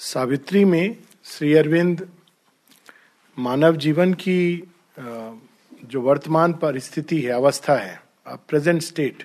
सावित्री 0.00 0.64
में 0.64 0.96
श्री 1.24 1.52
अरविंद 1.54 2.06
मानव 3.38 3.76
जीवन 3.76 4.12
की 4.14 4.62
जो 4.98 6.00
वर्तमान 6.00 6.52
परिस्थिति 6.52 7.20
है, 7.20 7.30
अवस्था 7.30 7.74
है 7.74 8.00
प्रेजेंट 8.26 8.82
स्टेट 8.82 9.24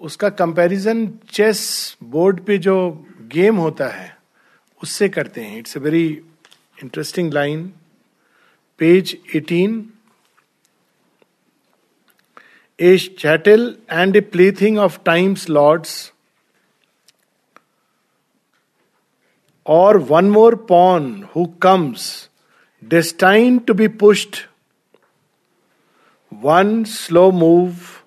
उसका 0.00 0.28
कंपैरिजन 0.30 1.06
चेस 1.30 1.96
बोर्ड 2.02 2.40
पे 2.44 2.58
जो 2.58 2.76
गेम 3.32 3.56
होता 3.56 3.88
है, 3.88 4.16
उससे 4.82 5.08
करते 5.08 5.40
हैं। 5.40 5.58
It's 5.58 5.76
a 5.76 5.80
very 5.80 6.06
interesting 6.82 7.32
line 7.32 7.66
page 8.80 9.16
18 9.36 9.82
a 12.78 12.96
chattel 12.98 13.74
and 13.90 14.16
a 14.16 14.20
plaything 14.20 14.78
of 14.78 14.98
time's 15.06 15.48
lords 15.50 16.12
or 19.65 19.99
one 19.99 20.29
more 20.29 20.55
pawn 20.55 21.23
who 21.33 21.47
comes, 21.59 22.29
destined 22.87 23.67
to 23.67 23.73
be 23.73 23.87
pushed. 23.87 24.45
One 26.29 26.85
slow 26.85 27.31
move 27.31 28.03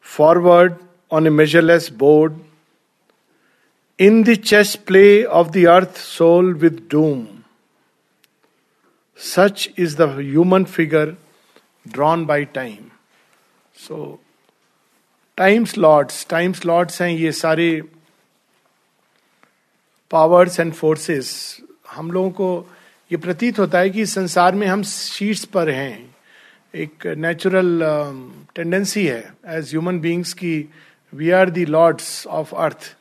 forward 0.00 0.78
on 1.10 1.26
a 1.26 1.30
measureless 1.30 1.88
board, 1.90 2.34
in 3.96 4.22
the 4.24 4.36
chess 4.36 4.76
play 4.76 5.24
of 5.24 5.52
the 5.52 5.66
earth 5.66 5.98
soul 5.98 6.52
with 6.54 6.88
doom. 6.88 7.44
Such 9.16 9.70
is 9.76 9.96
the 9.96 10.08
human 10.16 10.64
figure 10.66 11.16
drawn 11.86 12.24
by 12.24 12.44
time. 12.44 12.92
So, 13.74 14.20
time 15.38 15.64
slots 15.70 16.26
time 16.30 16.52
slots 16.52 17.00
हैं 17.02 17.08
ये 17.08 17.32
सारे 17.32 17.66
Powers 20.13 20.59
and 20.59 20.73
forces 20.73 21.57
हम 21.91 22.11
लोगों 22.11 22.31
को 22.31 22.47
ये 23.11 23.17
प्रतीत 23.17 23.59
होता 23.59 23.79
है 23.79 23.89
कि 23.89 24.05
संसार 24.05 24.55
में 24.55 24.67
हम 24.67 24.83
शीर्ष 24.83 25.43
पर 25.45 25.69
हैं। 25.69 26.15
एक 26.75 27.07
नेचुरल 27.07 27.79
टेंडेंसी 28.55 29.03
um, 29.03 29.11
है। 29.11 29.33
एज 29.47 29.69
ह्यूमन 29.69 29.99
बींग्स 29.99 30.33
की 30.33 30.69
we 31.13 31.29
are 31.31 31.49
the 31.49 31.65
lords 31.65 32.27
of 32.27 32.55
earth 32.55 32.95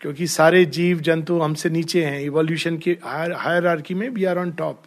क्योंकि 0.00 0.26
सारे 0.26 0.64
जीव 0.64 1.00
जंतु 1.00 1.38
हमसे 1.40 1.70
नीचे 1.70 2.04
हैं। 2.04 2.20
इवोल्यूशन 2.20 2.78
की 2.78 2.96
हायर 3.02 3.66
आर्की 3.66 3.94
में 3.94 4.08
वी 4.08 4.24
आर 4.24 4.38
ऑन 4.38 4.52
टॉप 4.52 4.82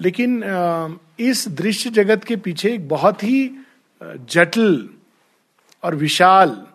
लेकिन 0.00 0.38
uh, 0.42 1.20
इस 1.20 1.48
दृश्य 1.48 1.90
जगत 1.90 2.24
के 2.24 2.36
पीछे 2.36 2.74
एक 2.74 2.88
बहुत 2.88 3.24
ही 3.24 3.48
uh, 3.48 4.16
जटिल 4.30 4.88
और 5.82 5.94
विशाल 5.94 6.66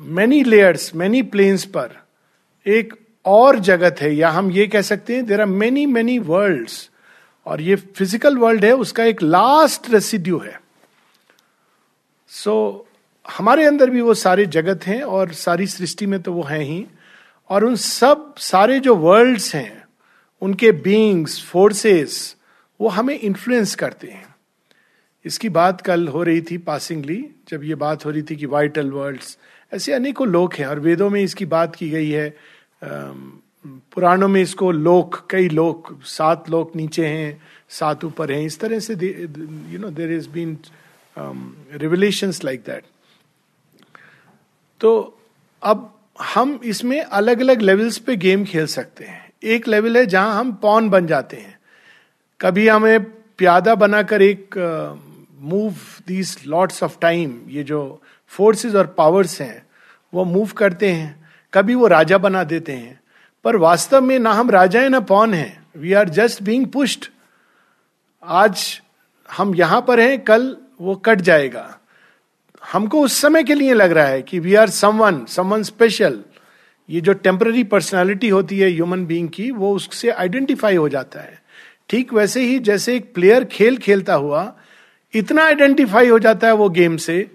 मैनी 0.00 0.44
लेयर्स 0.44 0.94
मैनी 0.94 1.22
प्लेन्स 1.22 1.64
पर 1.64 2.02
एक 2.66 2.94
और 3.26 3.58
जगत 3.58 3.96
है 4.00 4.14
या 4.14 4.30
हम 4.30 4.50
ये 4.50 4.66
कह 4.66 4.82
सकते 4.82 5.14
हैं 5.14 5.24
there 5.26 5.40
are 5.40 5.46
many 5.46 5.86
many 5.86 6.18
world 6.18 6.70
और 7.46 7.60
ये 7.60 7.76
फ़िज़िकल 7.76 8.36
वर्ल्ड 8.38 8.64
है 8.64 8.72
उसका 8.72 9.04
एक 9.04 9.22
लास्ट 9.22 9.90
रेसिड्यू 9.90 10.38
है। 10.38 10.60
सो 12.28 12.86
so, 12.88 13.34
हमारे 13.36 13.64
अंदर 13.64 13.90
भी 13.90 14.00
वो 14.00 14.14
सारे 14.14 14.46
जगत 14.46 14.86
हैं 14.86 15.02
और 15.02 15.32
सारी 15.32 15.66
सृष्टि 15.66 16.06
में 16.06 16.20
तो 16.22 16.32
वो 16.32 16.42
हैं 16.42 16.62
ही 16.62 16.86
और 17.50 17.64
उन 17.64 17.76
सब 17.76 18.34
सारे 18.38 18.78
जो 18.80 18.94
वर्ल्ड्स 18.96 19.54
हैं 19.54 19.84
उनके 20.42 20.72
बींग्स 20.72 21.42
फोर्सेस 21.42 22.36
वो 22.80 22.88
हमें 22.88 23.18
इन्फ्लुएंस 23.18 23.74
करते 23.74 24.06
हैं। 24.06 24.34
इसकी 25.24 25.48
बात 25.48 25.80
कल 25.80 26.08
हो 26.08 26.22
रही 26.22 26.40
थी 26.40 26.58
पासिंगली 26.58 27.24
जब 27.48 27.64
ये 27.64 27.74
बात 27.74 28.04
हो 28.04 28.10
रही 28.10 28.22
थी 28.22 28.36
कि 28.36 28.46
वाइटल 28.46 28.90
वर्ल्ड्स 28.90 29.38
ऐसे 29.72 29.92
अनेकों 29.92 30.28
लोग 30.28 30.54
हैं 30.54 30.66
और 30.66 30.80
वेदों 30.80 31.10
में 31.10 31.20
इसकी 31.22 31.44
बात 31.46 31.76
की 31.76 31.90
गई 31.90 32.10
है 32.10 32.36
पुराणों 32.86 34.28
में 34.28 34.40
इसको 34.42 34.70
लोक, 34.70 35.26
कई 35.30 35.48
लोक, 35.48 35.88
सात 36.04 36.50
लोक 36.50 36.76
नीचे 36.76 37.06
हैं, 37.06 37.40
सात 37.70 38.04
ऊपर 38.04 38.32
हैं, 38.32 38.40
इस 38.42 38.58
तरह 38.60 38.78
से 38.78 38.94
you 39.70 39.78
know 39.78 39.90
there 39.90 40.12
is 40.12 40.28
been 40.28 40.58
revelation 41.72 42.32
like 42.44 42.60
that 42.60 42.84
तो 44.80 45.18
अब 45.62 45.92
हम 46.22 46.58
इसमें 46.64 47.00
अलग 47.00 47.40
अलग 47.40 47.60
लेवल्स 47.60 47.98
पे 47.98 48.16
गेम 48.16 48.44
खेल 48.44 48.66
सकते 48.66 49.04
हैं। 49.04 49.30
एक 49.44 49.68
लेवल 49.68 49.96
है 49.96 50.04
जहाँ 50.06 50.38
हम 50.38 50.52
पॉन 50.52 50.88
बन 50.90 51.06
जाते 51.06 51.36
हैं। 51.36 51.58
कभी 52.40 52.66
हमें 52.68 53.04
प्यादा 53.38 53.74
बनाकर 53.74 54.22
एक 54.22 54.54
move 55.40 55.74
these 56.06 56.36
lots 56.46 56.82
of 56.82 56.98
time 57.00 57.38
ये 57.48 57.62
जो 57.62 58.00
फोर्सेस 58.32 58.74
और 58.74 58.86
पावर्स 58.98 59.40
हैं, 59.40 59.66
वो 60.12 60.24
मूव 60.24 60.50
करते 60.56 60.90
हैं। 60.90 61.25
कभी 61.56 61.74
वो 61.74 61.86
राजा 61.86 62.18
बना 62.18 62.44
देते 62.44 62.72
हैं। 62.72 63.00
पर 63.44 63.56
वास्तव 63.56 64.00
में 64.00 64.18
ना 64.18 64.32
हम 64.32 64.50
राजा 64.50 64.80
है, 64.80 64.88
ना 64.88 65.00
पौन 65.00 65.34
है। 65.34 65.62
We 65.76 65.92
are 65.92 66.08
just 66.08 66.42
being 66.42 66.66
pushed 66.66 67.10
आज 68.22 68.80
हम 69.28 69.54
यहाँ 69.54 69.84
पर 69.88 70.00
हैं, 70.00 70.24
कल 70.24 70.56
वो 70.80 70.94
कट 70.96 71.20
जाएगा। 71.20 71.78
हमको 72.72 73.00
उस 73.02 73.20
समय 73.20 73.44
के 73.44 73.54
लिए 73.54 73.74
लग 73.74 73.92
रहा 73.92 74.06
है 74.06 74.22
कि 74.22 74.38
we 74.38 74.54
are 74.54 74.68
someone 74.70 75.24
someone 75.24 75.62
special 75.62 76.22
ये 76.88 77.00
जो 77.00 77.12
टेम्पररी 77.12 77.64
पर्सनालिटी 77.64 78.28
होती 78.28 78.58
है 78.58 78.70
ह्यूमन 78.70 79.04
बीइंग 79.06 79.28
की, 79.28 79.50
वो 79.50 79.74
उससे 79.74 80.10
आइडेंटिफाई 80.10 80.76
हो 80.76 80.88
जाता 80.88 81.20
है। 81.20 81.42
ठीक 81.88 82.12
वैसे 82.12 82.40
ही 82.40 82.58
जैसे 82.58 82.94
एक 82.96 83.14
प्लेयर 83.14 83.44
खेल 83.44 83.76
खेलता 83.76 84.14
हुआ, 84.14 84.52
इतना 85.14 85.44
आइडेंटिफाई 85.44 86.08
हो 86.08 86.18
जाता 86.18 86.46
है 86.46 86.54
वो 86.54 86.68
गेम 86.68 86.96
से 86.96 87.30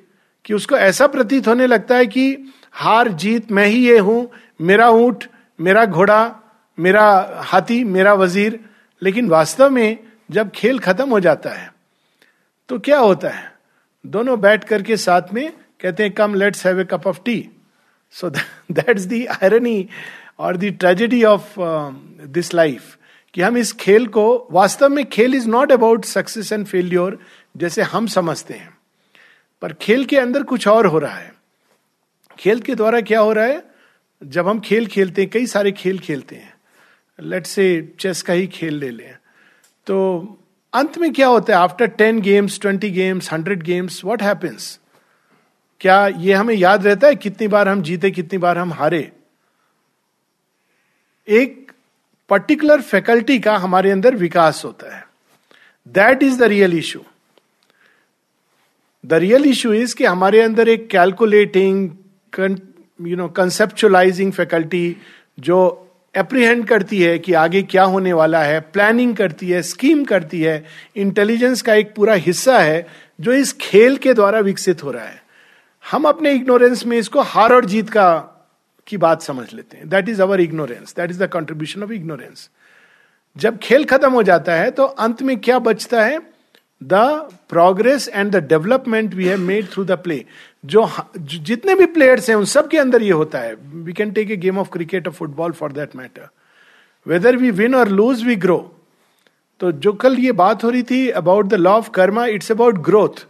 कि 0.46 0.54
उसको 0.54 0.78
ऐसा 0.78 1.08
प्रतीत 1.08 1.48
होने 1.48 1.68
लगता 1.68 1.96
है 1.96 2.06
कि 2.06 2.54
हार 2.76 3.08
जीत 3.14 3.52
मैं 3.52 3.66
ही 3.66 3.86
ये 3.88 3.98
हूँ, 4.00 4.32
मेरा 4.62 4.90
ऊँट, 4.90 5.24
मेरा 5.60 5.86
घोड़ा, 5.86 6.36
मेरा 6.78 7.06
हाथी, 7.44 7.84
मेरा 7.84 8.14
वज़ीर। 8.14 8.60
लेकिन 9.02 9.30
वास्तव 9.30 9.70
में 9.70 9.98
जब 10.30 10.52
खेल 10.52 10.80
खत्म 10.80 11.10
हो 11.10 11.20
जाता 11.20 11.50
है 11.50 11.70
तो 12.70 12.78
क्या 12.80 13.00
होता 13.00 13.30
है? 13.30 13.52
दोनों 14.06 14.40
बैठ 14.42 14.64
करके 14.64 14.98
साथ 14.98 15.34
में 15.34 15.52
कहते 15.82 16.04
हैं 16.04 16.12
come 16.14 16.34
let's 16.36 16.66
have 16.66 16.80
a 16.80 16.84
cup 16.84 17.08
of 17.08 17.20
tea 17.26 17.38
so 18.16 18.30
that's 18.30 19.02
the 19.04 19.26
irony 19.26 19.88
और 20.40 20.58
the 20.58 20.76
tragedy 20.80 21.24
of 21.24 21.54
this 21.60 22.54
life 22.54 22.98
कि 23.34 23.42
हम 23.42 23.58
इस 23.58 23.72
खेल 23.74 24.08
को, 24.08 24.48
वास्तव 24.52 24.90
में 24.90 25.06
खेल 25.06 25.36
is 25.36 25.48
not 25.50 25.72
about 25.72 26.06
success 26.06 26.52
and 26.52 26.66
failure 26.66 27.20
जैसे 27.56 27.82
हम 27.84 28.08
समझते 28.08 28.54
हैं। 28.54 28.74
पर 29.62 29.74
खेल 29.74 30.06
के 30.06 30.18
अंदर 30.18 30.44
कुछ 30.44 30.68
और 30.68 30.86
हो 30.86 31.00
रहा 31.00 31.16
है। 31.16 31.32
खेल 32.42 32.60
के 32.60 32.76
द्वारा 32.76 33.02
क्या 33.02 33.20
हो 33.20 33.34
रहा 33.34 33.46
है? 33.46 33.64
जब 34.24 34.48
हम 34.48 34.60
खेल 34.60 34.88
खेलते 34.88 35.22
हैं, 35.22 35.32
कई 35.32 35.46
सारे 35.46 35.72
खेल 35.72 36.00
खेलते 36.00 36.36
हैं। 36.36 36.54
लेट 37.20 37.46
से 37.46 37.96
चेस 38.00 38.22
का 38.22 38.34
ही 38.34 38.48
खेल 38.48 38.74
ले 38.74 38.90
लें। 38.90 39.18
तो 39.88 39.98
अंत 40.74 40.98
में 40.98 41.14
क्या 41.14 41.28
होता 41.28 41.54
है? 41.54 41.60
After 41.60 41.86
ten 41.86 42.22
games 42.22 42.60
twenty 42.60 42.90
games 42.90 43.34
hundred 43.34 43.64
games 43.64 44.06
what 44.06 44.24
happens 44.24 44.80
क्या 45.80 46.08
ये 46.08 46.34
हमें 46.34 46.56
याद 46.56 46.88
रहता 46.88 47.08
है 47.08 47.16
कितनी 47.16 47.48
बार 47.48 47.68
हम 47.68 47.82
जीते, 47.82 48.12
कितनी 48.12 48.38
बार 48.40 48.58
हम 48.58 48.74
हारे? 48.74 49.12
एक 51.28 51.72
पर्टिकुलर 52.30 52.82
फैकल्टी 52.82 53.40
का 53.40 53.58
हमारे 53.58 53.92
अंदर 53.92 54.16
विकास 54.16 54.62
होता 54.66 54.96
है। 54.98 55.08
That 55.88 56.24
is 56.24 56.40
the 56.40 56.44
real 56.44 56.78
issue 56.78 57.02
the 59.06 59.14
real 59.14 59.46
issue 59.46 59.74
is 59.74 59.96
कि 59.96 60.06
हमारे 60.06 60.42
अंदर 60.42 60.70
एक 60.70 60.90
calculating 60.90 61.90
you 62.40 63.16
know 63.16 63.28
conceptualising 63.28 64.32
faculty 64.32 64.98
जो 65.40 65.88
अप्रीहेंड 66.16 66.68
करती 66.68 67.02
है 67.02 67.20
कि 67.20 67.34
आगे 67.34 67.62
क्या 67.64 67.84
होने 67.84 68.14
वाला 68.14 68.44
है 68.44 68.60
प्लानिंग 68.60 69.16
करती 69.16 69.50
है 69.50 69.62
स्कीम 69.62 70.04
करती 70.06 70.42
है 70.42 70.66
इंटेलिजेंस 70.96 71.62
का 71.62 71.74
एक 71.74 71.94
पूरा 71.96 72.14
हिस्सा 72.14 72.60
है 72.60 72.88
जो 73.22 73.34
इस 73.34 73.54
खेल 73.54 73.98
के 73.98 74.14
द्वारा 74.14 74.40
विकसित 74.40 74.84
हो 74.84 74.92
रहा 74.92 75.06
है। 75.06 75.22
हम 75.92 76.06
अपने 76.06 76.34
इग्नोरेंस 76.34 76.86
में 76.86 76.98
इसको 76.98 77.22
हार 77.22 77.54
और 77.54 77.66
जीत 77.66 77.90
का, 77.90 78.18
की 78.88 78.98
बात 78.98 79.22
समझ 79.22 79.54
लेते 79.54 79.78
हैं। 79.78 79.90
That 79.90 80.10
is 80.10 80.22
our 80.22 80.42
ignorance 80.42 80.94
that 80.98 81.10
is 81.10 81.24
the 81.24 81.28
contribution 81.28 81.84
of 81.84 81.92
ignorance 81.92 82.50
जब 83.38 83.58
खेल 83.58 83.86
खत्म 83.86 84.12
हो 84.12 84.24
जाता 84.24 84.54
है 84.54 84.72
तो 84.72 84.84
अंत 84.84 85.22
में 85.22 85.38
क्या 85.40 85.60
बचता 85.60 86.04
है? 86.04 86.20
The 86.84 86.94
progress 87.50 88.10
and 88.10 88.32
the 88.32 88.36
development 88.36 89.14
we 89.14 89.26
have 89.26 89.40
made 89.40 89.68
through 89.72 89.84
the 89.84 89.92
play 89.92 90.26
जो 90.64 90.88
जितने 91.20 91.76
भी 91.76 91.86
प्लेयर्स 91.88 92.30
हैं, 92.30 92.36
उन 92.36 92.46
सब 92.46 92.68
के 92.70 92.78
अंदर 92.78 93.04
ये 93.04 93.12
होता 93.12 93.40
है। 93.40 93.56
We 93.56 93.94
can 93.94 94.12
take 94.12 94.32
a 94.32 94.36
game 94.38 94.58
of 94.60 94.70
cricket 94.70 95.08
और 95.08 95.14
football 95.14 95.52
for 95.52 95.72
that 95.72 95.96
matter 95.96 96.30
whether 97.06 97.36
we 97.38 97.52
win 97.52 97.76
और 97.76 97.90
लूज 97.90 98.24
वी 98.26 98.36
ग्रो 98.38 98.58
तो 99.62 99.72
जो 99.72 99.94
कल 99.94 100.18
ये 100.20 100.32
बात 100.34 100.64
हो 100.64 100.70
रही 100.70 100.84
थी 100.84 101.08
about 101.10 101.46
the 101.46 101.54
law 101.56 101.72
of 101.78 101.90
karma 101.90 102.26
it's 102.28 102.52
about 102.52 102.78
growth 102.84 103.26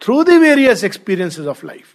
through 0.00 0.22
the 0.24 0.30
various 0.40 0.84
experiences 0.84 1.46
of 1.46 1.66
life 1.66 1.94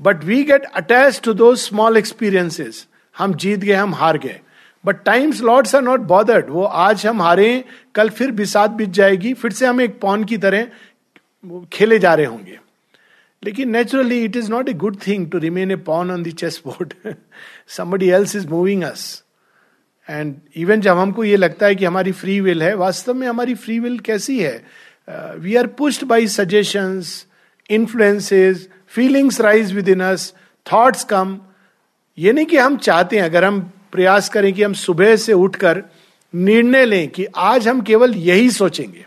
but 0.00 0.24
we 0.24 0.42
get 0.44 0.64
attach 0.64 1.20
to 1.24 1.34
those 1.34 1.54
small 1.56 1.96
experiences 1.96 2.86
हम 3.16 3.34
जीत 3.34 3.58
गए, 3.60 3.72
हम 3.72 3.94
हार 3.94 4.18
गए। 4.18 4.40
But 4.84 5.02
time's 5.04 5.40
lords 5.42 5.74
are 5.74 5.82
not 5.82 6.00
bothered 6.00 6.50
वो 6.50 6.64
आज 6.64 7.06
हम 7.06 7.22
हारे, 7.22 7.64
कल 7.94 8.08
फिर 8.10 8.30
बिसात 8.30 8.70
बीत 8.70 8.90
जाएगी, 8.90 9.32
फिर 9.34 9.52
से 9.52 9.66
हम 9.66 9.80
एक 9.80 9.98
पॉन 10.00 10.24
की 10.24 10.36
तरह 10.38 10.66
खेले 11.72 11.98
जा 11.98 12.14
रहे 12.14 12.26
होंगे। 12.26 12.58
लेकिन 13.42 13.70
naturally 13.70 14.22
it 14.24 14.36
is 14.36 14.50
not 14.50 14.68
a 14.68 14.72
good 14.72 14.96
thing 15.06 15.30
to 15.30 15.38
remain 15.38 15.70
a 15.70 15.76
pawn 15.86 16.10
on 16.10 16.22
the 16.22 16.30
chess 16.30 16.60
board 16.66 16.94
somebody 17.68 18.08
else 18.10 18.36
is 18.36 18.46
moving 18.48 18.82
us 18.82 19.22
and 20.08 20.34
even 20.56 20.80
जब 20.80 20.98
हमको 20.98 21.24
ये 21.24 21.36
लगता 21.36 21.66
है 21.66 21.74
कि 21.74 21.84
हमारी 21.84 22.12
फ्री 22.12 22.40
विल 22.40 22.62
है, 22.62 22.74
वास्तव 22.74 23.14
में 23.14 23.26
हमारी 23.28 23.54
फ्री 23.54 23.78
विल 23.78 23.98
कैसी 23.98 24.38
है? 24.40 24.64
We 25.08 25.54
are 25.56 25.66
pushed 25.66 26.04
by 26.04 26.26
suggestions 26.28 27.26
influences 27.70 28.68
feelings 28.88 29.40
rise 29.40 29.72
within 29.88 30.00
us 30.00 30.32
thoughts 30.66 31.04
come 31.04 31.38
ये 32.18 32.32
नहीं 32.32 32.46
कि 32.46 32.56
हम 32.56 32.76
चाहते 32.76 33.16
हैं, 33.16 33.24
अगर 33.24 33.44
हम 33.44 33.60
प्रयास 33.92 34.28
करें 34.28 34.52
कि 34.52 34.62
हम 34.62 34.72
सुबह 34.72 35.14
से 35.16 35.32
उठकर 35.32 35.82
निर्णय 36.34 36.84
लें 36.84 37.08
कि 37.08 37.26
आज 37.36 37.68
हम 37.68 37.80
केवल 37.80 38.14
यही 38.14 38.50
सोचेंगे। 38.50 39.04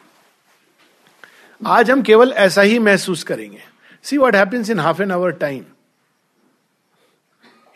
आज 1.62 1.92
हम 1.92 2.02
केवल 2.02 2.32
ऐसा 2.32 2.62
ही 2.62 2.80
महसूस 2.80 3.24
करेंगे। 3.24 3.71
See 4.06 4.18
what 4.18 4.36
happens 4.36 4.70
in 4.70 4.80
half 4.80 5.02
an 5.02 5.12
hour 5.12 5.32
time 5.42 5.64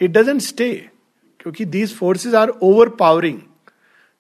it 0.02 0.12
doesn't 0.12 0.42
stay 0.42 0.72
क्योंकि 1.40 1.66
these 1.66 1.96
forces 1.96 2.36
are 2.36 2.50
over 2.50 2.90
powering 3.00 3.40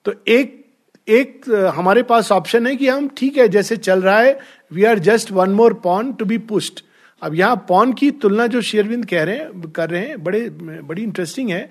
तो 0.05 0.13
एक 0.27 0.63
एक 1.07 1.49
हमारे 1.75 2.03
पास 2.03 2.31
ऑप्शन 2.31 2.67
है 2.67 2.75
कि 2.75 2.87
हम 2.87 3.07
ठीक 3.17 3.37
है, 3.37 3.47
जैसे 3.47 3.77
चल 3.77 4.01
रहा 4.01 4.19
है 4.19 4.39
we 4.73 4.83
are 4.83 4.99
just 4.99 5.31
one 5.31 5.49
more 5.49 5.73
pawn 5.73 6.11
to 6.13 6.25
be 6.25 6.37
pushed 6.49 6.83
अब 7.21 7.33
यहाँ 7.35 7.55
पॉन 7.67 7.93
की 7.93 8.09
तुलना 8.11 8.47
जो 8.47 8.61
शेरविंद 8.61 9.05
कह 9.05 9.23
रहे 9.23 9.35
हैं, 9.35 9.71
कर 9.71 9.89
रहे 9.89 10.07
हैं, 10.07 10.23
बड़े, 10.23 10.49
बड़ी 10.49 11.03
इंटरेस्टिंग 11.03 11.49
है, 11.49 11.69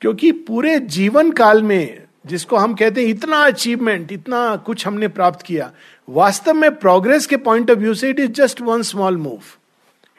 क्योंकि 0.00 0.30
पूरे 0.32 0.78
जीवन 0.78 1.30
काल 1.32 1.62
में, 1.62 2.02
जिसको 2.26 2.56
हम 2.56 2.74
कहते 2.74 3.02
हैं, 3.02 3.08
इतना 3.08 3.44
अचीवमेंट 3.46 4.12
इतना 4.12 4.56
कुछ 4.56 4.86
हमने 4.86 5.08
प्राप्त 5.08 5.42
किया, 5.42 5.70
वास्तव 6.08 6.54
में 6.54 6.74
प्रोग्रेस 6.78 7.26
के 7.26 7.36
पॉइंट 7.38 7.70
ऑफ़ 7.70 7.78
व्यू 7.78 7.94
से 7.94 8.10
it 8.10 8.20
is 8.20 8.30
just 8.32 8.60
one 8.60 8.82
small 8.82 9.16
move 9.16 9.42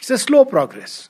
it's 0.01 0.11
a 0.11 0.17
slow 0.17 0.43
progress 0.43 1.09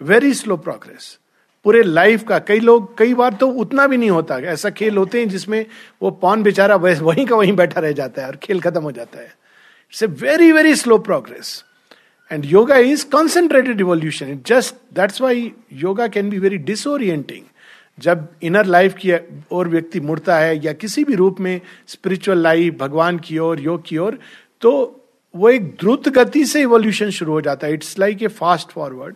very 0.00 0.34
slow 0.34 0.56
progress 0.56 1.18
पूरे 1.64 1.82
लाइफ 1.82 2.22
का 2.24 2.38
कई 2.38 2.60
लोग, 2.60 2.96
कई 2.98 3.14
बार 3.14 3.32
तो 3.32 3.46
उतना 3.46 3.86
भी 3.86 3.96
नहीं 3.96 4.10
होता। 4.10 4.38
ऐसा 4.52 4.70
खेल 4.70 4.96
होते 4.96 5.20
हैं 5.20 5.28
जिसमें 5.28 5.64
वो 6.02 6.10
पौन 6.10 6.42
बेचारा 6.42 6.76
वहीं 6.76 7.26
का 7.26 7.36
वहीं 7.36 7.52
बैठा 7.56 7.80
रह 7.80 7.92
जाता 7.92 8.22
है 8.22 8.28
और 8.28 8.36
खेल 8.36 8.60
खत्म 8.60 8.82
हो 8.82 8.92
जाता 8.92 9.18
है। 9.18 9.24
It's 9.24 10.02
a 10.02 10.06
very 10.06 10.52
very 10.52 10.74
slow 10.76 10.98
progress 10.98 11.64
and 12.30 12.44
yoga 12.44 12.76
is 12.76 13.04
concentrated 13.10 13.76
revolution 13.76 14.30
it 14.32 14.46
just 14.46 14.74
that's 14.94 15.20
why 15.20 15.52
yoga 15.72 16.06
can 16.06 16.30
be 16.30 16.38
very 16.38 16.56
disorienting 16.56 17.44
जब 17.98 18.26
इनर 18.42 18.66
लाइफ 18.66 18.94
की 18.94 19.12
ओर 19.52 19.68
व्यक्ति 19.68 20.00
मुड़ता 20.00 20.38
है 20.38 20.64
या 20.64 20.72
किसी 20.72 21.04
भी 21.04 21.14
रूप 21.14 21.40
में 21.40 21.60
स्पिरिचुअल 21.86 22.38
लाइफ 22.38 22.78
भगवान 22.80 23.18
की 23.18 23.38
ओर, 23.38 23.60
योग 23.60 23.82
की 23.86 23.98
ओर 23.98 24.18
तो 24.60 24.96
वो 25.34 25.48
एक 25.50 25.66
द्रुत 25.80 26.08
गति 26.08 26.44
से 26.44 26.60
इवोल्यूशन 26.62 27.10
शुरू 27.10 27.32
हो 27.32 27.40
जाता 27.40 27.66
है। 27.66 27.74
It's 27.74 27.98
like 27.98 28.22
a 28.22 28.28
fast 28.28 28.70
forward 28.70 29.14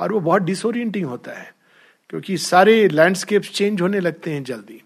और 0.00 0.12
वो 0.12 0.20
बहुत 0.20 0.42
डिसोरियंटिंग 0.42 1.06
होता 1.06 1.32
है, 1.32 1.52
क्योंकि 2.10 2.36
सारे 2.38 2.86
लैंडस्केप 2.88 3.42
चेंज 3.44 3.80
होने 3.82 4.00
लगते 4.00 4.30
हैं 4.30 4.42
जल्दी। 4.44 4.82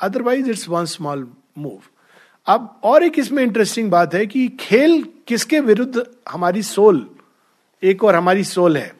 Otherwise 0.00 0.50
it's 0.50 0.68
one 0.68 0.84
small 0.86 1.26
move 1.58 1.80
अब 2.46 2.80
और 2.84 3.04
एक 3.04 3.18
इसमें 3.18 3.42
इंटरेस्टिंग 3.42 3.90
बात 3.90 4.14
है 4.14 4.24
कि 4.26 4.48
खेल 4.60 5.02
किसके 5.26 5.60
विरुद्ध 5.60 6.04
हमारी 6.28 6.62
सोल 6.62 7.06
एक 7.82 8.04
और 8.04 8.14
हमारी 8.14 8.44
सोल 8.44 8.76
है। 8.76 8.92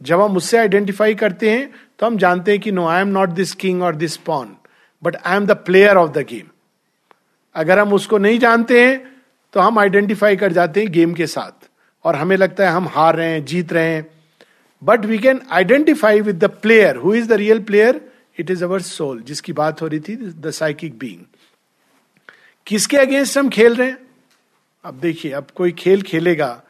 जब 0.00 0.20
हम 0.20 0.36
उससे 0.36 0.58
आइडेंटिफाई 0.58 1.14
करते 1.14 1.50
हैं 1.50 1.70
तो 1.98 2.06
हम 2.06 2.16
जानते 2.18 2.50
हैं 2.50 2.60
कि 2.60 2.72
no 2.72 2.86
I 2.86 3.00
am 3.00 3.08
not 3.08 3.28
this 3.30 3.52
king 3.54 3.82
और 3.82 3.96
this 3.96 4.16
pawn 4.26 4.56
but 5.02 5.16
I 5.16 5.36
am 5.36 5.46
the 5.46 5.56
player 5.66 5.96
of 5.96 6.10
the 6.10 6.24
game 6.28 6.48
अगर 7.54 7.78
हम 7.78 7.92
उसको 7.92 8.18
नहीं 8.18 8.38
जानते 8.38 8.80
हैं 8.80 9.11
तो 9.52 9.60
हम 9.60 9.78
आइडेंटिफाई 9.78 10.36
कर 10.36 10.52
जाते 10.52 10.80
हैं 10.80 10.92
गेम 10.92 11.12
के 11.14 11.26
साथ। 11.26 11.68
और 12.04 12.16
हमें 12.16 12.36
लगता 12.36 12.64
है 12.64 12.70
हम 12.70 12.88
हार 12.88 13.16
रहे 13.16 13.28
हैं, 13.28 13.44
जीत 13.44 13.72
रहे 13.72 13.94
हैं। 13.94 14.06
But 14.82 15.04
we 15.04 15.18
can 15.18 15.40
identify 15.50 16.20
with 16.20 16.38
the 16.38 16.48
player 16.62 16.96
who 16.96 17.14
is 17.14 17.28
the 17.28 17.32
real 17.32 17.62
player 17.62 18.00
it 18.40 18.50
is 18.50 18.64
our 18.64 18.80
soul 18.80 19.20
जिसकी 19.22 19.52
बात 19.52 19.82
हो 19.82 19.86
रही 19.86 20.00
थी 20.00 20.16
द 20.16 20.50
साइकिक 20.50 20.98
बींग 20.98 21.24
किसके 22.66 22.96
अगेंस्ट 22.96 23.38
हम 23.38 23.48
खेल 23.48 23.76
रहे 23.76 23.88
हैं? 23.88 23.98
अब 24.84 24.98
देखिए, 25.00 25.32
अब 25.32 25.46
कोई 25.54 25.72
खेल 25.72 26.02
खेलेगा 26.02 26.62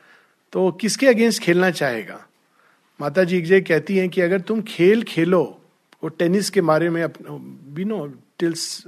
तो 0.52 0.70
किसके 0.72 1.06
अगेंस्ट 1.06 1.42
खेलना 1.42 1.70
चाहेगा? 1.70 2.20
माता 3.00 3.24
जी 3.24 3.36
एक 3.36 3.66
कहती 3.66 3.96
हैं 3.96 4.08
कि 4.08 4.20
अगर 4.20 4.40
तुम 4.40 4.60
खेल 4.62 5.02
खेलो, 5.02 5.42
वो 6.02 6.08
टेनिस 6.08 6.50
के 6.50 6.60
बारे 6.60 6.88
में 6.90 7.06
be 7.74 7.84
no 7.84 8.06
tills 8.38 8.86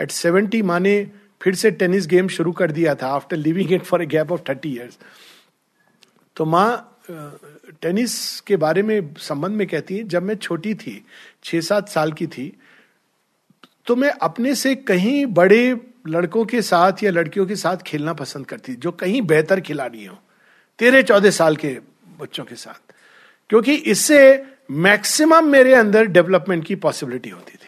at 0.00 0.10
seventy 0.10 0.62
माने 0.62 0.94
फिर 1.44 1.54
से 1.54 1.70
टेनिस 1.72 2.06
गेम 2.06 2.28
शुरू 2.28 2.52
कर 2.52 2.72
दिया 2.72 2.94
था 2.94 3.08
after 3.14 3.36
living 3.36 3.72
it 3.72 3.82
for 3.84 4.02
a 4.02 4.06
gap 4.06 4.32
of 4.32 4.40
thirty 4.48 4.72
years 4.74 4.98
तो 6.36 6.44
माँ 6.44 6.90
टेनिस 7.82 8.40
के 8.40 8.56
बारे 8.56 8.82
में 8.82 9.14
संबंध 9.18 9.56
में 9.56 9.66
कहती 9.66 9.96
है, 9.96 10.04
जब 10.04 10.22
मैं 10.22 10.34
छोटी 10.36 10.74
थी, 10.74 11.04
छह 11.44 11.60
सात 11.60 11.88
साल 11.88 12.12
की 12.12 12.26
थी 12.26 12.52
तो 13.86 13.96
मैं 13.96 14.10
अपने 14.22 14.54
से 14.54 14.74
कहीं 14.74 15.24
बड़े 15.28 15.76
लड़कों 16.08 16.44
के 16.44 16.62
साथ 16.62 17.02
या 17.02 17.10
लड़कियों 17.10 17.46
के 17.46 17.56
साथ 17.56 17.82
खेलना 17.86 18.12
पसंद 18.12 18.46
करती, 18.46 18.74
जो 18.74 18.90
कहीं 18.92 19.20
बेहतर 19.22 19.60
खिलाड़ी 19.60 20.04
हो, 20.04 20.18
तेरह 20.78 21.02
चौदह 21.02 21.30
साल 21.30 21.56
के 21.56 21.78
बच्चों 22.20 22.44
के 22.44 22.54
साथ। 22.54 22.92
क्योंकि 23.50 23.74
इससे 23.74 24.20
मैक्सिमम 24.70 25.48
मेरे 25.48 25.74
अंदर 25.74 26.06
डेवलपमेंट 26.06 26.64
की 26.66 26.74
पॉसिबिलिटी 26.76 27.30
होती 27.30 27.52
थी। 27.54 27.63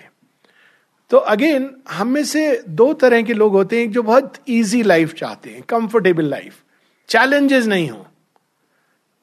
तो 1.10 1.16
अगेन 1.16 1.70
हम 1.90 2.08
में 2.08 2.24
से 2.24 2.62
दो 2.68 2.92
तरह 2.94 3.22
के 3.22 3.34
लोग 3.34 3.52
होते 3.52 3.80
हैं 3.80 3.90
जो 3.92 4.02
बहुत 4.02 4.34
इजी 4.48 4.82
लाइफ 4.82 5.12
चाहते 5.14 5.50
हैं 5.50 5.62
कंफर्टेबल 5.62 6.24
लाइफ 6.24 6.54
चैलेंजेस 7.08 7.66
नहीं 7.66 7.88
हो। 7.90 8.06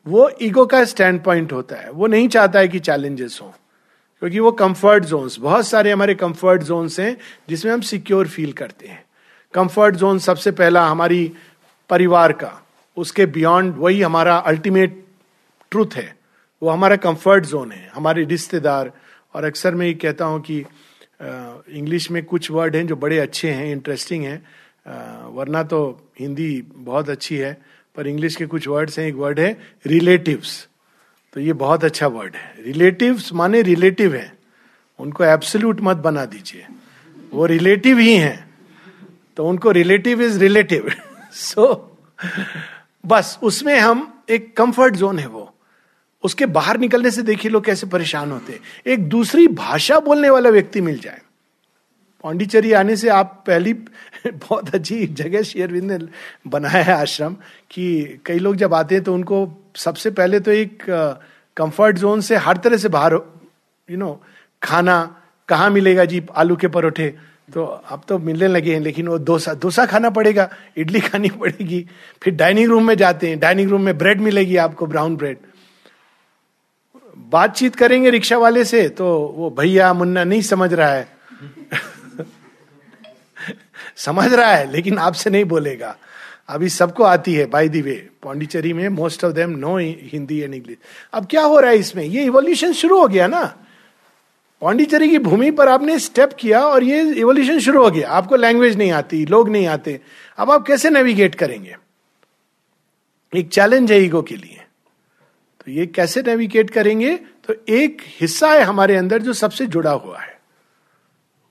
वो 0.06 0.30
ईगो 0.42 0.66
का 0.66 0.84
स्टैंड 0.86 1.22
पॉइंट 1.24 1.52
होता 1.54 1.76
है। 1.76 1.92
वो 1.92 2.08
नहीं 2.08 2.28
चाहता 2.28 2.60
है 2.60 2.68
कि 2.68 2.80
चैलेंजेस 2.80 3.40
हो, 3.42 3.54
क्योंकि 4.22 4.40
वो 4.40 4.52
कंफर्ट 4.54 5.06
जोन्स 5.06 5.38
बहुत 5.40 5.68
सारे 5.68 5.92
हमारे 5.92 6.16
कंफर्ट 6.16 6.64
जोन्स 6.64 7.00
हैं 7.00 7.18
जिसमें 7.50 7.72
हम 7.74 7.82
सिक्योर 7.82 8.28
फील 8.28 8.52
करते 8.54 8.88
हैं। 8.88 9.04
कंफर्ट 9.54 9.96
जोन 9.96 10.20
सबसे 10.20 10.52
पहला 10.54 10.86
हमारी 10.88 11.32
परिवार 11.90 12.32
का, 12.34 12.52
उसके 12.98 13.26
बियॉन्ड 13.28 13.76
वही 13.78 14.02
हमारा 14.02 14.36
अल्टीमेट 14.38 15.04
ट्रूथ 15.72 15.96
है। 15.96 16.16
वो 16.62 16.70
हमारा 16.70 16.96
कंफर्ट 16.98 17.46
जोन 17.46 17.72
है, 17.72 17.90
हमारे 17.96 18.24
रिश्तेदार। 18.26 18.92
और 19.36 19.44
अक्सर 19.44 19.76
मैं 19.76 19.86
ये 19.88 19.94
कहता 19.94 20.26
हूँ 20.26 20.42
कि 20.42 20.64
इंग्लिश 21.70 22.10
में 22.12 22.24
कुछ 22.26 22.50
वर्ड 22.52 22.76
हैं 22.76 22.86
जो 22.88 22.96
बड़े 22.96 23.20
अच्छे 23.20 23.52
हैं 23.52 23.72
इंटरेस्टिंग 23.72 24.24
हैं। 24.26 24.38
वरना 25.36 25.64
तो 25.64 25.80
हिंदी 26.20 26.62
बहुत 26.68 27.10
अच्छी 27.10 27.38
है, 27.38 27.58
पर 27.96 28.08
इंग्लिश 28.08 28.36
के 28.36 28.46
कुछ 28.46 28.68
वर्ड्स 28.68 29.00
हैं। 29.00 29.08
एक 29.08 29.16
वर्ड 29.16 29.40
है 29.40 29.58
रिलेटिव्स 29.86 30.68
तो 31.34 31.40
ये 31.40 31.54
बहुत 31.56 31.84
अच्छा 31.84 32.08
वर्ड 32.08 32.36
है। 32.36 32.54
रिलेटिव्स 32.62 33.32
माने 33.34 33.62
रिलेटिव 33.62 34.16
है। 34.16 34.32
उनको 35.00 35.24
एब्सोल्यूट 35.24 35.82
मत 35.82 35.98
बना 35.98 36.26
दीजिए। 36.26 36.66
वो 37.32 37.46
रिलेटिव 37.46 37.98
ही 37.98 38.14
हैं। 38.14 38.50
तो 39.38 39.48
उनको 39.48 39.72
रिलेटिव 39.72 40.22
इज़ 40.22 40.40
रिलेटिव 40.40 40.92
सो 41.34 41.98
बस, 43.04 43.40
उसमें 43.44 43.80
हम 43.80 44.24
एक 44.30 44.56
कंफर्ट 44.58 44.96
जोन 44.96 45.20
है 45.20 45.28
वो। 45.28 45.43
उसके 46.24 46.46
बाहर 46.46 46.78
निकलने 46.80 47.12
से 47.12 47.22
देखिए 47.22 47.52
लोग 47.52 47.66
कैसे 47.66 47.88
परेशान 47.88 48.32
होते 48.32 48.54
हैं। 48.54 48.60
एक 48.88 49.08
दूसरी 49.10 49.48
भाषा 49.48 50.00
बोलने 50.00 50.30
वाला 50.30 50.50
व्यक्ति 50.50 50.82
मिल 50.82 51.00
जाए। 51.00 51.22
पांडिचेरी 52.24 52.72
आने 52.72 52.96
से 52.96 53.10
आप 53.10 53.44
पहली 53.48 53.74
बहुत 54.26 54.76
अच्छी 54.76 55.06
जगह 55.08 55.42
शेयरविंद 55.42 55.92
ने 55.92 55.98
बनाया 56.48 56.84
है 56.84 56.94
आश्रम 56.94 57.36
कि 57.72 58.20
कई 58.26 58.40
लोग 58.40 58.56
जब 58.56 58.74
आते 58.74 58.96
हैं 58.96 59.04
तो 59.04 59.14
उनको 59.14 59.48
सबसे 59.76 60.12
पहले 60.12 60.40
तो 60.40 60.52
एक 60.52 60.84
कंफर्ट 61.58 61.98
जोन 61.98 62.22
से 62.22 62.36
हर 62.36 62.58
तरह 62.58 62.78
से 62.78 62.90
बाहर 62.90 63.14
यू 63.90 63.98
नो 63.98 64.22
खाना 64.62 64.96
कहाँ 65.50 65.70
मिलेगा 65.70 66.06
जी, 66.06 66.22
आलू 66.36 66.56
के 66.56 66.68
परोठे। 66.68 67.14
तो 67.54 67.64
अब 67.64 68.02
तो 68.08 68.18
मिलने 68.20 68.48
लगे 68.48 68.74
हैं, 68.74 68.80
लेकिन 68.80 69.08
वो 69.08 69.18
डोसा 69.18 69.54
डोसा 69.54 69.86
खाना 69.86 70.10
पड़ेगा, 70.10 70.50
इडली 70.78 71.00
खानी 71.00 71.30
पड़ेगी, 71.30 71.86
फिर 72.22 72.36
डाइनिंग 72.36 72.68
रूम 72.68 72.88
में 72.88 72.96
जाते 72.96 73.30
हैं 73.30 73.40
डाइनिंग 73.40 73.70
रूम 73.70 73.82
में 73.82 73.98
ब्रेड 73.98 74.22
मिलेगी 74.22 74.58
आपको 74.58 74.86
ब्राउन 74.86 75.16
ब्रेड 75.18 75.38
बातचीत 77.18 77.76
करेंगे 77.76 78.10
रिक्शा 78.10 78.38
वाले 78.38 78.66
से 78.66 78.90
तो 78.90 79.34
वो 79.38 79.50
भैया 79.50 79.94
मुन्ना 79.94 80.24
नहीं 80.24 80.42
समझ 80.42 80.74
रहा 80.74 80.90
है। 80.90 81.08
समझ 83.96 84.34
रहा 84.34 84.56
है, 84.56 84.72
लेकिन 84.72 84.98
आपसे 84.98 85.30
नहीं 85.30 85.46
बोलेगा। 85.46 85.98
अभी 86.48 86.70
सबको 86.70 87.04
आती 87.04 87.34
है 87.34 87.46
बाय 87.46 87.68
दी 87.68 87.82
वे 87.82 88.10
पौंडीचेरी 88.22 88.74
में 88.74 88.90
most 88.90 89.24
of 89.24 89.34
them 89.34 89.50
know 89.50 89.78
Hindi 89.78 90.40
and 90.40 90.54
English 90.54 90.78
अब 91.14 91.26
क्या 91.26 91.42
हो 91.42 91.60
रहा 91.60 91.72
है 91.72 91.78
इसमें? 91.78 92.04
ये 92.04 92.24
इवोल्यूशन 92.24 92.74
शुरू 92.74 93.02
हो 93.02 93.08
गया 93.08 93.28
ना। 93.28 93.58
पौंडीचेरी 94.62 95.10
की 95.10 95.18
भूमि 95.18 95.52
पर 95.52 95.70
आपने 95.70 96.00
स्टेप 96.00 96.34
किया 96.34 96.62
और 96.62 96.84
ये 96.84 97.14
इवोल्यूशन 97.14 97.60
शुरू 97.60 97.84
हो 97.84 97.92
गया। 97.92 98.10
आपको 98.10 98.36
लैंग्वेज 98.36 98.78
नहीं 98.78 98.92
आती, 98.92 99.26
लोग 99.26 99.50
नहीं 99.50 99.68
आते। 99.68 100.02
अब 100.38 100.52
आप 100.52 100.68
कैसे 100.68 100.90
नेविगेट 100.90 101.36
करेंगे? 101.36 101.78
एक 103.36 103.50
चैलेंज 103.50 103.92
है 103.92 104.02
ईगो 104.02 104.22
के 104.22 104.36
लिए। 104.36 104.63
तो 105.68 105.72
ये 105.72 105.86
कैसे 105.88 106.22
नेविगेट 106.22 106.70
करेंगे? 106.70 107.16
तो 107.18 107.54
एक 107.70 108.02
हिस्सा 108.22 108.50
है 108.50 108.62
हमारे 108.62 108.96
अंदर 108.96 109.22
जो 109.22 109.34
सबसे 109.34 109.66
जुड़ा 109.66 109.92
हुआ 109.92 110.20
है। 110.20 110.38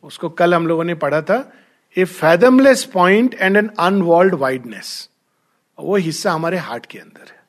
उसको 0.04 0.28
कल 0.30 0.54
हम 0.54 0.66
लोगों 0.66 0.84
ने 0.84 0.94
पढ़ा 0.96 1.20
था 1.22 1.52
a 1.96 2.04
fathomless 2.04 2.84
point 2.84 3.34
and 3.34 3.56
an 3.56 3.70
unwalled 3.78 4.34
wideness 4.34 5.08
वो 5.78 5.96
हिस्सा 5.96 6.32
हमारे 6.32 6.56
हार्ट 6.58 6.86
के 6.86 6.98
अंदर 6.98 7.30
है, 7.30 7.40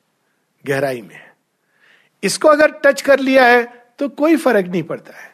गहराई 0.64 1.00
में 1.02 1.14
है। 1.14 1.32
इसको 2.22 2.48
अगर 2.48 2.72
टच 2.84 3.02
कर 3.02 3.20
लिया 3.20 3.46
है 3.46 3.62
तो 3.98 4.08
कोई 4.10 4.36
फ़र्क 4.36 4.66
नहीं 4.66 4.82
पड़ता 4.82 5.18
है। 5.18 5.32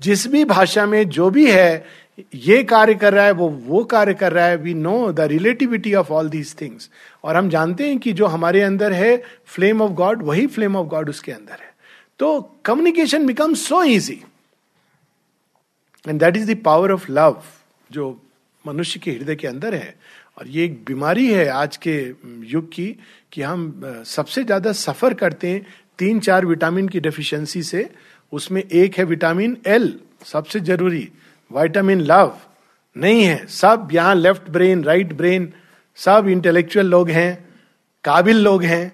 जिस 0.00 0.26
भी 0.26 0.44
भाषा 0.44 0.86
में 0.86 1.08
जो 1.08 1.28
भी 1.30 1.50
है 1.50 1.84
ये 2.34 2.62
कार्य 2.64 2.94
कर 2.94 3.12
रहा 3.14 3.24
है, 3.24 3.32
वो 3.32 3.48
वो 3.48 3.82
कार्य 3.84 4.14
कर 4.14 4.32
रहा 4.32 4.44
है 4.46 4.56
we 4.56 4.74
know 4.74 5.12
the 5.12 5.20
relativity 5.30 5.94
of 5.94 6.12
all 6.12 6.28
these 6.28 6.54
things 6.60 6.90
और 7.24 7.36
हम 7.36 7.48
जानते 7.50 7.88
हैं 7.88 7.98
कि 7.98 8.12
जो 8.12 8.26
हमारे 8.26 8.62
अंदर 8.62 8.92
है 8.92 9.16
फ्लेम 9.46 9.82
ऑफ़ 9.82 9.92
गॉड 9.94 10.22
वही 10.22 10.46
फ्लेम 10.48 10.76
ऑफ़ 10.76 10.86
गॉड 10.88 11.08
उसके 11.10 11.32
अंदर 11.32 11.52
है। 11.52 11.74
तो 12.20 12.40
communication 12.64 13.26
become 13.26 13.54
so 13.56 13.82
easy 13.84 14.20
and 16.04 16.20
that 16.20 16.36
is 16.36 16.52
the 16.52 16.56
power 16.64 16.92
of 16.92 17.10
love 17.10 17.42
जो 17.90 18.08
मनुष्य 18.64 19.00
के 19.00 19.10
हृदय 19.10 19.36
के 19.36 19.46
अंदर 19.46 19.74
है। 19.74 19.94
और 20.38 20.48
ये 20.48 20.64
एक 20.64 20.82
बीमारी 20.86 21.26
है 21.26 21.46
आज 21.48 21.76
के 21.78 21.96
युग 22.46 22.68
की, 22.72 22.86
कि 23.32 23.42
हम 23.42 24.02
सबसे 24.06 24.44
ज़्यादा 24.44 24.72
सफ़र 24.74 25.14
करते 25.14 25.48
हैं 25.48 25.66
तीन 25.98 26.20
चार 26.20 26.46
विटामिन 26.46 26.88
की 26.88 27.00
डेफिशिएंसी 27.00 27.62
से। 27.64 27.88
उसमें 28.32 28.62
एक 28.62 28.98
है 28.98 29.04
विटामिन 29.04 29.56
एल 29.66 29.92
सबसे 30.24 30.60
ज़रूरी। 30.62 31.08
वाइटामिन 31.50 32.00
लव 32.00 32.36
नहीं 32.96 33.24
है। 33.24 33.46
सब 33.46 33.88
यहाँ 33.92 34.14
लेफ़्ट 34.14 34.50
ब्रेन 34.50 34.84
राइट 34.84 35.12
ब्रेन 35.12 35.52
सब 35.98 36.28
इंटेलेक्चुअल 36.28 36.86
लोग 36.86 37.10
हैं 37.10 37.48
काबिल 38.04 38.42
लोग 38.42 38.62
हैं। 38.62 38.92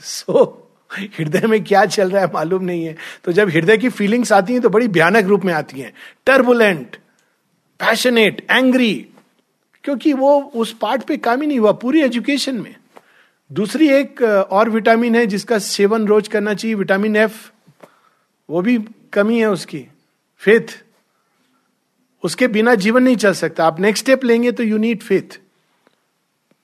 सो 0.00 0.32
so, 0.32 1.08
हृदय 1.18 1.46
में 1.46 1.62
क्या 1.64 1.84
चल 1.86 2.10
रहा 2.10 2.22
है 2.22 2.30
मालूम 2.34 2.64
नहीं 2.64 2.84
है। 2.84 2.96
तो 3.24 3.32
जब 3.32 3.48
हृदय 3.48 3.76
की 3.76 3.88
फीलिंग्स 3.88 4.32
आती 4.32 4.52
हैं 4.52 4.62
तो 4.62 4.70
बड़ी 4.70 4.88
भयानक 4.88 5.24
रूप 5.24 5.44
में 5.44 5.52
आती 5.54 5.80
हैं। 5.80 5.92
टर्बुलेंट 6.26 6.96
पैशनेट 7.80 8.46
एंग्री 8.50 8.94
क्योंकि 9.84 10.12
वो 10.12 10.40
उस 10.56 10.72
पार्ट 10.72 11.02
पे 11.02 11.16
काम 11.16 11.40
ही 11.40 11.46
नहीं 11.46 11.58
हुआ 11.58 11.72
पूरी 11.72 12.02
एजुकेशन 12.02 12.54
में। 12.54 12.74
दूसरी 13.50 13.88
एक 13.88 14.22
और 14.50 14.70
विटामिन 14.70 15.16
है 15.16 15.26
जिसका 15.26 15.58
सेवन 15.58 16.06
रोज 16.06 16.28
करना 16.28 16.54
चाहिए 16.54 16.74
विटामिन 16.74 17.16
एफ़ 17.16 17.50
वो 18.48 18.62
भी 18.62 18.78
कमी 19.12 19.38
है 19.38 19.46
उसकी। 19.46 19.86
फेथ 20.42 20.78
उसके 22.22 22.46
बिना 22.48 22.74
जीवन 22.74 23.02
नहीं 23.02 23.16
चल 23.16 23.32
सकता। 23.34 23.66
आप 23.66 23.80
नेक्स्ट 23.80 24.04
स्टेप 24.04 24.24
लेंगे 24.24 24.52
तो 24.52 24.62
यू 24.62 24.78
नीड 24.78 25.02
फेथ 25.02 25.38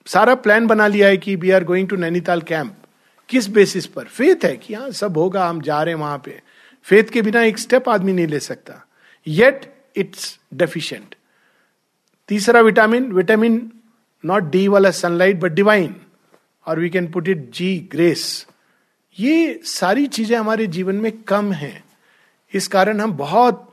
सारा 0.07 0.35
प्लान 0.35 0.67
बना 0.67 0.87
लिया 0.87 1.07
है 1.07 1.17
कि 1.17 1.35
we 1.35 1.51
are 1.51 1.63
going 1.63 1.87
to 1.89 1.95
Nainital 1.95 2.41
camp 2.41 2.75
किस 3.29 3.47
बेसिस 3.47 3.85
पर? 3.85 4.03
फेथ 4.03 4.45
है 4.45 4.55
कि 4.57 4.73
हाँ 4.73 4.89
सब 4.91 5.17
होगा, 5.17 5.47
हम 5.47 5.61
जा 5.61 5.81
रहे 5.83 5.93
हैं 5.93 6.01
वहाँ 6.01 6.21
पे। 6.25 6.41
फेथ 6.87 7.03
के 7.03 7.21
बिना 7.21 7.43
एक 7.43 7.57
स्टेप 7.57 7.89
आदमी 7.89 8.13
नहीं 8.13 8.27
ले 8.27 8.39
सकता। 8.39 8.85
येट 9.27 9.73
इट्स 9.95 10.39
डेफिशिएंट 10.53 11.15
तीसरा 12.29 12.61
विटामिन 12.61 13.11
विटामिन 13.13 13.71
नॉट 14.23 14.43
डी 14.43 14.67
वाला 14.67 14.91
सनलाइट 14.91 15.39
बट 15.39 15.51
डिवाइन 15.51 15.95
और 16.67 16.79
we 16.79 16.89
can 16.89 17.11
put 17.11 17.27
it 17.27 17.49
ji 17.51 17.77
grace 17.91 18.45
ये 19.17 19.59
सारी 19.63 20.05
चीज़ें 20.07 20.37
हमारे 20.37 20.67
जीवन 20.67 20.95
में 20.95 21.11
कम 21.21 21.51
हैं। 21.53 21.83
इस 22.53 22.67
कारण 22.67 22.99
हम 23.01 23.13
बहुत 23.13 23.68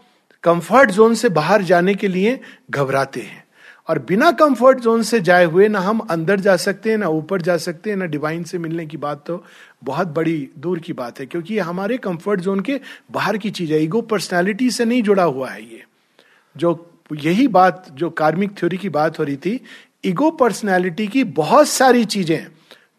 कंफर्ट 0.46 0.90
जोन 0.90 1.14
से 1.14 1.28
बाहर 1.28 1.62
जाने 1.62 1.94
के 1.94 2.08
लिए 2.08 2.40
घबराते 2.70 3.20
हैं। 3.20 3.44
और 3.88 3.98
बिना 3.98 4.30
कंफर्ट 4.32 4.78
जोन 4.78 5.02
से 5.02 5.20
जाए 5.20 5.44
हुए 5.44 5.68
ना 5.68 5.80
हम 5.80 5.98
अंदर 6.00 6.40
जा 6.40 6.56
सकते 6.56 6.90
हैं, 6.90 6.98
ना 6.98 7.08
ऊपर 7.08 7.42
जा 7.42 7.56
सकते 7.56 7.90
हैं, 7.90 7.96
ना 7.96 8.04
डिवाइन 8.04 8.44
से 8.44 8.58
मिलने 8.58 8.86
की 8.86 8.96
बात 8.96 9.24
तो 9.26 9.44
बहुत 9.84 10.08
बड़ी 10.08 10.48
दूर 10.58 10.78
की 10.78 10.92
बात 10.92 11.20
है, 11.20 11.26
क्योंकि 11.26 11.54
ये 11.54 11.60
हमारे 11.60 11.98
कंफर्ट 11.98 12.40
जोन 12.40 12.60
के 12.60 12.80
बाहर 13.10 13.38
की 13.38 13.50
चीज़ 13.50 13.72
है। 13.72 13.82
ईगो 13.82 14.00
पर्सनैलिटी 14.00 14.70
से 14.70 14.84
नहीं 14.84 15.02
जुड़ा 15.02 15.22
हुआ 15.22 15.50
है 15.50 15.62
ये। 15.62 15.84
जो 16.56 16.90
यही 17.14 17.48
बात, 17.48 17.86
जो 17.92 18.10
कार्मिक 18.10 18.58
थ्योरी 18.58 18.76
की 18.76 18.88
बात 18.88 19.18
हो 19.18 19.24
रही 19.24 19.36
थी 19.36 19.60
ईगो 20.04 20.30
पर्सनैलिटी 20.30 21.06
की 21.06 21.24
बहुत 21.24 21.68
सारी 21.68 22.04
चीज़ें 22.04 22.46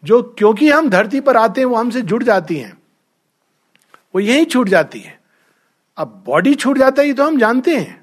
जो 0.04 0.22
क्योंकि 0.38 0.70
हम 0.70 0.88
धरती 0.90 1.20
पर 1.20 1.36
आते 1.36 1.60
हैं, 1.60 1.66
वो 1.66 1.76
हमसे 1.76 2.00
जुड़ 2.02 2.22
जाती 2.22 2.56
हैं। 2.56 2.76
वो 4.14 4.20
यही 4.20 4.44
छूट 4.44 4.68
जाती 4.68 5.00
है। 5.00 5.17
अब 5.98 6.22
बॉडी 6.26 6.54
छूट 6.54 6.78
जाता 6.78 7.02
है, 7.02 7.08
ये 7.08 7.14
तो 7.14 7.24
हम 7.24 7.38
जानते 7.38 7.76
हैं। 7.76 8.00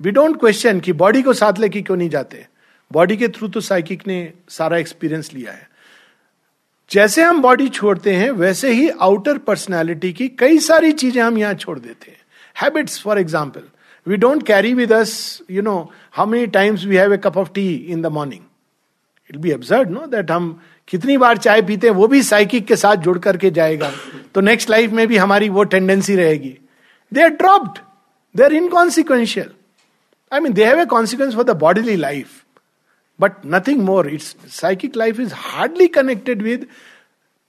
वी 0.00 0.10
डोंट 0.10 0.38
क्वेश्चन 0.40 0.80
कि 0.80 0.92
बॉडी 0.94 1.22
को 1.22 1.32
साथ 1.32 1.58
लेके 1.58 1.80
क्यों 1.82 1.96
नहीं 1.96 2.08
जाते। 2.10 2.44
बॉडी 2.90 3.16
के 3.16 3.28
थ्रू 3.28 3.48
तो 3.48 3.60
साइकिक 3.60 4.06
ने 4.06 4.18
सारा 4.48 4.76
एक्सपीरियंस 4.76 5.32
लिया 5.34 5.52
है। 5.52 5.66
जैसे 6.90 7.22
हम 7.22 7.40
बॉडी 7.42 7.68
छोड़ते 7.68 8.14
हैं, 8.14 8.30
वैसे 8.32 8.72
ही 8.72 8.88
आउटर 8.90 9.38
पर्सनैलिटी 9.40 10.12
की 10.12 10.28
कई 10.38 10.58
सारी 10.60 10.92
चीज़ें 10.92 11.22
हम 11.22 11.38
यहाँ 11.38 11.54
छोड़ 11.56 11.78
देते 11.78 12.10
हैं। 12.10 12.18
Habits 12.56 13.00
for 13.02 13.18
example 13.18 13.62
we 14.06 14.16
don't 14.16 14.46
carry 14.46 14.72
with 14.74 14.92
us 14.92 15.42
you 15.50 15.62
know 15.62 15.76
how 16.12 16.26
many 16.26 16.46
times 16.48 16.84
we 16.84 16.96
have 16.96 17.14
a 17.14 17.16
cup 17.18 17.36
of 17.36 17.50
tea 17.54 17.66
in 17.74 18.02
the 18.02 18.06
morning 18.12 18.42
it 19.30 19.36
be 19.36 19.52
observe 19.52 19.90
no 19.90 20.06
that 20.06 20.30
हम 20.30 20.58
कितनी 20.88 21.16
बार 21.18 21.38
चाय 21.38 21.62
पीते 21.62 21.86
हैं, 21.86 21.94
वो 21.94 22.06
भी 22.06 22.22
साइकिक 22.22 22.66
के 22.66 22.76
साथ 22.76 22.96
जुड़ 22.98 23.18
करके 23.18 23.50
जाएगा। 23.50 23.90
तो 24.34 24.40
नेक्स्ट 24.42 24.70
लाइफ 24.70 24.90
में 24.92 25.06
भी 25.08 25.16
हमारी 25.16 25.48
वो 25.48 25.64
टेंडेंसी 25.66 26.16
रहेगी। 26.16 26.56
They 27.14 27.22
are 27.22 27.28
dropped 27.28 27.78
they 28.36 28.44
are 28.44 28.52
inconsequential 28.52 29.50
I 30.32 30.40
mean, 30.40 30.52
they 30.52 30.64
have 30.64 30.78
a 30.78 30.86
consequence 30.86 31.34
for 31.34 31.44
the 31.44 31.54
bodily 31.54 31.96
life, 31.96 32.44
but 33.20 33.44
nothing 33.44 33.78
more. 33.84 34.06
Its 34.06 34.34
psychic 34.46 34.96
life 34.96 35.18
is 35.18 35.32
hardly 35.32 35.88
connected 35.88 36.42
with 36.42 36.66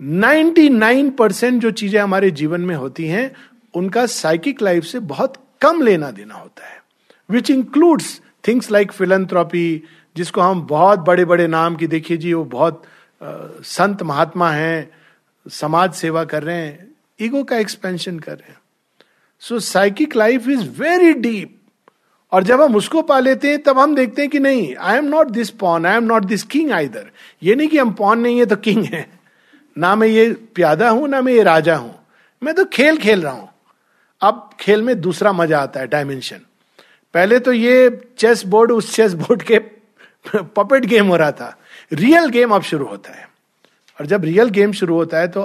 99 0.01 1.11
percent 1.11 1.61
जो 1.61 1.71
चीज़ें 1.71 1.99
हमारे 2.01 2.31
जीवन 2.31 2.61
में 2.61 2.75
होती 2.75 3.07
हैं 3.07 3.35
उनका 3.73 4.05
साइकिक 4.05 4.61
लाइफ 4.61 4.83
से 4.83 4.99
बहुत 4.99 5.33
कम 5.61 5.81
लेना 5.81 6.11
देना 6.11 6.35
होता 6.35 6.67
है। 6.67 6.83
Which 7.29 7.49
includes 7.49 8.21
things 8.47 8.71
like 8.71 8.91
philanthropy 8.91 9.83
जिसको 10.17 10.41
हम 10.41 10.67
बहुत 10.67 10.99
बड़े 10.99 11.25
बड़े 11.25 11.47
नाम 11.47 11.75
की 11.75 11.87
देखिए 11.87 12.17
जी 12.17 12.33
वो 12.33 12.45
बहुत 12.45 12.83
आ, 13.23 13.31
संत 13.63 14.03
महात्मा 14.03 14.51
हैं 14.51 14.91
समाज 15.49 15.93
सेवा 15.93 16.23
कर 16.23 16.43
रहे 16.43 16.57
हैं 16.57 16.95
ईगो 17.21 17.43
का 17.43 17.57
एक्सपेंशन 17.57 18.19
कर 18.19 18.37
रहे 18.37 18.51
हैं। 18.51 18.58
So 19.43 19.59
psychic 19.59 20.15
life 20.15 20.47
is 20.49 20.67
very 20.79 21.13
deep 21.13 21.55
और 22.31 22.43
जब 22.43 22.61
हम 22.61 22.75
उसको 22.75 23.01
पा 23.01 23.19
लेते 23.19 23.49
हैं, 23.49 23.61
तब 23.63 23.79
हम 23.79 23.95
देखते 23.95 24.21
हैं 24.21 24.31
कि 24.31 24.39
नहीं 24.39 24.75
I 24.75 24.97
am 24.97 25.05
not 25.05 25.27
this 25.29 25.49
pawn 25.59 25.85
I 25.85 25.97
am 25.97 26.03
not 26.03 26.25
this 26.25 26.43
king 26.45 26.71
either 26.71 27.09
ये 27.43 27.55
नहीं 27.55 27.67
कि 27.67 27.77
हम 27.77 27.93
पॉन 27.93 28.19
नहीं 28.19 28.39
है 28.39 28.45
तो 28.45 28.55
किंग 28.57 28.83
है। 28.85 29.07
ना 29.77 29.95
मैं 29.95 30.07
ये 30.07 30.31
प्यादा 30.55 30.89
हूँ, 30.89 31.07
ना 31.07 31.21
मैं 31.21 31.33
ये 31.33 31.43
राजा 31.43 31.75
हूँ। 31.75 31.95
मैं 32.41 32.53
तो 32.55 32.65
खेल 32.65 32.97
खेल 32.97 33.21
रहा 33.21 33.33
हूँ। 33.33 33.49
अब 34.21 34.49
खेल 34.59 34.81
में 34.83 34.99
दूसरा 35.01 35.31
मज़ा 35.33 35.59
आता 35.59 35.79
है 35.79 35.87
डायमेंशन 35.87 36.41
पहले 37.13 37.39
तो 37.39 37.51
ये 37.53 37.89
चेस 38.17 38.43
बोर्ड 38.45 38.71
उस 38.71 38.93
चेस 38.95 39.13
बोर्ड 39.15 39.41
के 39.41 39.59
पपेट 40.25 40.85
गेम 40.85 41.07
हो 41.07 41.15
रहा 41.17 41.31
था। 41.31 41.55
रियल 41.93 42.27
गेम 42.29 42.51
अब 42.51 42.61
शुरू 42.63 42.85
होता 42.85 43.13
है। 43.13 43.27
और 43.99 44.05
जब 44.05 44.23
रियल 44.23 44.49
गेम 44.49 44.71
शुरू 44.71 44.95
होता 44.95 45.19
है 45.19 45.27
तो 45.27 45.43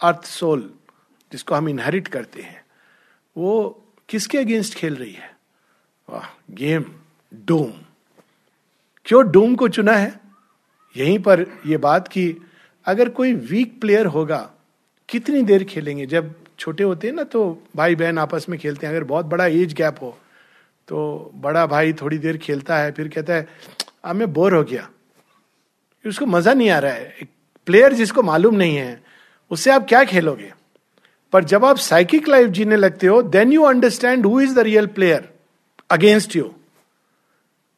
अर्थ 0.00 0.24
सोल 0.26 0.70
जिसको 1.32 1.54
हम 1.54 1.68
इनहेरिट 1.68 2.08
करते 2.08 2.42
हैं 2.42 2.57
वो 3.38 3.84
किसके 4.08 4.38
अगेंस्ट 4.38 4.74
खेल 4.74 4.94
रही 4.96 5.12
है? 5.12 5.30
वाह, 6.08 6.26
गेम, 6.50 6.84
डूम। 7.32 7.72
क्यों 9.06 9.30
डूम 9.30 9.54
को 9.56 9.68
चुना 9.68 9.92
है? 9.92 10.20
यहीं 10.96 11.18
पर 11.18 11.44
यह 11.66 11.78
बात 11.78 12.08
कि 12.08 12.34
अगर 12.86 13.08
कोई 13.08 13.32
वीक 13.32 13.80
प्लेयर 13.80 14.06
होगा, 14.06 14.38
कितनी 15.08 15.42
देर 15.42 15.64
खेलेंगे? 15.64 16.06
जब 16.06 16.34
छोटे 16.58 16.84
होते 16.84 17.06
हैं 17.08 17.14
ना 17.14 17.22
तो 17.24 17.42
भाई 17.76 17.94
बहन 17.96 18.18
आपस 18.18 18.46
में 18.48 18.58
खेलते 18.58 18.86
हैं। 18.86 18.94
अगर 18.94 19.04
बहुत 19.04 19.26
बड़ा 19.26 19.46
एज 19.46 19.74
गैप 19.74 20.02
हो 20.02 20.16
तो 20.88 21.30
बड़ा 21.34 21.66
भाई 21.66 21.92
थोड़ी 21.92 22.18
देर 22.18 22.36
खेलता 22.36 22.76
है, 22.78 22.92
फिर 22.92 23.08
कहता 23.08 23.34
है, 23.34 23.48
अब 24.04 24.16
मैं 24.16 24.32
बोर 24.32 24.54
हो 24.54 24.62
गया। 24.64 24.88
उसको 26.04 26.26
मज़ा 26.26 26.54
नहीं 26.54 26.70
आ 26.70 26.78
रहा 26.78 26.92
है। 26.92 27.28
प्लेयर 27.66 27.92
जिसको 27.92 28.22
मालूम 28.22 28.54
नहीं 28.54 28.76
है, 28.76 29.02
उससे 29.50 29.70
आप 29.70 29.86
क्या 29.88 30.02
खेलोगे? 30.04 30.52
पर 31.32 31.44
जब 31.44 31.64
आप 31.64 31.76
साइकिक 31.78 32.28
लाइफ 32.28 32.50
जीने 32.50 32.76
लगते 32.76 33.06
हो 33.06 33.20
then 33.24 33.52
you 33.52 33.62
understand 33.64 34.26
who 34.26 34.40
is 34.40 34.54
the 34.54 34.58
real 34.60 34.86
player 34.88 35.28
against 35.90 36.36
you 36.36 36.50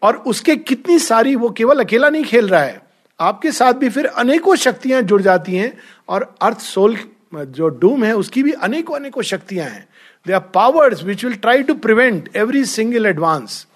और 0.03 0.17
उसके 0.27 0.57
कितनी 0.57 0.99
सारी 0.99 1.35
वो 1.37 1.51
केवल 1.51 1.81
अकेला 1.81 2.09
नहीं 2.11 2.25
खेल 2.25 2.49
रहा 2.49 2.63
है, 2.63 2.81
आपके 3.21 3.53
साथ 3.53 3.75
भी 3.75 3.89
फिर 3.89 4.07
अनेकों 4.07 4.55
शक्तियाँ 4.57 5.01
जुड़ 5.03 5.21
जाती 5.23 5.57
हैं 5.57 5.73
और 6.09 6.35
अर्थ 6.43 6.61
सोल 6.61 6.97
जो 7.35 7.69
डूम 7.71 8.05
है, 8.05 8.13
उसकी 8.15 8.43
भी 8.43 8.53
अनेकों 8.53 8.95
अनेकों 8.97 9.23
शक्तियाँ 9.23 9.67
हैं। 9.69 9.87
They 10.27 10.33
are 10.33 10.41
powers 10.55 11.03
which 11.05 11.25
will 11.25 11.35
try 11.37 11.63
to 11.63 11.75
prevent 11.77 12.37
every 12.37 12.65
single 12.67 13.07
advance 13.07 13.67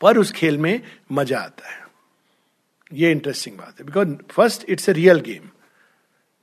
पर 0.00 0.18
उस 0.18 0.32
खेल 0.32 0.58
में 0.58 0.80
मज़ा 1.12 1.38
आता 1.38 1.70
है। 1.70 1.78
ये 2.92 3.10
इंटरेस्टिंग 3.10 3.56
बात 3.56 3.80
है। 3.80 3.86
Because 3.86 4.14
first 4.30 4.64
it's 4.68 4.88
a 4.88 4.92
real 4.92 5.20
game 5.22 5.50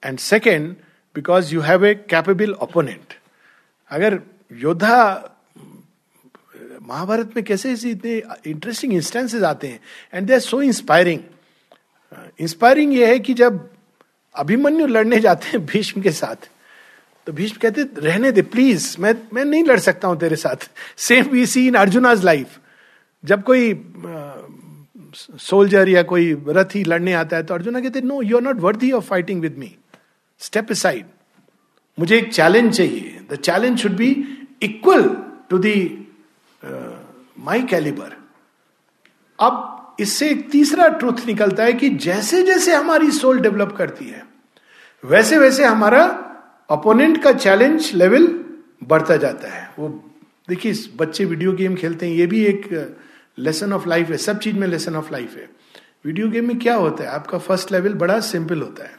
and 0.04 0.20
second 0.20 0.76
because 1.18 1.54
you 1.56 1.62
have 1.62 1.86
a 1.86 1.94
capable 2.10 2.54
opponent 2.54 3.14
अगर 3.92 4.20
योद्धा 4.54 4.98
महाभारत 6.82 7.32
में 7.36 7.44
कैसे 7.46 7.72
ऐसे 7.72 7.90
इतने 7.92 8.22
इंटरेस्टिंग 8.48 8.94
इंस्टेंसेस 8.94 9.44
आते 9.44 9.68
हैं? 9.68 9.80
And 10.14 10.28
they 10.28 10.34
are 10.34 10.40
so 10.40 10.62
inspiring 10.62 11.20
inspiring 12.40 12.94
ये 12.94 13.08
है 13.08 13.20
कि 13.20 13.34
जब 13.34 13.70
अभिमन्यु 14.36 14.88
लड़ने 14.88 15.20
जाते 15.20 15.48
हैं 15.48 15.66
भीष्म 15.66 16.02
के 16.02 16.12
साथ 16.12 16.50
तो 17.28 17.34
भीष्म 17.34 17.58
कहते 17.62 17.84
रहने 17.98 18.32
दे 18.32 18.42
प्लीज़ 18.42 18.96
मैं 19.00 19.14
मैं 19.34 19.46
नहीं 19.46 19.64
लड़ 19.64 19.80
सकता 19.80 20.08
हूँ 20.08 20.20
तेरे 20.20 20.36
साथ. 20.36 20.70
Same 20.98 21.26
we 21.26 21.46
see 21.46 21.68
in 21.68 21.76
Arjuna's 21.76 22.24
life 22.24 22.60
जब 23.24 23.44
कोई 23.44 23.74
सोल्जर 25.16 25.86
uh, 25.86 25.94
या 25.94 26.04
कोई 26.04 26.44
रथी 26.48 26.84
लड़ने 26.84 27.14
आता 27.14 27.38
है 27.38 27.44
तो 27.44 27.54
अर्जुना 27.54 27.82
कहते 27.82 28.02
no 28.02 28.22
you 28.22 28.38
are 28.38 28.44
not 28.44 28.60
worthy 28.60 28.92
of 28.92 29.06
fighting 29.06 29.42
with 29.42 29.58
me 29.58 29.76
step 30.42 30.72
side 30.74 31.06
मुझे 31.98 32.18
एक 32.18 32.34
चैलेंज 32.34 32.76
चाहिए. 32.78 33.20
The 33.32 33.36
challenge 33.36 33.80
should 33.80 33.96
be 33.98 34.10
equal 34.64 35.04
to 35.50 35.58
the 35.58 35.76
my 37.40 37.62
calibre 37.64 38.16
अब 39.40 39.96
इससे 40.00 40.30
एक 40.30 40.50
तीसरा 40.52 40.88
ट्रूथ 40.90 41.26
निकलता 41.28 41.64
है 41.64 41.74
कि 41.74 41.90
जैसे 41.90 42.42
जैसे 42.44 42.74
हमारी 42.74 43.12
सोल 43.12 43.40
डेवलप 43.40 43.72
करती 43.78 44.06
है, 44.06 44.24
वैसे 45.04 45.38
वैसे 45.38 45.64
हमारा 45.66 46.04
अपोनेंट 46.70 47.22
का 47.24 47.32
चैलेंज 47.34 47.92
लेवल 47.94 48.28
बढ़ता 48.84 49.18
जाता 49.18 49.52
है. 49.54 49.70
वो, 49.80 49.90
देखिए 50.50 50.74
बच्चे 50.98 51.26
वीडियो 51.26 51.52
गेम 51.54 51.76
खेलते 51.76 52.08
हैं, 52.08 52.14
ये 52.14 52.28
भी 52.28 52.44
एक 52.46 52.98
लेसन 53.38 53.74
ऑफ़ 53.74 53.88
लाइफ 53.90 54.10
है. 54.10 54.18
सब 54.18 54.40
चीज़ 54.40 54.56
में 54.56 54.68
लेसन 54.68 54.96
ऑफ़ 54.96 55.12
लाइफ 55.12 55.36
है. 55.36 55.50
वीडियो 56.06 56.30
गेम 56.30 56.48
में 56.48 56.58
क्या 56.60 56.76
होता 56.76 57.04
है? 57.04 57.10
आपका 57.10 57.38
फ़र्स्ट 57.40 57.72
लेवल 57.72 57.94
बड़ा 57.96 58.20
सिंपल 58.22 58.62
होता 58.62 58.84
है. 58.84 58.97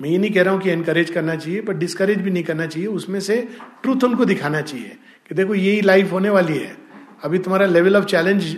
मैं 0.00 0.08
ये 0.10 0.18
नहीं 0.18 0.30
कह 0.30 0.42
रहा 0.42 0.54
हूँ 0.54 0.60
कि 0.62 0.70
एनकरेज 0.70 1.10
करना 1.10 1.34
चाहिए 1.36 1.60
बट 1.60 1.76
डिस्करेज 1.76 2.18
भी 2.18 2.30
नहीं 2.30 2.42
करना 2.44 2.66
चाहिए। 2.66 2.86
उसमें 2.88 3.18
से 3.20 3.36
ट्रूथ 3.82 4.04
उनको 4.04 4.24
दिखाना 4.24 4.60
चाहिए 4.60 4.96
कि 5.30 5.34
देखो 5.34 5.54
यही 5.54 5.80
लाइफ 5.80 6.12
होने 6.12 6.30
वाली 6.30 6.58
है। 6.58 6.76
अभी 7.24 7.38
तुम्हारा 7.38 7.66
लेवल 7.66 7.96
ऑफ़ 7.96 8.04
चैलेंज 8.04 8.56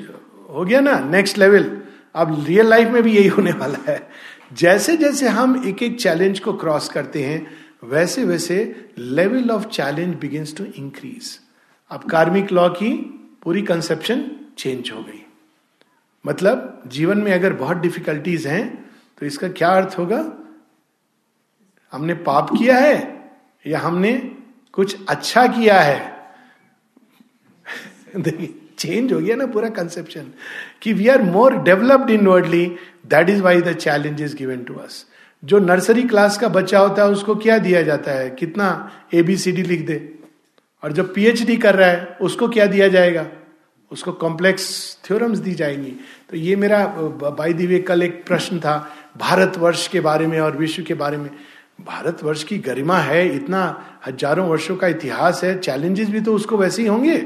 हो 0.51 0.65
गया 0.65 0.81
ना 0.81 0.99
नेक्स्ट 1.01 1.39
लेवल 1.39 1.71
अब 2.15 2.45
रियल 2.47 2.67
लाइफ 2.67 2.89
में 2.89 3.03
भी 3.03 3.13
यही 3.13 3.29
होने 3.29 3.53
वाला 3.53 3.79
है। 3.89 4.01
जैसे 4.53 4.97
जैसे 4.97 5.29
हम 5.29 5.63
एक 5.67 5.83
एक 5.83 6.01
चैलेंज 6.01 6.39
को 6.41 6.53
क्रॉस 6.53 6.89
करते 6.89 7.23
हैं, 7.23 7.47
वैसे 7.85 8.25
वैसे 8.25 8.57
level 8.99 9.51
of 9.51 9.67
challenge 9.69 10.15
begins 10.15 10.57
to 10.57 10.65
increase 10.65 11.39
अब 11.91 12.05
कार्मिक 12.11 12.53
लॉ 12.53 12.69
की 12.71 12.91
पूरी 13.43 13.63
कंसेप्शन 13.63 14.25
चेंज 14.59 14.91
हो 14.91 15.03
गई। 15.03 15.23
मतलब 16.25 16.83
जीवन 16.87 17.19
में 17.19 17.33
अगर 17.33 17.53
बहुत 17.55 17.77
डिफिकल्टीज 17.77 18.47
हैं 18.47 18.65
तो 19.21 19.27
इसका 19.27 19.49
क्या 19.51 19.71
अर्थ 19.71 19.99
होगा? 19.99 20.23
हमने 21.93 22.15
पाप 22.15 22.51
किया 22.51 22.79
है 22.79 23.25
या 23.67 23.79
हमने 23.79 24.37
कुछ 24.73 24.97
अच्छा 25.09 25.47
किया 25.47 25.81
है? 25.81 26.17
देखिए 28.17 28.55
चेंज 28.79 29.13
हो 29.13 29.21
गया 29.21 29.37
ना 29.37 29.47
पूरा 29.47 29.69
कंसेप्शन 29.69 30.27
कि 30.83 30.93
we 30.93 31.09
are 31.09 31.23
more 31.23 31.57
developed 31.57 32.11
inwardly 32.11 32.67
that 33.07 33.31
is 33.31 33.43
why 33.43 33.61
the 33.61 33.73
challenge 33.73 34.23
is 34.23 34.37
given 34.37 34.59
to 34.59 34.75
us 34.75 35.07
जो 35.45 35.59
नर्सरी 35.59 36.03
क्लास 36.03 36.39
का 36.39 36.49
बच्चा 36.49 36.79
होता 36.79 37.03
है, 37.03 37.09
उसको 37.09 37.35
क्या 37.35 37.59
दिया 37.59 37.83
जाता 37.83 38.11
है? 38.11 38.31
कितना 38.31 38.91
ए 39.15 39.23
बी 39.23 39.37
सी 39.37 39.53
डी 39.53 39.63
लिख 39.63 39.87
दे। 39.87 40.19
और 40.85 40.93
जो 40.93 41.05
पीएचडी 41.05 41.57
कर 41.57 41.75
रहा 41.75 41.89
है, 41.89 42.17
उसको 42.21 42.49
क्या 42.49 42.67
दिया 42.67 42.89
जाएगा? 42.89 43.27
उसको 43.93 44.13
कॉम्प्लेक्स 44.13 44.99
थ्योरम्स 45.05 45.39
दी 45.39 45.55
जाएँगी। 45.55 45.93
तो 46.31 46.37
ये 46.37 46.57
मेरा 46.57 46.87
बाई 47.39 47.53
दिवे 47.53 47.79
कल 47.79 48.03
एक 48.03 48.27
प्रश्न 48.27 48.61
था, 48.61 48.97
भारतवर्ष 49.19 49.89
के 49.89 50.01
बारे 50.01 50.27
में 50.27 50.41
और 50.41 50.57
विश्व 50.57 50.83
के 50.83 50.95
बारे 50.95 51.17
में। 51.17 51.31
भारतवर्ष 51.79 52.43
की 52.45 52.59
गरिमा 52.59 52.99
है, 52.99 53.35
इतना 53.37 53.63
हज़ारों 54.07 54.49
वर्षों 54.49 54.77
का 54.77 54.89
इतिहास 54.89 55.43
है 55.45 55.59
चैलेंजेस 55.61 56.09
भी 56.09 56.21
तो 56.21 56.35
उसको 56.35 56.57
वैसे 56.57 56.83
ही 56.83 56.89
होंगे। 56.89 57.25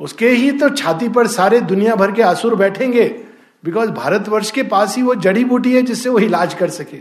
उसके 0.00 0.28
ही 0.28 0.50
तो 0.52 0.68
छाती 0.70 1.08
पर 1.08 1.26
सारे 1.28 1.60
दुनिया 1.62 1.94
भर 1.94 2.12
के 2.12 2.22
आसुर 2.24 2.54
बैठेंगे 2.56 3.08
बिकॉज़ 3.64 3.90
भारतवर्ष 3.92 4.50
के 4.50 4.62
पास 4.64 4.96
ही 4.96 5.02
वो 5.02 5.14
जड़ी 5.16 5.44
बूटी 5.44 5.74
है 5.74 5.82
जिससे 5.82 6.08
वो 6.08 6.18
इलाज 6.20 6.54
कर 6.54 6.70
सके। 6.70 6.96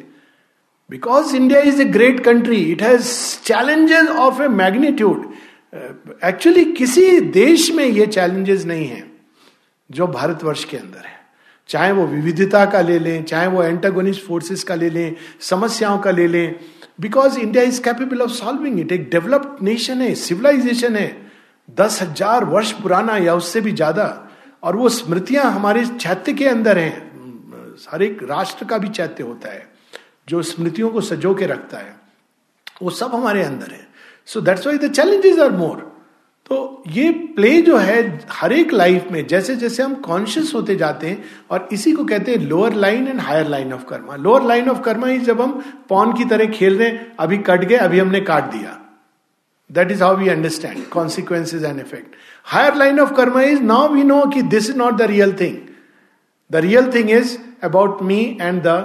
Because 0.90 1.36
India 1.36 1.60
is 1.62 1.82
a 1.82 1.86
great 1.88 2.24
country 2.24 2.58
it 2.64 2.82
has 2.82 3.12
challenges 3.44 4.08
of 4.10 4.42
a 4.42 4.48
magnitude 4.48 5.32
actually 6.26 6.66
किसी 6.74 7.20
देश 7.22 7.70
में 7.72 7.86
ये 7.86 8.06
चैलेंजेस 8.08 8.66
नहीं 8.66 8.88
है, 8.88 9.04
जो 9.90 10.08
भारतवर्ष 10.08 10.64
के 10.64 10.78
अंदर 10.78 11.06
है। 11.06 11.19
चाहे 11.70 11.92
वो 11.92 12.06
विविधता 12.08 12.66
का 12.66 12.82
ले 12.82 13.00
लें, 13.00 13.24
चाहे 13.24 13.48
वो 13.48 13.64
एंटागोनिस्ट 13.64 14.26
फोर्सेस 14.26 14.64
का 14.64 14.76
ले 14.76 14.90
लें, 14.90 15.16
समस्याओं 15.42 15.98
का 16.00 16.12
ले 16.12 16.28
लें 16.28 16.56
because 17.02 17.38
India 17.40 17.64
is 17.64 17.82
capable 17.82 18.22
of 18.22 18.32
solving 18.32 18.80
it 18.80 18.92
एक 18.92 19.10
डेवलप्ड 19.10 19.64
नेशन 19.64 20.02
है 20.02 20.14
सिविलाइजेशन 20.18 20.96
है। 20.96 21.10
दस 21.70 22.02
हज़ार 22.02 22.46
वर्ष 22.46 22.72
पुराना 22.74 23.18
या 23.18 23.36
उससे 23.36 23.62
भी 23.62 23.72
ज़्यादा, 23.72 24.08
और 24.64 24.76
वो 24.76 24.90
स्मृतियाँ 24.90 25.44
हमारे 25.52 25.86
चैत्य 25.88 26.34
के 26.34 26.48
अंदर 26.48 26.78
हैं। 26.78 27.08
हर 27.90 28.02
एक 28.04 28.24
राष्ट्र 28.30 28.66
का 28.66 28.78
भी 28.78 28.88
चैत्य 28.90 29.24
होता 29.24 29.52
है, 29.52 29.68
जो 30.30 30.42
स्मृतियों 30.44 30.90
को 30.90 31.02
सजो 31.02 31.34
के 31.34 31.46
रखता 31.46 31.78
है। 31.78 31.96
वो 32.82 32.90
सब 32.92 33.16
हमारे 33.16 33.44
अंदर 33.44 33.72
है। 33.72 33.88
So 34.28 34.42
that's 34.42 34.68
why 34.68 34.78
the 34.78 34.92
challenges 34.92 35.40
are 35.40 35.52
more 35.52 35.89
तो 36.50 36.84
ये 36.88 37.10
प्ले 37.36 37.62
जो 37.62 37.78
है 37.78 37.98
हर 38.32 38.54
एक 38.54 38.72
लाइफ 38.74 39.08
में, 39.12 39.26
जैसे 39.28 39.56
जैसे 39.56 39.84
हम 39.84 39.94
कॉन्शियस 40.02 40.54
होते 40.56 40.76
जाते 40.76 41.08
हैं, 41.08 41.24
और 41.52 41.68
इसी 41.72 41.92
को 41.92 42.04
कहते 42.06 42.32
हैं 42.32 42.40
lower 42.40 42.74
line 42.76 43.08
and 43.08 43.20
higher 43.20 43.48
line 43.48 43.74
of 43.74 43.84
karma 43.90 44.16
lower 44.18 44.44
line 44.44 44.70
of 44.70 44.82
karma 44.82 45.08
ही 45.08 45.18
जब 45.22 45.42
हम 45.42 45.52
पॉन 45.90 46.14
की 46.14 46.26
तरह 46.26 46.46
खेल 46.52 46.78
रहे 46.78 46.88
हैं, 46.88 47.16
अभी 47.20 47.38
कट 47.40 47.64
गए, 47.64 47.76
अभी 47.78 48.00
हमने 48.00 48.22
काट 48.22 48.52
दिया। 48.52 48.78
That 49.70 49.92
is 49.92 50.04
how 50.04 50.16
we 50.18 50.30
understand 50.30 50.86
consequences 50.90 51.64
and 51.64 51.80
effect 51.80 52.16
higher 52.46 52.76
line 52.76 53.00
of 53.00 53.14
karma 53.14 53.42
is 53.44 53.62
now 53.64 53.94
we 53.94 54.04
know 54.04 54.22
कि 54.34 54.42
this 54.54 54.70
is 54.70 54.78
not 54.78 54.94
the 54.94 55.10
real 55.12 55.34
thing 55.42 55.58
the 56.52 56.64
real 56.66 56.92
thing 56.94 57.10
is 57.12 57.38
about 57.64 58.02
me 58.04 58.22
and 58.42 58.62
the 58.64 58.82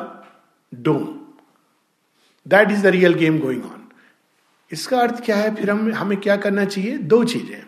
dome 0.73 1.07
that 2.47 2.71
is 2.71 2.83
the 2.83 2.95
real 2.97 3.15
game 3.15 3.39
going 3.39 3.65
on 3.65 3.84
इसका 4.75 5.01
अर्थ 5.01 5.25
क्या 5.25 5.37
है? 5.37 5.55
फिर 5.55 5.71
हम, 5.71 5.93
हमें 5.95 6.19
क्या 6.21 6.37
करना 6.37 6.65
चाहिए? 6.65 6.97
दो 6.99 7.23
चीज़ें। 7.25 7.63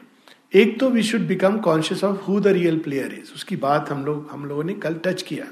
एक 0.53 0.79
तो 0.81 0.89
we 0.91 1.03
should 1.03 1.27
become 1.27 1.59
conscious 1.61 2.05
of 2.05 2.25
who 2.25 2.39
the 2.41 2.47
real 2.49 2.79
player 2.79 3.13
is 3.15 3.33
उसकी 3.35 3.57
बात 3.57 3.91
हम 3.91 4.05
लोग, 4.05 4.29
हम 4.33 4.45
लोगों 4.45 4.65
ने 4.65 4.75
कल 4.75 4.95
टच 5.05 5.23
किया। 5.23 5.45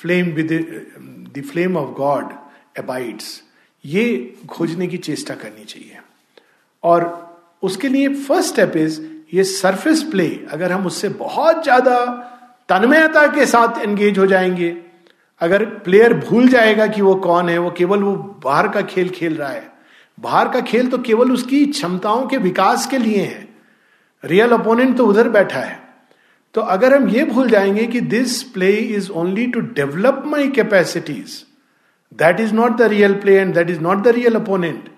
Flame 0.00 0.32
with 0.32 0.52
the 1.36 1.42
flame 1.52 1.76
of 1.76 1.90
God 1.96 2.32
abides 2.78 3.42
ये 3.84 4.04
खोजने 4.48 4.86
की 4.86 4.98
चेष्टा 4.98 5.34
करनी 5.34 5.64
चाहिए। 5.64 5.98
और 6.84 7.08
उसके 7.62 7.88
लिए 7.88 8.08
फ़र्स्ट 8.16 8.52
स्टेप 8.52 8.76
इज़ 8.76 9.00
ये 9.34 9.44
सरफेस 9.44 10.02
प्ले 10.02 10.28
अगर 10.52 10.72
हम 10.72 10.86
उससे 10.86 11.08
बहुत 11.18 11.62
ज़्यादा 11.62 11.98
तन्मयता 12.68 13.26
के 13.34 13.46
साथ 13.46 13.78
एंगेज 13.78 14.18
हो 14.18 14.26
जाएँगे, 14.26 14.76
अगर 15.40 15.64
प्लेयर 15.84 16.14
भूल 16.20 16.48
जाएगा 16.48 16.86
कि 16.86 17.02
वो 17.02 17.14
कौन 17.20 17.48
है, 17.48 17.58
वो 17.58 17.70
केवल 17.70 18.02
वो 18.02 18.16
बाहर 18.44 18.68
का 18.68 18.82
खेल 18.84 19.08
खेल 19.10 19.36
रहा 19.36 19.48
है 19.48 19.70
बाहर 20.22 20.48
का 20.48 20.60
खेल 20.60 20.88
तो 20.88 20.98
केवल 20.98 21.32
उसकी 21.32 21.64
क्षमताओं 21.66 22.26
के 22.26 22.36
विकास 22.38 22.86
के 22.86 22.98
लिए 22.98 23.18
है। 23.18 23.48
रियल 24.24 24.52
अपोनेंट 24.52 24.96
तो 24.96 25.06
उधर 25.06 25.28
बैठा 25.28 25.60
है। 25.60 25.80
तो 26.54 26.60
अगर 26.60 26.96
हम 26.96 27.08
ये 27.08 27.24
भूल 27.24 27.48
जाएँगे 27.50 27.86
कि 27.86 28.00
this 28.00 28.42
play 28.42 28.70
is 28.70 29.10
only 29.10 29.46
to 29.46 29.60
develop 29.60 30.22
my 30.26 30.48
capacities 30.48 31.44
that 32.12 32.40
is 32.40 32.52
not 32.54 32.76
the 32.76 32.82
real 32.82 33.14
play 33.14 33.36
and 33.36 33.54
that 33.54 33.70
is 33.70 33.80
not 33.80 33.98
the 33.98 34.08
real 34.08 34.34
opponent 34.34 34.88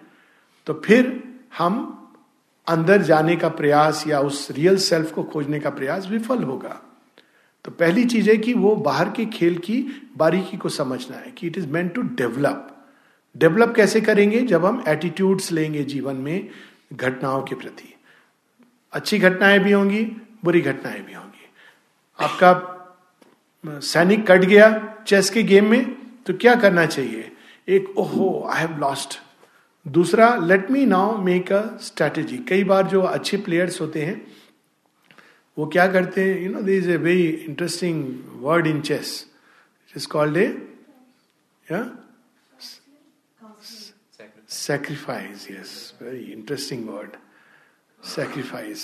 तो 0.66 0.82
फिर 0.84 1.22
हम 1.58 1.90
अंदर 2.66 3.02
जाने 3.02 3.37
का 3.37 3.48
प्रयास 3.48 4.04
या 4.06 4.20
उस 4.20 4.48
रियल 4.50 4.76
सेल्फ 4.76 5.12
को 5.12 5.22
खोजने 5.22 5.60
का 5.60 5.70
प्रयास 5.70 6.06
विफल 6.10 6.42
होगा। 6.42 6.80
तो 7.64 7.70
पहली 7.70 8.04
चीज़ 8.04 8.30
है 8.30 8.37
कि 8.37 8.54
वो 8.54 8.74
बाहर 8.76 9.10
के 9.10 9.24
खेल 9.26 9.58
की 9.58 9.84
बारीकी 10.16 10.56
को 10.56 10.68
समझना 10.68 11.16
है, 11.16 11.30
कि 11.30 11.46
it 11.46 11.58
is 11.58 11.66
meant 11.66 11.94
to 11.94 12.02
develop 12.02 12.73
develop 13.34 13.72
कैसे 13.76 14.00
करेंगे? 14.00 14.40
जब 14.40 14.64
हम 14.64 14.82
एटीट्यूड्स 14.88 15.50
लेंगे 15.52 15.82
जीवन 15.84 16.16
में 16.16 16.48
घटनाओं 16.92 17.42
के 17.42 17.54
प्रति। 17.54 17.94
अच्छी 18.92 19.18
घटनाएँ 19.18 19.58
भी 19.58 19.72
होंगी, 19.72 20.04
बुरी 20.44 20.60
घटनाएँ 20.60 21.00
भी 21.00 21.12
होंगी। 21.12 21.48
आपका 22.18 22.70
सैनिक 23.64 24.26
कट 24.26 24.44
गया 24.44 24.68
चेस 25.06 25.30
के 25.30 25.42
गेम 25.42 25.70
में 25.70 25.84
तो 26.26 26.32
क्या 26.34 26.54
करना 26.54 26.86
चाहिए? 26.86 27.30
एक, 27.68 27.98
ओहो 27.98 28.48
आई 28.52 28.60
हैव 28.60 28.78
लॉस्ट 28.78 29.18
दूसरा 29.86 30.34
let 30.36 30.70
me 30.70 30.84
now 30.86 31.16
make 31.22 31.52
a 31.52 31.62
strategy 31.78 32.36
कई 32.48 32.64
बार 32.64 32.86
जो 32.86 33.00
अच्छे 33.00 33.36
प्लेयर्स 33.36 33.80
होते 33.80 34.02
हैं, 34.02 34.20
वो 35.56 35.66
क्या 35.66 35.86
करते 35.86 36.24
हैं? 36.24 36.40
You 36.42 36.50
know 36.52 36.60
this 36.62 36.84
is 36.84 36.90
a 36.90 36.96
very 36.96 37.26
interesting 37.48 38.04
word 38.42 38.66
in 38.66 38.80
chess 38.80 39.26
it 39.90 39.96
is 39.96 40.06
called 40.08 40.36
a 40.36 40.46
Sacrifice, 44.64 45.48
yes, 45.50 45.92
very 46.00 46.33
interesting 46.33 46.87
word. 46.87 47.16
Sacrifice. 48.16 48.83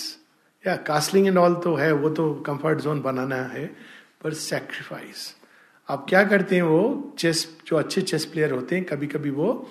या 0.67 0.75
कास्लिंग 0.75 1.27
एंड 1.27 1.37
ऑल 1.37 1.55
तो 1.55 1.75
है 1.75 1.91
वो 1.91 2.09
तो 2.09 2.33
कंफर्ट 2.33 2.79
जोन 2.79 3.01
बनाना 3.01 3.35
है 3.35 3.65
पर 4.23 4.33
सेक्रीफाइस 4.33 5.35
आप 5.89 6.05
क्या 6.09 6.23
करते 6.23 6.55
हैं 6.55 6.63
वो? 6.63 7.13
चेस 7.17 7.57
जो 7.67 7.75
अच्छे 7.75 8.01
चेस 8.01 8.25
प्लेयर 8.25 8.51
होते 8.51 8.75
हैं 8.75 8.85
कभी 8.85 9.07
कभी 9.07 9.29
वो 9.29 9.69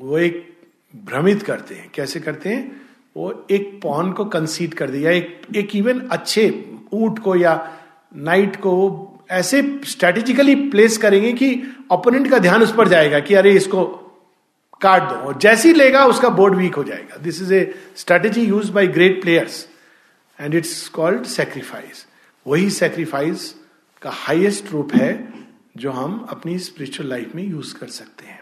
वो 0.00 0.18
एक 0.18 0.58
भ्रमित 0.96 1.42
करते 1.42 1.74
हैं। 1.74 1.90
कैसे 1.94 2.20
करते 2.20 2.48
हैं? 2.48 2.86
वो 3.16 3.46
एक 3.50 3.80
पॉन 3.82 4.12
को 4.12 4.24
कंसीड 4.24 4.74
कर 4.74 4.90
दिया 4.90 5.10
एक 5.10 5.42
एक 5.56 5.76
इवन 5.76 6.00
अच्छे 6.00 6.70
ऊँट 6.92 7.18
को 7.18 7.36
या 7.36 7.78
नाइट 8.16 8.56
को 8.56 8.74
ऐसे 9.30 9.80
स्ट्रेटेजिकली 9.84 10.54
प्लेस 10.54 10.98
करेंगे 10.98 11.32
कि 11.32 11.62
ओपोनेंट 11.92 12.30
का 12.30 12.38
ध्यान 12.38 12.62
उस 12.62 12.74
पर 12.74 12.88
जाएगा 12.88 13.20
कि 13.20 13.34
अरे 13.34 13.52
इसको 13.52 14.02
काट 14.80 15.02
दो। 15.02 15.14
और 15.16 15.38
जैसी 15.38 15.72
लेगा, 15.72 16.04
उसका 16.04 16.28
बोर्ड 16.30 16.54
वीक 16.54 16.74
हो 16.74 16.84
जाएगा। 16.84 17.16
This 17.16 17.40
is 17.42 17.54
a 17.54 17.74
strategy 17.96 18.42
use 18.42 18.72
by 18.72 18.86
great 18.88 19.20
players 19.22 19.66
and 20.38 20.54
it's 20.54 20.88
called 20.88 21.24
sacrifice 21.26 22.06
वही 22.46 22.70
सेक्रीफाइस 22.70 23.54
का 24.02 24.10
हाइएस्ट 24.14 24.72
रूप 24.72 24.94
है, 24.94 25.28
जो 25.76 25.90
हम 25.90 26.26
अपनी 26.30 26.58
स्पिरिचुअल 26.58 27.08
लाइफ 27.08 27.34
में 27.34 27.42
यूज़ 27.42 27.74
कर 27.74 27.86
सकते 27.86 28.26
हैं। 28.26 28.40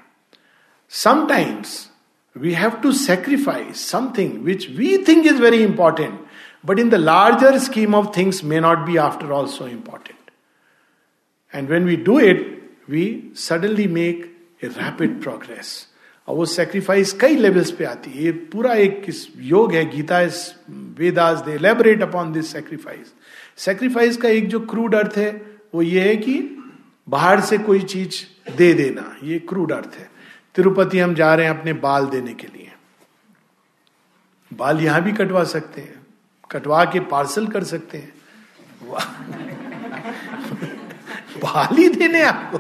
Sometimes 0.91 1.91
we 2.37 2.53
have 2.53 2.71
to 2.83 2.93
sacrifice 2.93 3.87
something 3.91 4.33
which 4.45 4.69
we 4.77 4.97
think 5.09 5.27
is 5.27 5.41
very 5.43 5.63
important 5.63 6.21
but 6.67 6.79
in 6.79 6.89
the 6.91 6.95
larger 6.95 7.59
scheme 7.59 7.95
of 7.95 8.07
things 8.17 8.43
may 8.45 8.61
not 8.61 8.79
be 8.87 8.97
after 8.97 9.31
also 9.33 9.67
important 9.69 10.31
and 11.55 11.69
when 11.71 11.85
we 11.85 11.97
do 11.97 12.19
it 12.21 12.77
we 12.91 13.33
suddenly 13.37 13.87
make 13.89 14.25
a 14.65 14.69
rapid 14.69 15.21
progress 15.23 15.77
और 16.29 16.37
वो 16.37 16.47
sacrifice 16.47 17.13
कई 17.13 17.37
levels 17.37 17.71
पे 17.71 17.85
आती 17.85 18.11
है। 18.11 18.23
ये 18.23 18.33
पूरा 18.33 18.75
एक 18.75 19.07
योग 19.37 19.73
है। 19.73 19.97
Gita 19.97 20.21
is 20.21 20.55
Vedas 20.71 21.39
they 21.39 21.53
elaborate 21.53 22.03
upon 22.03 22.33
this 22.33 22.53
sacrifice 22.53 23.15
sacrifice 23.57 24.17
का 24.17 24.29
एक 24.29 24.49
जो 24.49 24.61
क्रूड 24.61 24.95
अर्थ 24.95 25.13
है, 25.17 25.59
वो 25.75 25.83
ये 25.83 26.01
है 26.01 26.17
कि 26.17 26.61
बाहर 27.09 27.41
से 27.41 27.59
कोई 27.59 27.81
चीज़ 27.81 28.13
दे 28.57 28.75
देना। 28.75 29.17
ये 29.25 29.39
क्रूड 29.39 29.73
अर्थ 29.73 29.91
है। 29.99 30.11
तिरुपति 30.55 30.99
हम 30.99 31.15
जा 31.15 31.35
रहे 31.35 31.47
हैं 31.47 31.59
अपने 31.59 31.73
बाल 31.73 32.07
देने 32.07 32.35
के 32.35 32.47
लिए। 32.47 32.73
बाल 34.53 34.81
यहाँ 34.81 35.03
भी 35.03 35.13
कटवा 35.13 35.45
सकते 35.45 35.81
हैं। 35.81 36.07
कटवा 36.51 36.85
के 36.85 37.01
पार्सल 37.01 37.47
कर 37.47 37.65
सकते 37.65 37.99
हैं। 37.99 38.13
बाल 41.37 41.77
ही 41.77 41.89
देने 41.89 42.23
आपको। 42.23 42.59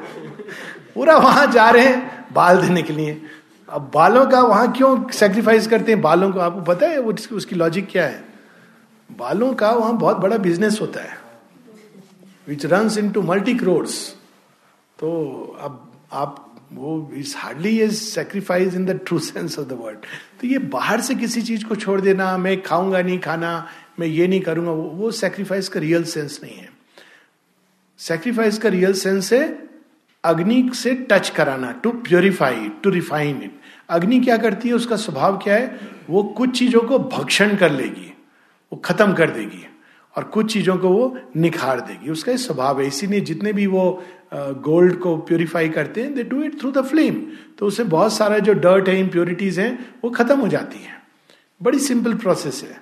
पूरा 0.94 1.16
वहाँ 1.16 1.46
जा 1.46 1.70
रहे 1.70 1.87
हैं 1.87 2.27
बाल 2.33 2.62
देने 2.62 2.83
के 2.83 2.92
लिए। 2.92 3.22
अब 3.74 3.90
बालों 3.94 4.26
का 4.26 4.40
वहाँ 4.40 4.72
क्यों 4.72 5.10
सेक्रीफाइस 5.10 5.66
करते 5.66 5.92
हैं? 5.92 6.00
बालों 6.00 6.32
को 6.32 6.40
आपको 6.40 6.60
पता 6.60 6.87
है 6.87 6.98
वो 6.98 7.14
उसकी 7.32 7.56
लॉजिक 7.56 7.88
क्या 7.90 8.06
है? 8.06 8.24
बालों 9.18 9.54
का 9.54 9.70
वहाँ 9.70 9.96
बहुत 9.98 10.16
बड़ा 10.16 10.37
बिज़नेस 10.38 10.80
होता 10.80 11.00
है 11.00 11.18
which 12.48 12.66
run 12.66 12.90
into 13.10 13.22
multi 13.22 13.54
crores 13.54 14.16
तो 14.98 15.10
अब 15.60 15.92
आप 16.12 16.56
वो 16.72 17.10
is 17.14 17.34
hardly 17.37 17.80
is 17.80 17.94
sacrifice 17.94 18.74
in 18.74 18.84
the 18.84 19.00
true 19.06 19.18
sense 19.18 19.58
of 19.58 19.68
the 19.68 19.72
word 19.72 19.98
तो 20.40 20.46
ये 20.46 20.58
बाहर 20.58 21.00
से 21.00 21.14
किसी 21.14 21.42
चीज़ 21.42 21.64
को 21.64 21.74
छोड़ 21.74 22.00
देना 22.00 22.38
मैं 22.38 22.62
खाऊँगा 22.62 23.02
नहीं 23.02 23.18
खाना 23.18 23.68
मैं 24.00 24.06
ये 24.06 24.28
नहीं 24.28 24.40
करूँगा 24.40 24.70
वो, 24.70 24.82
वो 24.82 25.10
सेक्रीफाइस 25.10 25.68
का 25.68 25.80
रियल 25.80 26.04
सेंस 26.04 26.40
नहीं 26.42 26.56
है। 26.56 26.68
सेक्रीफाइस 27.98 28.58
का 28.58 28.68
रियल 28.68 28.92
सेंस 28.92 29.32
है 29.32 29.68
अग्नि 30.24 30.70
से 30.74 30.94
टच 30.94 31.28
कराना 31.28 31.72
to 31.72 31.90
purify 31.90 32.68
to 32.68 32.90
refine 32.90 33.42
it 33.42 33.60
अग्नि 33.88 34.20
क्या 34.20 34.37
करती 34.37 34.68
है? 34.68 34.75
उसका 34.75 34.97
स्वभाव 34.97 35.37
क्या 35.38 35.55
है? 35.55 35.79
वो 36.11 36.23
कुछ 36.37 36.59
चीज़ों 36.59 36.81
को 36.83 36.99
भक्षण 36.99 37.57
कर 37.57 37.70
लेगी, 37.73 38.12
वो 38.73 38.79
खत्म 38.85 39.12
कर 39.12 39.31
देगी 39.31 39.64
और 40.14 40.25
कुछ 40.25 40.53
चीज़ों 40.53 40.77
को 40.79 40.88
वो 40.88 41.16
निखार 41.37 41.81
देगी। 41.81 42.11
उसका 42.11 42.37
स्वभाव 42.37 42.81
है। 42.81 42.87
इसीलिए 42.87 43.20
जितने 43.23 43.53
भी 43.53 43.66
वो 43.66 44.03
गोल्ड 44.35 44.99
को 44.99 45.16
प्योरीफाई 45.18 45.68
करते 45.68 46.03
हैं 46.03 46.14
they 46.14 46.23
do 46.25 46.42
it 46.42 46.59
through 46.61 46.70
the 46.73 46.85
flame 46.85 47.20
तो 47.59 47.66
उससे 47.66 47.85
बहुत 47.87 48.12
सारा 48.12 48.38
जो 48.38 48.53
डर्ट 48.55 48.88
है 48.88 48.99
इम्प्योरिटीज 49.01 49.59
हैं, 49.61 49.94
वो 50.05 50.11
खत्म 50.11 50.38
हो 50.40 50.49
जाती 50.49 50.79
है। 50.79 51.03
बड़ी 51.61 51.79
सिंपल 51.81 52.14
प्रोसेस 52.14 52.62
है। 52.62 52.81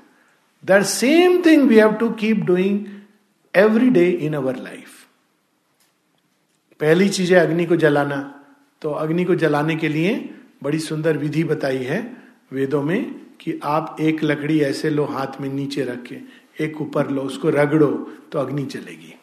That 0.64 0.82
same 0.84 1.42
thing 1.46 1.68
we 1.68 1.76
have 1.76 1.92
to 1.92 2.10
keep 2.12 2.44
doing 2.44 2.84
every 3.54 3.90
day 3.90 4.08
in 4.08 4.34
our 4.34 4.56
life 4.58 4.88
पहली 6.80 7.08
चीज़ 7.08 7.34
है 7.34 7.40
अग्नि 7.40 7.64
को 7.66 7.76
जलाना। 7.76 8.18
तो 8.82 8.90
अग्नि 8.92 9.24
को 9.24 9.34
जलाने 9.34 9.76
के 9.76 9.88
लिए 9.88 10.14
बड़ी 10.62 10.78
सुंदर 10.78 11.16
विधि 11.18 11.44
बताई 11.44 11.78
है 11.78 12.16
वेदों 12.52 12.82
में 12.82 13.14
कि 13.40 13.60
आप 13.64 13.96
एक 14.00 14.24
लकड़ी 14.24 14.60
ऐसे 14.60 14.90
लो, 14.90 15.04
हाथ 15.04 15.40
में 15.40 15.48
नीचे 15.48 15.84
रख 15.84 16.02
के 16.02 16.18
एक 16.64 16.80
ऊपर 16.80 17.10
लो, 17.10 17.22
उसको 17.22 17.50
रगड़ो 17.50 18.12
तो 18.32 18.38
अग्नि 18.38 18.64
चलेगी 18.64 19.14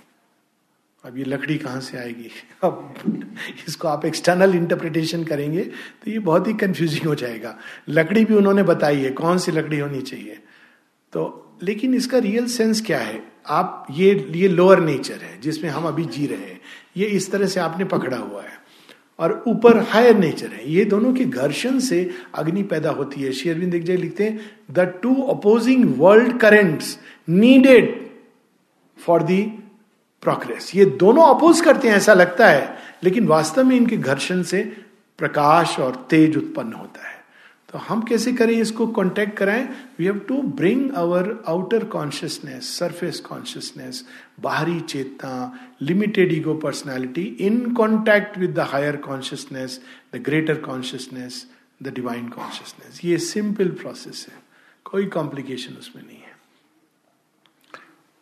अब 1.05 1.17
ये 1.17 1.23
लकड़ी 1.23 1.57
कहाँ 1.57 1.81
से 1.81 1.97
आएगी? 1.97 2.29
अब 2.63 2.93
इसको 3.67 3.87
आप 3.87 4.05
एक्सटर्नल 4.05 4.55
इंटरप्रिटेशन 4.55 5.23
करेंगे 5.23 5.61
तो 5.61 6.11
ये 6.11 6.19
बहुत 6.19 6.47
ही 6.47 6.53
कंफ्यूजिंग 6.53 7.07
हो 7.07 7.15
जाएगा। 7.15 7.57
लकड़ी 7.89 8.25
भी 8.25 8.33
उन्होंने 8.33 8.63
बताई 8.63 8.97
है, 8.97 9.09
कौन 9.09 9.37
सी 9.37 9.51
लकड़ी 9.51 9.79
होनी 9.79 10.01
चाहिए? 10.01 10.39
तो 11.13 11.57
लेकिन 11.63 11.93
इसका 11.93 12.17
रियल 12.17 12.45
सेंस 12.45 12.81
क्या 12.81 12.99
है? 12.99 13.31
आप 13.47 13.87
ये 13.91 14.27
ये 14.31 14.47
लोअर 14.47 14.79
नेचर 14.79 15.17
है, 15.17 15.41
जिसमें 15.41 15.69
हम 15.69 15.83
अभी 15.83 16.05
जी 16.05 16.27
रहे 16.27 16.37
हैं। 16.37 16.61
ये 16.97 17.05
इस 17.05 17.31
तरह 17.31 17.47
से 17.47 17.59
आपने 17.59 17.85
पकड़ा 17.85 18.17
हुआ 18.17 18.43
है। 18.43 18.58
और 19.19 19.43
ऊपर 19.47 19.77
हायर 19.83 20.17
नेचर 20.17 20.47
है। 20.47 20.71
ये 20.71 20.85
दोनों 20.85 21.13
के 21.13 21.25
घर्षण 21.25 21.79
से 21.79 22.09
अग्नि 22.35 22.63
पैदा 22.63 22.91
होती 22.91 23.21
है। 23.21 23.31
शेरविंद 23.31 23.75
एक 23.75 23.83
जगह 23.83 23.97
लिखते 23.97 24.23
हैं 24.23 24.51
the 24.71 24.79
two 25.03 25.15
opposing 25.23 25.93
world 25.97 26.39
currents 26.39 26.97
needed 27.29 28.09
for 28.97 29.23
the 29.23 29.41
progress 30.23 30.71
ये 30.75 30.85
दोनों 30.85 31.23
अपोज 31.35 31.61
करते 31.61 31.87
हैं, 31.87 31.95
ऐसा 31.95 32.13
लगता 32.13 32.47
है। 32.47 32.77
लेकिन 33.03 33.27
वास्तव 33.27 33.63
में 33.63 33.75
इनके 33.75 33.97
घर्षण 33.97 34.41
से 34.43 34.63
प्रकाश 35.17 35.79
और 35.79 35.95
तेज 36.09 36.37
उत्पन्न 36.37 36.73
होता 36.73 37.07
है। 37.07 37.17
तो 37.71 37.79
हम 37.79 38.01
कैसे 38.01 38.31
करें 38.33 38.53
इसको 38.53 38.87
कॉन्टेक्ट 38.87 39.37
कराएँ? 39.37 39.67
We 39.99 40.05
have 40.05 40.19
to 40.19 40.41
bring 40.41 40.89
our 40.91 41.43
outer 41.47 41.83
consciousness 41.85 42.77
surface 42.77 43.19
consciousness 43.19 44.03
बाहरी 44.41 44.79
चेतना 44.79 45.59
limited 45.81 46.31
ego 46.33 46.53
personality 46.53 47.23
in 47.39 47.73
contact 47.73 48.37
with 48.37 48.53
the 48.53 48.59
higher 48.59 48.95
consciousness 48.95 49.81
the 50.15 50.17
greater 50.17 50.57
consciousness 50.61 51.45
the 51.83 51.87
divine 51.87 52.27
consciousness 52.29 53.05
ये 53.05 53.17
सिंपल 53.17 53.69
प्रोसेस 53.71 54.25
है। 54.29 54.39
कोई 54.83 55.05
कॉम्प्लिकेशन 55.05 55.73
उसमें 55.73 56.03
नहीं 56.03 56.17
है। 56.17 56.37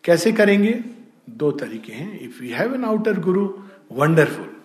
कैसे 0.03 0.31
करेंगे? 0.31 0.83
दो 1.29 1.51
तरीके 1.51 1.93
हैं। 1.93 2.19
If 2.19 2.41
we 2.41 2.49
have 2.49 2.73
an 2.75 2.85
outer 2.85 3.19
Guru 3.19 3.47
wonderful 3.91 4.55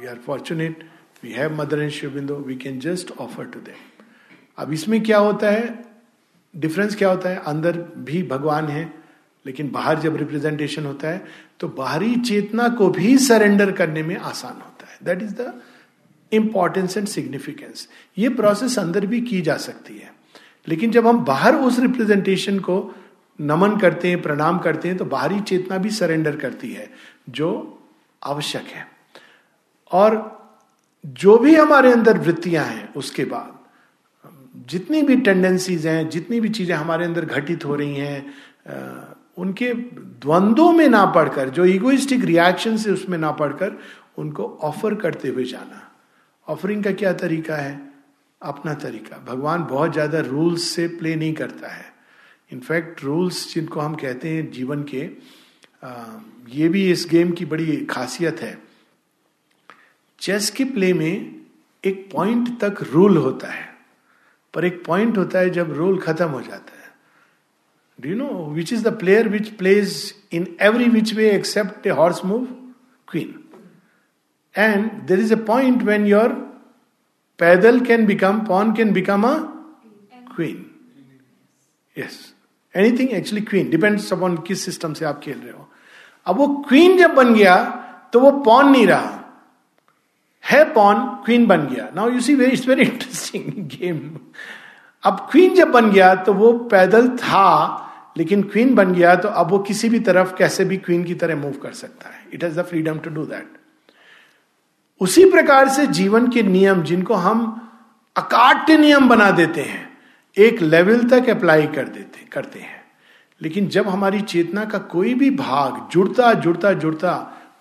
we 0.00 0.06
are 0.06 0.16
fortunate 0.16 0.90
we 1.24 1.32
have 1.32 1.56
mother 1.56 1.82
and 1.82 1.90
शिविंदो 1.90 2.36
we 2.36 2.56
can 2.56 2.78
just 2.80 3.10
offer 3.10 3.44
to 3.44 3.60
them 3.60 4.04
अब 4.58 4.72
इसमें 4.72 5.02
क्या 5.02 5.18
होता 5.18 5.50
है? 5.50 5.84
डिफरेंस 6.56 6.96
क्या 6.96 7.10
होता 7.10 7.28
है? 7.28 7.36
अंदर 7.36 7.78
भी 7.96 8.22
भगवान 8.22 8.68
है। 8.68 9.05
लेकिन 9.46 9.70
बाहर 9.70 9.98
जब 10.00 10.16
रिप्रेजेंटेशन 10.16 10.86
होता 10.86 11.08
है 11.08 11.24
तो 11.60 11.68
बाहरी 11.68 12.14
चेतना 12.20 12.68
को 12.68 12.88
भी 12.90 13.16
सरेंडर 13.18 13.72
करने 13.72 14.02
में 14.02 14.16
आसान 14.16 14.54
होता 14.54 14.86
है। 14.86 14.98
That 15.04 15.22
is 15.22 15.34
the 15.34 15.52
importance 16.32 16.96
and 16.96 17.06
significance 17.08 17.88
ये 18.18 18.28
प्रोसेस 18.28 18.78
अंदर 18.78 19.06
भी 19.06 19.20
की 19.22 19.40
जा 19.40 19.56
सकती 19.58 19.98
है। 19.98 20.10
लेकिन 20.66 20.90
जब 20.90 21.06
हम 21.06 21.24
बाहर 21.24 21.54
उस 21.56 21.78
रिप्रेजेंटेशन 21.78 22.58
को 22.58 22.94
नमन 23.38 23.76
करते 23.78 24.08
हैं, 24.08 24.20
प्रणाम 24.22 24.58
करते 24.58 24.88
हैं 24.88 24.96
तो 24.96 25.04
बाहरी 25.04 25.40
चेतना 25.40 25.78
भी 25.78 25.90
सरेंडर 25.90 26.36
करती 26.36 26.72
है, 26.72 26.88
जो 27.30 27.78
आवश्यक 28.22 28.66
है। 28.66 28.86
और 29.90 30.34
जो 31.04 31.36
भी 31.38 31.54
हमारे 31.54 31.92
अंदर 31.92 32.18
वृत्तियाँ 32.18 32.64
हैं, 32.64 32.92
उसके 32.94 33.24
बाद 33.24 33.54
जितनी 34.68 35.02
भी 35.02 35.16
टेंडेंसीज 35.16 35.86
हैं, 35.86 36.08
जितनी 36.08 36.40
भी 36.40 36.48
चीज़ें 36.48 36.74
हमारे 36.74 37.04
अंदर 37.04 37.24
घटित 37.24 37.64
हो 37.64 37.74
रही 37.74 37.94
हैं 37.94 39.15
उनके 39.36 39.72
द्वंद्वों 39.72 40.72
में 40.72 40.88
ना 40.88 41.04
पढ़कर 41.06 41.48
जो 41.48 41.64
इगोइस्टिक 41.64 42.24
रिएक्शन 42.24 42.76
से 42.76 42.90
उसमें 42.90 43.16
ना 43.18 43.30
पढ़कर 43.32 43.76
उनको 44.18 44.44
ऑफ़र 44.62 44.94
करते 44.94 45.28
हुए 45.28 45.44
जाना। 45.44 45.82
ऑफरिंग 46.48 46.84
का 46.84 46.92
क्या 46.92 47.12
तरीका 47.14 47.56
है? 47.56 47.80
अपना 48.40 48.74
तरीका। 48.74 49.16
भगवान 49.26 49.64
बहुत 49.64 49.92
ज़्यादा 49.92 50.20
रूल्स 50.20 50.62
से 50.64 50.86
प्ले 50.88 51.14
नहीं 51.16 51.32
करता 51.34 51.68
है। 51.68 51.84
इनफैक्ट 52.50 53.02
रूल्स 53.04 53.54
जिनको 53.54 53.80
हम 53.80 53.94
कहते 53.94 54.28
हैं 54.28 54.50
जीवन 54.50 54.82
के 54.84 55.00
ये 56.52 56.68
भी 56.68 56.90
इस 56.90 57.06
गेम 57.10 57.30
की 57.30 57.44
बड़ी 57.44 57.76
खासियत 57.90 58.40
है। 58.40 58.56
चेस 60.18 60.50
के 60.50 60.64
प्ले 60.64 60.92
में 60.92 61.34
एक 61.84 62.08
पॉइंट 62.12 62.48
तक 62.60 62.82
रूल 62.82 63.16
होता 63.16 63.48
है। 63.48 63.68
पर 64.54 64.64
एक 64.64 64.82
पॉइंट 64.86 65.18
होता 65.18 65.38
है 65.38 65.50
जब 65.50 65.72
रूल 65.72 65.98
खत्म 65.98 66.28
हो 66.28 66.40
जाता 66.40 66.72
है। 66.72 66.75
Do 67.98 68.08
you 68.08 68.16
know 68.16 68.28
which 68.54 68.72
is 68.72 68.84
the 68.84 68.92
player 68.98 69.28
which 69.28 69.48
plays 69.58 70.14
in 70.32 70.46
every 70.62 70.88
which 70.90 71.14
way 71.14 71.30
except 71.30 71.86
a 71.86 71.90
horse 72.00 72.24
move 72.24 72.44
queen 73.08 73.34
and 74.54 74.90
there 75.08 75.20
is 75.20 75.34
a 75.34 75.38
point 75.46 75.82
when 75.82 76.06
your 76.06 76.32
पैदल 77.38 77.80
can 77.86 78.06
become 78.06 78.40
pawn 78.46 78.72
can 78.74 78.92
become 78.92 79.26
a 79.26 79.34
queen 80.34 80.64
yes 81.96 82.18
anything 82.74 83.10
actually 83.14 83.44
queen 83.44 83.70
depends 83.70 84.12
upon 84.12 84.36
किस 84.46 84.64
system 84.64 84.94
से 84.94 85.04
आप 85.04 85.20
खेल 85.20 85.38
रहे 85.38 85.52
हो. 85.52 85.68
अब 86.26 86.36
वो 86.36 86.46
queen 86.68 86.96
जब 86.98 87.14
बन 87.14 87.34
गया 87.34 87.56
तो 88.12 88.20
वो 88.20 88.30
पॉन 88.42 88.70
नहीं 88.70 88.86
रहा. 88.86 89.22
है 90.44 90.64
पॉन 90.72 90.96
क्वीन 91.24 91.46
बन 91.46 91.66
गया. 91.66 91.88
Now 91.94 92.10
you 92.10 92.20
see 92.20 92.34
very 92.34 92.52
it's 92.52 92.68
very 92.68 92.82
interesting 92.82 93.68
game 93.68 93.98
अब 95.04 95.26
क्वीन 95.30 95.54
जब 95.54 95.70
बन 95.72 95.90
गया 95.92 96.14
तो 96.24 96.32
वो 96.34 96.52
पैदल 96.68 97.08
था 97.18 97.46
लेकिन 98.16 98.42
क्वीन 98.42 98.74
बन 98.74 98.92
गया 98.92 99.14
तो 99.16 99.28
अब 99.28 99.50
वो 99.50 99.58
किसी 99.58 99.88
भी 99.88 99.98
तरफ़ 100.00 100.34
कैसे 100.36 100.64
भी 100.64 100.76
क्वीन 100.78 101.04
की 101.04 101.14
तरह 101.14 101.36
मूव 101.36 101.52
कर 101.62 101.72
सकता 101.74 102.08
है। 102.08 102.24
It 102.32 102.44
has 102.44 102.60
the 102.60 102.64
freedom 102.64 102.98
to 102.98 103.10
do 103.10 103.24
that 103.24 103.48
उसी 105.00 105.30
प्रकार 105.30 105.68
से 105.68 105.86
जीवन 105.86 106.28
के 106.30 106.42
नियम 106.42 106.82
जिनको 106.82 107.14
हम 107.14 107.44
अकाट्य 108.16 108.76
नियम 108.78 109.08
बना 109.08 109.30
देते 109.30 109.62
हैं, 109.62 109.88
एक 110.36 110.60
लेवल 110.62 111.02
तक 111.08 111.28
अप्लाई 111.30 111.66
कर 111.66 111.88
देते, 111.88 112.26
करते 112.32 112.58
हैं। 112.58 112.84
लेकिन 113.40 113.66
जब 113.68 113.88
हमारी 113.88 114.20
चेतना 114.22 114.64
का 114.64 114.78
कोई 114.78 115.14
भी 115.14 115.30
भाग 115.32 115.88
जुड़ता 115.92 116.32
जुड़ता 116.34 116.72
जुड़ता, 116.74 117.12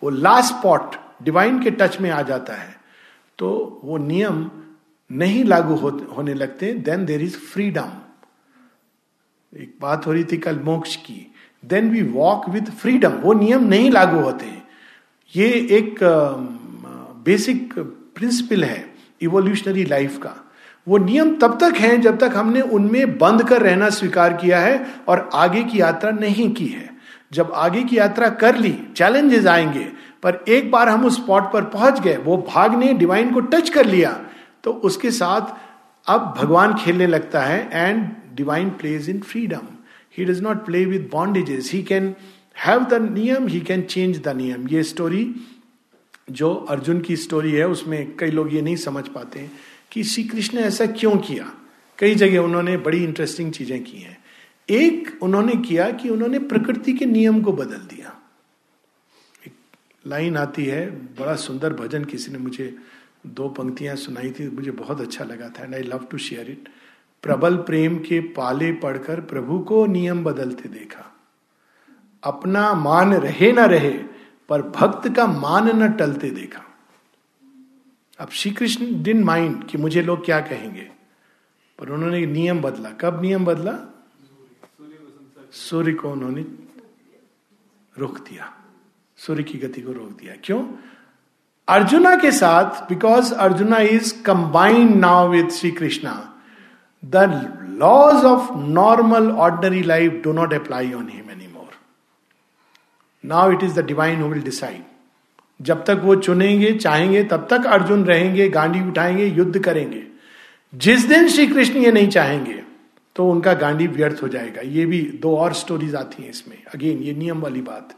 वो 0.04 0.10
लास्ट 0.10 0.54
स्पॉट 0.54 0.96
डिवाइन 1.24 1.60
के 1.60 1.72
टच 1.72 2.00
में 2.02 2.10
आ 2.12 2.22
जाता 2.22 2.54
है 2.54 2.76
तो 3.40 3.82
वो 3.84 3.98
नियम 3.98 4.50
नहीं 5.10 5.44
लागू 5.44 5.76
होने 5.76 6.34
लगते। 6.34 6.74
देन 6.76 7.06
देर 7.06 7.22
इज़ 7.22 7.38
फ्रीडम 7.38 7.92
एक 9.56 9.76
बात 9.82 10.06
हो 10.08 10.12
रही 10.12 10.24
थी 10.24 10.38
कल 10.38 10.60
मोक्ष 10.64 10.96
की। 10.96 11.32
Then 11.64 11.90
we 11.90 12.02
walk 12.04 12.48
with 12.50 12.72
freedom 12.72 13.12
वो 13.20 13.34
नियम 13.34 13.64
नहीं 13.64 13.90
लागू 13.92 14.20
होते। 14.20 14.46
ये 15.36 15.48
एक 15.72 16.00
बेसिक 17.26 17.74
प्रिंसिपल 18.16 18.64
है 18.64 18.84
इवोल्यूशनरी 19.22 19.86
लाइफ 19.86 20.18
का। 20.18 20.36
वो 20.88 20.98
नियम 20.98 21.34
तब 21.36 21.58
तक 21.62 21.78
हैं 21.78 22.00
जब 22.02 22.18
तक 22.20 22.32
हमने 22.36 22.62
उनमें 22.62 23.18
बंद 23.18 23.44
कर 23.44 23.62
रहना 23.62 23.90
स्वीकार 23.92 24.34
किया 24.34 24.60
है 24.60 24.86
और 25.08 25.30
आगे 25.34 25.64
की 25.64 25.80
यात्रा 25.82 26.12
नहीं 26.12 26.54
की 26.54 26.68
है। 26.68 26.90
जब 27.34 27.52
आगे 27.56 27.84
की 27.84 27.98
यात्रा 27.98 28.30
कर 28.32 28.58
ली 28.58 28.78
चैलेंजेस 28.98 29.46
आएँगे, 29.48 29.88
पर 30.24 30.44
एक 30.48 30.70
बार 30.72 30.90
हम 30.90 31.06
उस 31.06 31.16
स्पॉट 31.16 31.52
पर 31.54 31.64
पहुँच 31.64 32.00
गए, 32.00 32.18
वो 32.18 32.38
भाग 32.48 32.76
ने 32.76 32.94
डिवाइन 32.94 33.34
को 33.34 33.40
टच 33.42 33.70
कर 33.70 33.86
लिया 33.86 34.20
तो 34.64 34.72
उसके 34.84 35.12
साथ 35.12 35.54
अब 36.08 36.34
भगवान 36.38 36.74
खेलने 36.74 37.08
लगता 37.08 37.42
है 37.42 37.70
and 37.74 38.10
divine 38.36 38.70
plays 38.70 39.10
in 39.10 39.20
freedom 39.20 39.68
he 40.18 40.26
does 40.26 40.42
not 40.42 40.66
play 40.66 40.86
with 40.86 41.10
bondages 41.12 41.72
he 41.72 41.84
can 41.84 42.16
have 42.66 42.84
the 42.84 42.94
नियम 43.12 43.48
ही 43.48 43.60
कैन 43.60 43.82
चेंज 43.82 44.22
द 44.22 44.28
नियम 44.28 44.68
ये 44.68 44.84
स्टोरी 44.84 45.36
जो 46.32 46.54
अर्जुन 46.54 47.02
की 47.02 47.16
स्टोरी 47.16 47.52
है, 47.52 47.68
उसमें 47.68 48.16
कई 48.18 48.32
लोग 48.32 48.54
ये 48.54 48.62
नहीं 48.62 48.76
समझ 48.76 49.08
पाते 49.08 49.50
कि 49.92 50.04
श्री 50.04 50.24
कृष्ण 50.24 50.58
ने 50.58 50.64
ऐसा 50.64 50.86
क्यों 50.86 51.18
किया। 51.18 51.52
कई 52.00 52.16
जगह 52.16 52.40
उन्होंने 52.40 52.78
बड़ी 52.78 53.04
इंटरेस्टिंग 53.04 53.52
चीज़ें 53.52 53.84
की 53.84 53.98
हैं। 53.98 54.18
एक 54.70 55.20
उन्होंने 55.22 55.56
किया 55.56 55.90
कि 55.92 56.10
उन्होंने 56.10 56.40
प्रकृति 56.40 56.94
के 56.94 57.06
नियम 57.06 57.42
को 57.42 57.52
बदल 57.54 57.96
दिया। 57.96 58.16
एक 59.48 59.54
लाइन 60.08 60.38
आती 60.38 60.66
है, 60.66 60.90
बड़ा 60.90 61.36
सुंदर 61.36 61.74
भजन 61.74 62.04
किसी 62.04 62.32
ने 62.32 62.38
मुझे 62.38 62.76
दो 63.26 63.48
पंक्तियाँ 63.50 63.96
सुनाई 63.96 64.32
थी, 64.32 64.50
मुझे 64.50 64.72
बहुत 64.72 65.02
अच्छा 65.02 65.24
लगा 65.24 65.50
था 65.50 65.64
and 65.64 65.76
I 65.76 65.82
love 65.82 66.06
to 66.12 66.18
share 66.18 66.50
it 66.52 66.70
प्रबल 67.24 67.56
प्रेम 67.58 67.98
के 68.00 68.20
पाले 68.34 68.72
पढ़कर 68.74 69.22
प्रभु 69.22 69.60
को 69.60 69.86
नियम 69.86 70.24
बदलते 70.24 70.70
देखा। 70.70 71.12
अपना 72.24 72.74
मान 72.74 73.14
रहे 73.14 73.52
ना 73.52 73.66
रहे, 73.66 73.92
पर 74.50 74.62
भक्त 74.62 75.08
का 75.16 75.26
मान 75.28 75.70
न 75.84 75.92
टलते 75.94 76.30
देखा। 76.30 76.62
अब 78.20 78.30
श्री 78.30 78.52
कृष्ण 78.52 79.04
डिन 79.04 79.24
माइंड 79.24 79.64
कि 79.64 79.78
मुझे 79.78 80.02
लोग 80.02 80.26
क्या 80.26 80.40
कहेंगे, 80.42 80.90
पर 81.80 81.90
उन्होंने 81.90 82.26
नियम 82.26 82.62
बदला। 82.62 82.90
कब 82.92 83.22
नियम 83.22 83.46
बदला? 83.46 83.78
सूर्य 85.52 85.94
को 85.94 86.12
उन्होंने 86.12 86.46
रोक 87.96 88.20
दिया। 88.20 88.54
सूर्य 89.18 89.44
की 89.44 89.58
गति 89.58 89.82
को 89.82 89.92
रोक 89.92 90.12
दिया। 90.12 90.36
क्यों? 90.44 90.62
अर्जुना 91.68 92.16
के 92.16 92.32
साथ 92.32 92.90
because 92.90 93.34
Arjuna 93.34 93.78
is 93.78 94.24
combined 94.24 94.96
now 94.96 95.30
with 95.30 95.50
Shri 95.50 95.72
Krishna 95.72 96.34
the 97.06 97.16
laws 97.80 98.26
of 98.26 98.58
normal 98.58 99.32
ordinary 99.32 99.84
life 99.84 100.22
do 100.24 100.32
not 100.32 100.54
apply 100.54 100.94
on 100.94 101.10
him 101.14 101.32
any 101.32 101.48
more 101.48 101.70
now 103.26 103.52
it 103.52 103.64
is 103.64 103.80
the 103.80 103.86
divine 103.86 104.22
who 104.22 104.30
will 104.30 104.42
decide 104.42 104.84
जब 105.62 105.86
तक 105.86 106.02
वो 106.04 106.16
चुनेंगे, 106.16 106.72
चाहेंगे, 106.74 107.24
तब 107.24 107.48
तक 107.50 107.66
अर्जुन 107.66 108.06
रहेंगे 108.06 108.50
गांडी 108.50 108.88
उठाएँगे, 108.88 109.26
युद्ध 109.26 109.60
करेंगे। 109.60 110.04
जिस 110.76 111.06
दिन 111.06 111.28
श्री 111.28 111.48
कृष्ण 111.48 111.74
ये 111.74 111.92
नहीं 111.92 112.08
चाहेंगे 112.08 112.62
तो 113.16 113.30
उनका 113.32 113.54
गांडी 113.54 113.88
व्यर्थ 113.88 114.24
हो 114.24 114.28
जाएगा। 114.28 114.62
ये 114.62 114.86
भी 114.86 115.02
दो 115.22 115.36
और 115.38 115.54
स्टोरीज 115.54 115.96
आती 115.96 116.24
हैं 116.24 116.30
इसमें। 116.30 116.64
अगेन 116.76 116.98
ये 116.98 117.14
नियम 117.14 117.42
वाली 117.42 117.62
बात। 117.62 117.94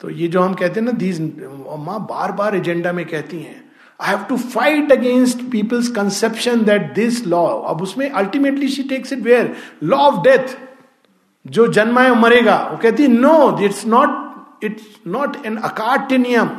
तो 0.00 0.10
ये 0.10 0.28
जो 0.28 0.40
हम 0.40 0.54
कहते 0.54 0.80
हैं 0.80 0.86
ना 0.86 0.92
दीज 0.98 1.20
माँ 1.20 2.00
बार 2.10 2.32
बार 2.32 2.56
एजेंडा 2.56 2.92
में 2.92 3.04
कहती 3.06 3.38
हैं 3.38 3.64
I 4.00 4.10
have 4.10 4.24
to 4.28 4.36
fight 4.36 4.92
against 4.92 5.42
people's 5.50 5.88
conception 5.96 6.64
that 6.64 6.92
this 6.94 7.26
law 7.26 7.46
अब 7.70 7.82
उसमें 7.82 8.08
ultimately 8.10 8.68
she 8.68 8.82
takes 8.88 9.12
it 9.12 9.20
where 9.22 9.54
law 9.82 9.98
of 9.98 10.22
death 10.24 10.56
जो 11.46 11.66
जन्माए 11.72 12.10
मरेगा। 12.16 12.56
वो 12.70 12.76
कहती 12.76 13.08
no 13.08 13.58
it's 13.64 13.84
not 13.86 14.64
it's 14.64 14.84
not 15.06 15.36
an 15.46 15.56
अकार्ट 15.58 16.12
नियम 16.12 16.50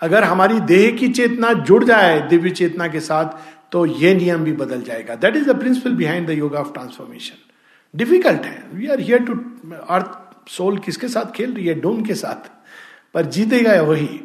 अगर 0.00 0.24
हमारी 0.24 0.60
देह 0.60 0.90
की 0.96 1.08
चेतना 1.08 1.52
जुड़ 1.52 1.84
जाए, 1.84 2.20
दिव्य 2.28 2.50
चेतना 2.50 2.88
के 2.88 3.00
साथ 3.00 3.26
तो 3.72 3.84
ये 3.86 4.14
नियम 4.14 4.44
भी 4.44 4.52
बदल 4.52 4.82
जाएगा। 4.82 5.14
That 5.14 5.36
is 5.36 5.50
the 5.50 5.58
principle 5.58 5.94
behind 5.96 6.26
the 6.26 6.30
yoga 6.30 6.60
of 6.60 6.72
transformation 6.72 7.36
difficult 7.94 8.44
है। 8.44 8.62
We 8.74 8.86
are 8.86 9.00
here 9.00 9.22
to 9.24 9.34
earth 9.88 10.18
soul 10.48 10.78
किसके 10.78 11.08
साथ 11.08 11.32
खेल 11.32 11.54
रही 11.54 11.66
है? 11.66 11.74
डोम 11.74 12.02
के 12.02 12.14
साथ। 12.14 12.50
पर 13.14 13.26
जीतेगा 13.26 13.80
वही 13.82 14.20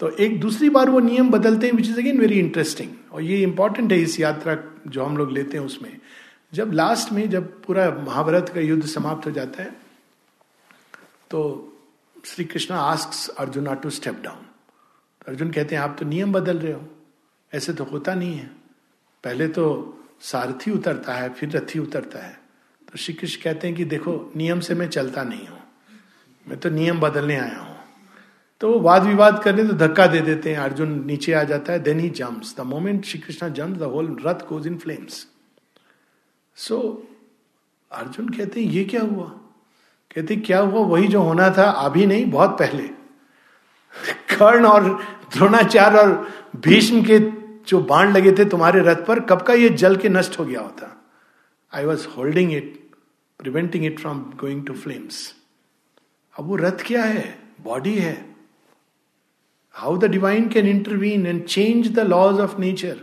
तो 0.00 0.08
एक 0.16 0.40
दूसरी 0.40 0.68
बार 0.70 0.90
वो 0.90 1.00
नियम 1.00 1.30
बदलते 1.30 1.66
हैं 1.66 1.74
which 1.74 1.88
is 1.88 1.98
again 1.98 2.20
very 2.20 2.38
interesting 2.38 2.92
और 3.12 3.22
ये 3.22 3.42
इंपॉर्टेंट 3.42 3.92
है 3.92 3.98
इस 3.98 4.18
यात्रा 4.20 4.56
जो 4.86 5.04
हम 5.04 5.16
लोग 5.16 5.32
लेते 5.32 5.56
हैं 5.56 5.64
उसमें। 5.64 5.96
जब 6.54 6.72
लास्ट 6.72 7.12
में 7.12 7.28
जब 7.30 7.62
पूरा 7.62 7.90
महाभारत 8.08 8.48
का 8.48 8.60
युद्ध 8.60 8.86
समाप्त 8.86 9.26
हो 9.26 9.30
जाता 9.30 9.62
है 9.62 9.70
तो 11.30 11.40
Shri 12.24 12.44
Krishna 12.44 12.78
ask 12.80 13.34
Arjuna 13.38 13.74
to 13.74 13.90
step 13.90 14.20
down 14.22 14.46
Arjun 15.28 15.50
कहते 15.50 15.74
हैं, 15.74 15.82
आप 15.82 15.96
तो 15.98 16.06
नियम 16.06 16.32
बदल 16.32 16.58
रहे 16.58 16.72
हो। 16.72 16.88
ऐसे 17.52 17.72
तो 17.72 17.84
होता 17.84 18.14
नहीं 18.14 18.34
है। 18.34 18.50
पहले 19.24 19.48
तो 19.48 19.64
सारथी 20.20 20.70
उतरता 20.70 21.14
है, 21.14 21.28
फिर 21.28 21.50
रथी 21.50 21.78
उतरता 21.78 22.18
है। 22.18 22.40
तो 22.92 22.98
श्री 22.98 23.14
कृष्ण 23.14 23.42
कहते 23.42 23.66
हैं 23.66 23.76
कि 23.76 23.84
देखो, 23.84 24.32
नियम 24.36 24.60
से 24.60 24.74
मैं 24.74 24.88
चलता 24.88 25.22
नहीं 25.22 25.46
हूँ। 25.48 25.59
मैं 26.50 26.58
तो 26.60 26.70
नियम 26.70 27.00
बदलने 27.00 27.36
आया 27.36 27.58
हूँ। 27.58 27.76
तो 28.60 28.78
वाद 28.80 29.02
विवाद 29.02 29.42
करने 29.42 29.64
तो 29.64 29.74
धक्का 29.76 30.06
दे 30.06 30.20
देते 30.20 30.50
हैं। 30.50 30.58
अर्जुन 30.58 31.02
नीचे 31.06 31.32
आ 31.32 31.42
जाता 31.44 31.72
है 31.72 31.78
then 31.78 32.00
he 32.00 32.08
jumps 32.10 32.56
the 32.56 32.60
moment 32.66 33.04
Shri 33.04 33.20
Krishna 33.20 33.52
jump 33.52 33.78
the 33.78 33.82
whole 33.92 34.16
Rath 34.26 34.46
goes 34.48 34.66
in 34.66 34.78
flames 34.78 35.26
so 36.56 36.80
Arjun 37.90 38.28
कहते 38.28 38.60
हैं, 38.60 38.70
ये 38.70 38.84
क्या 38.84 39.00
हुआ? 39.02 39.24
कहते 40.14 40.36
क्या 40.36 40.58
हुआ? 40.60 40.84
वही 40.86 41.08
जो 41.08 41.22
होना 41.22 41.48
था 41.50 41.70
अभी 41.84 42.06
नहीं, 42.06 42.30
बहुत 42.30 42.58
पहले. 42.58 42.88
कर्ण 44.36 44.66
और 44.66 44.92
द्रोणाचार्य 45.32 45.98
और 45.98 46.28
भीष्म 46.56 47.02
के 47.04 47.18
जो 47.68 47.80
बाण 47.80 48.12
लगे 48.12 48.32
थे 48.32 48.44
तुम्हारे 48.44 48.80
रथ 48.80 49.04
पर, 49.06 49.20
कब 49.20 49.42
का 49.42 49.54
ये 49.54 49.68
जल 49.70 49.96
के 49.96 50.08
नष्ट 50.08 50.38
हो 50.38 50.44
गया 50.44 50.60
होता? 50.60 50.96
I 51.72 51.84
was 51.84 52.06
holding 52.08 52.52
it 52.52 52.78
preventing 53.40 53.84
it 53.86 54.00
from 54.00 54.20
going 54.40 54.66
to 54.66 54.74
flames 54.74 55.28
अब 56.36 56.46
वो 56.46 56.56
रथ 56.56 56.82
क्या 56.86 57.04
है? 57.04 57.38
बॉडी 57.60 57.94
है. 57.94 58.30
How 59.74 59.96
the 59.98 60.04
divine 60.04 60.48
can 60.48 60.66
intervene 60.68 61.26
and 61.26 61.44
change 61.44 61.88
the 61.94 62.00
laws 62.00 62.40
of 62.40 62.58
nature 62.58 63.00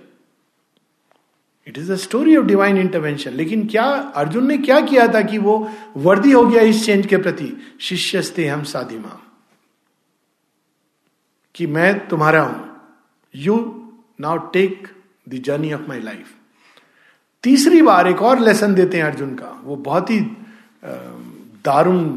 it 1.68 1.78
is 1.78 1.92
the 1.92 1.96
story 1.96 2.36
of 2.38 2.46
divine 2.46 2.78
intervention 2.78 3.34
लेकिन 3.34 3.66
क्या 3.68 3.86
अर्जुन 4.16 4.48
ने 4.48 4.58
क्या 4.58 4.80
किया 4.82 5.08
था 5.14 5.22
कि 5.22 5.38
वो 5.38 5.58
वर्दी 5.98 6.32
हो 6.32 6.46
गया 6.48 6.62
इस 6.62 6.86
चेंज 6.86 7.06
के 7.06 7.18
प्रति? 7.18 7.46
शिष्य 7.46 7.96
शिष्यस्ते 7.96 8.48
हम 8.48 8.64
साधिमा 8.64 9.20
कि 11.56 11.68
मैं 11.68 12.08
तुम्हारा 12.08 12.42
हूँ। 12.42 12.82
You 13.36 13.56
now 14.20 14.38
take 14.54 14.88
the 15.30 15.42
journey 15.46 15.74
of 15.74 15.82
my 15.82 16.00
life 16.00 16.34
तीसरी 17.44 17.82
बार 17.82 18.08
एक 18.08 18.22
और 18.22 18.40
लेसन 18.40 18.74
देते 18.76 18.98
हैं 18.98 19.04
अर्जुन 19.04 19.36
का। 19.36 19.62
वो 19.64 19.76
बहुत 19.76 20.10
ही 20.10 20.20
दारुण 21.66 22.08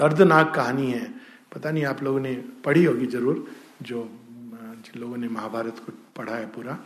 दर्दनाक 0.00 0.54
कहानी 0.54 0.90
है। 0.92 1.04
पता 1.52 1.70
नहीं 1.70 1.84
आप 1.86 2.02
लोगों 2.02 2.20
ने 2.20 2.34
पढ़ी 2.64 2.84
होगी 2.84 3.06
ज़रूर, 3.08 3.46
जो, 3.82 4.08
जिन 4.82 5.00
लोगों 5.00 5.16
ने 5.16 5.28
महाभारत 5.30 5.78
को 5.78 5.92
पढ़ा 6.16 6.34
है 6.34 6.46
पूरा। 6.48 6.78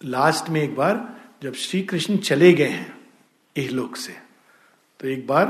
लास्ट 0.00 0.48
में 0.50 0.60
एक 0.62 0.74
बार 0.76 1.08
जब 1.42 1.54
श्री 1.56 1.82
कृष्ण 1.84 2.16
चले 2.18 2.52
गए 2.54 2.68
हैं 2.70 2.96
इहलोक 3.56 3.96
से 3.96 4.12
तो 5.00 5.08
एक 5.08 5.26
बार 5.26 5.46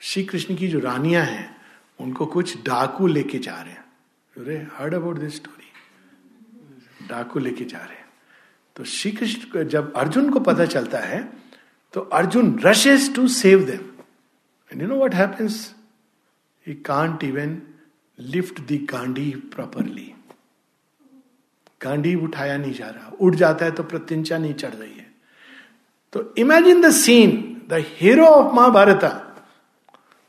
श्री 0.00 0.22
कृष्ण 0.24 0.54
की 0.56 0.68
जो 0.68 0.78
रानियाँ 0.80 1.24
हैं, 1.24 1.56
उनको 1.98 2.26
कुछ 2.26 2.56
डाकू 2.64 3.06
लेके 3.06 3.38
जा 3.38 3.54
रहे 3.54 3.72
हैं। 3.72 4.70
हर्ड 4.72 4.94
अबाउट 4.94 5.18
दिस 5.18 5.36
स्टोरी 5.36 7.08
डाकू 7.08 7.38
लेके 7.38 7.64
जा 7.64 7.78
रहे 7.78 7.96
हैं। 7.96 8.04
तो 8.76 8.84
श्री 8.86 9.12
कृष्ण 9.12 9.64
जब 9.66 9.92
अर्जुन 9.96 10.30
को 10.30 10.40
पता 10.42 10.64
चलता 10.66 10.98
है 11.00 11.20
तो 11.94 12.00
Arjun 12.12 12.58
rushes 12.60 13.14
to 13.14 13.26
save 13.30 13.64
them 13.64 13.84
and 14.70 14.82
you 14.82 14.88
know 14.88 14.96
what 14.96 15.14
happens 15.14 15.74
he 16.66 16.74
can't 16.86 17.24
even 17.24 17.60
lift 18.18 18.60
the 18.62 18.78
गांडी 18.90 19.30
properly 19.54 20.12
गांडी 21.82 22.14
उठाया 22.14 22.56
नहीं 22.56 22.72
जा 22.72 22.88
रहा। 22.88 23.10
उड़ 23.20 23.34
जाता 23.34 23.64
है 23.64 23.70
तो 23.70 23.82
प्रत्यंचा 23.82 24.38
नहीं 24.38 24.54
चढ़ 24.54 24.74
रही 24.74 24.92
है। 24.92 25.06
तो 26.12 26.34
imagine 26.38 26.80
the 26.80 26.90
scene 26.92 27.30
the 27.68 27.82
hero 27.88 28.24
of 28.24 28.54
Mahabharata 28.54 29.10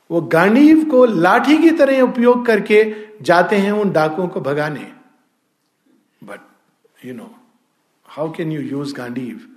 वो 0.09 0.21
गांडीव 0.33 0.83
को 0.89 1.05
लाठी 1.05 1.57
की 1.57 1.69
तरह 1.77 2.01
उपयोग 2.01 2.45
करके 2.45 2.83
जाते 3.21 3.55
हैं 3.55 3.71
उन 3.71 3.91
डाकुओं 3.91 4.27
को 4.27 4.41
भगाने। 4.41 4.91
But 6.21 7.05
you 7.05 7.13
know 7.13 7.29
how 8.05 8.31
can 8.31 8.51
you 8.51 8.61
use 8.61 8.93
Gandiv 8.95 9.47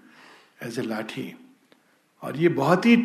as 0.62 0.78
a 0.78 0.82
लाठी? 0.82 1.34
और 2.22 2.36
ये 2.36 2.48
बहुत 2.50 2.86
ही 2.86 2.96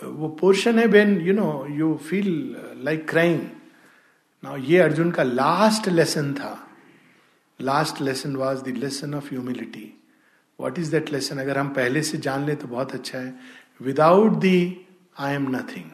वो 0.00 0.28
पोर्शन 0.40 0.78
है 0.78 0.86
when 0.86 1.20
you 1.20 1.32
know 1.34 1.66
you 1.70 1.94
feel 2.08 2.56
like 2.84 3.08
crime 3.10 3.38
ना 4.42 4.56
ये 4.60 4.78
अर्जुन 4.78 5.10
का 5.10 5.22
लास्ट 5.22 5.88
लेसन 5.88 6.32
था. 6.34 6.68
Last 7.60 8.00
lesson 8.00 8.36
was 8.36 8.62
the 8.62 8.76
lesson 8.76 9.14
of 9.14 9.28
humility 9.30 9.92
what 10.58 10.78
is 10.78 10.90
that 10.90 11.12
lesson 11.12 11.38
अगर 11.38 11.58
हम 11.58 11.68
पहले 11.74 12.02
से 12.02 12.18
जान 12.18 12.46
ले 12.46 12.54
तो 12.54 12.68
बहुत 12.68 12.92
अच्छा 12.94 13.18
है. 13.18 13.34
Without 13.80 14.32
thee 14.40 14.86
I 15.18 15.34
am 15.34 15.50
nothing 15.56 15.90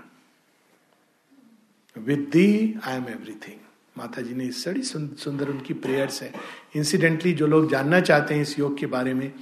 with 1.96 2.28
thee 2.32 2.74
I 2.84 2.96
am 2.96 3.08
everything 3.08 3.60
माता 3.98 4.22
जी 4.22 4.34
ने 4.34 4.44
इस 4.44 4.64
बड़ी 4.68 4.82
सुंदर 4.82 5.48
उनकी 5.48 5.74
प्रेयर्स 5.76 6.22
है. 6.22 6.32
इंसिडेंटली 6.76 7.32
जो 7.32 7.46
लोग 7.46 7.70
जानना 7.70 8.00
चाहते 8.00 8.34
हैं 8.34 8.42
इस 8.42 8.58
योग 8.58 8.78
के 8.78 8.86
बारे 8.86 9.14
में, 9.14 9.32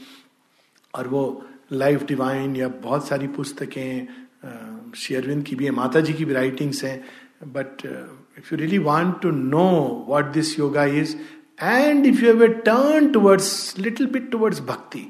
और 0.94 1.08
वो 1.08 1.46
लाइफ 1.72 2.02
डिवाइन 2.04 2.56
या 2.56 2.68
बहुत 2.68 3.06
सारी 3.08 3.26
पुस्तकें 3.28 4.06
शेयरविंद 4.42 5.44
की 5.44 5.56
भी 5.56 5.64
है 5.64 5.70
माता 5.70 6.00
जी 6.00 6.12
की 6.12 6.24
भी 6.24 6.34
राइटिंग्स 6.34 6.84
हैं 6.84 6.98
but 7.52 7.84
if 8.38 8.52
you 8.52 8.58
really 8.58 8.78
want 8.80 9.20
to 9.22 9.30
know 9.30 9.68
what 10.08 10.32
this 10.32 10.58
yoga 10.58 10.84
is 11.00 11.16
and 11.62 12.06
if 12.06 12.24
you 12.24 12.30
ever 12.30 12.52
turn 12.66 13.10
towards 13.12 13.78
little 13.78 14.06
bit 14.10 14.30
towards 14.30 14.60
bhakti 14.68 15.06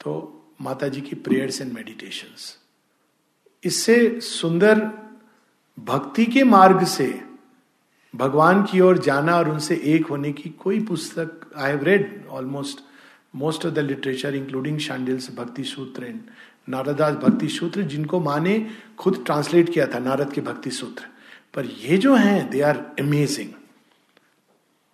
तो 0.00 0.14
माता 0.60 0.88
जी 0.88 1.00
की 1.00 1.16
प्रेयर्स 1.18 1.60
एंड 1.62 1.72
मेडिटेशंस 1.72 2.56
इससे 3.64 3.98
सुंदर 4.20 4.80
भक्ति 5.78 6.24
के 6.26 6.42
मार्ग 6.44 6.84
से 6.86 7.12
भगवान 8.14 8.62
की 8.62 8.80
ओर 8.80 8.98
जाना 8.98 9.36
और 9.36 9.48
उनसे 9.48 9.80
एक 9.94 10.06
होने 10.06 10.32
की 10.32 10.50
कोई 10.58 10.80
पुस्तक 10.86 11.50
I 11.56 11.70
have 11.70 11.84
read 11.84 12.26
almost 12.30 12.82
most 13.34 13.66
of 13.66 13.72
the 13.74 13.78
literature 13.78 14.34
including 14.34 14.78
Shandilya's 14.78 15.30
भक्ति 15.36 15.64
सूत्र 15.64 16.04
एंड 16.04 16.20
नारदास 16.68 17.14
भक्ति 17.14 17.48
सूत्र 17.48 17.82
जिनको 17.82 18.20
माँ 18.20 18.38
ने 18.40 18.66
खुद 18.98 19.22
ट्रांसलेट 19.26 19.72
किया 19.72 19.86
था, 19.86 19.98
नारद 19.98 20.32
के 20.32 20.40
भक्ति 20.40 20.70
सूत्र। 20.70 21.04
पर 21.54 21.64
ये 21.64 21.96
जो 21.98 22.14
हैं 22.14 22.48
दे 22.50 22.60
आर 22.60 22.76
अमेजिंग 23.00 23.50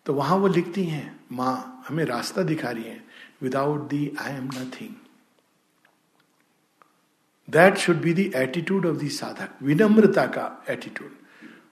तो 0.06 0.14
वहाँ 0.14 0.36
वो 0.36 0.48
लिखती 0.48 0.84
हैं, 0.84 1.20
माँ, 1.32 1.84
हमें 1.88 2.04
रास्ता 2.04 2.42
दिखा 2.42 2.70
रही 2.70 2.84
है। 2.84 3.04
Without 3.42 3.88
thee 3.88 4.10
I 4.20 4.32
am 4.32 4.44
nothing 4.46 4.94
that 7.48 7.76
should 7.76 7.96
be 7.96 8.12
the 8.12 8.30
attitude 8.36 8.86
of 8.86 8.96
the 8.96 9.08
साधक 9.08 9.62
विनम्रता 9.62 10.26
का 10.26 10.64
एटीट्यूड 10.70 11.10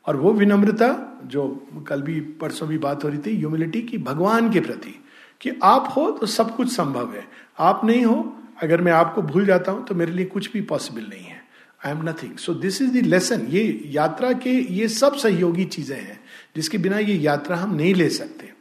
और 0.06 0.16
वो 0.16 0.32
विनम्रता, 0.32 1.20
जो 1.24 1.84
कल 1.88 2.02
भी, 2.02 2.20
परसों 2.20 2.68
भी 2.68 2.78
बात 2.78 3.04
हो 3.04 3.08
रही 3.08 3.18
थी 3.18 3.36
ह्यूमिलिटी 3.36 3.82
की, 3.82 3.98
भगवान 3.98 4.50
के 4.52 4.60
प्रति, 4.60 4.94
कि 5.40 5.50
आप 5.62 5.92
हो 5.96 6.10
तो 6.10 6.26
सब 6.26 6.54
कुछ 6.56 6.72
संभव 6.72 7.14
है। 7.14 7.26
आप 7.58 7.84
नहीं 7.84 8.04
हो 8.04 8.37
अगर 8.58 8.80
मैं 8.80 8.92
आपको 8.92 9.22
भूल 9.24 9.46
जाता 9.46 9.72
हूँ 9.72 9.84
तो 9.86 9.94
मेरे 9.94 10.12
लिए 10.12 10.24
कुछ 10.26 10.52
भी 10.52 10.60
पॉसिबल 10.70 11.02
नहीं 11.04 11.24
है। 11.24 11.40
I 11.80 11.92
am 11.92 12.08
nothing 12.08 12.36
so 12.38 12.54
this 12.56 12.80
is 12.82 12.90
the 12.92 13.04
lesson 13.06 13.46
ये 13.50 13.62
यात्रा 13.92 14.32
के 14.34 14.50
ये 14.50 14.88
सब 14.90 15.16
सहयोगी 15.16 15.64
चीज़ें 15.66 15.96
हैं, 15.96 16.20
जिसके 16.56 16.78
बिना 16.78 16.98
ये 16.98 17.14
यात्रा 17.16 17.56
हम 17.56 17.74
नहीं 17.74 17.94
ले 17.94 18.08
सकते। 18.10 18.52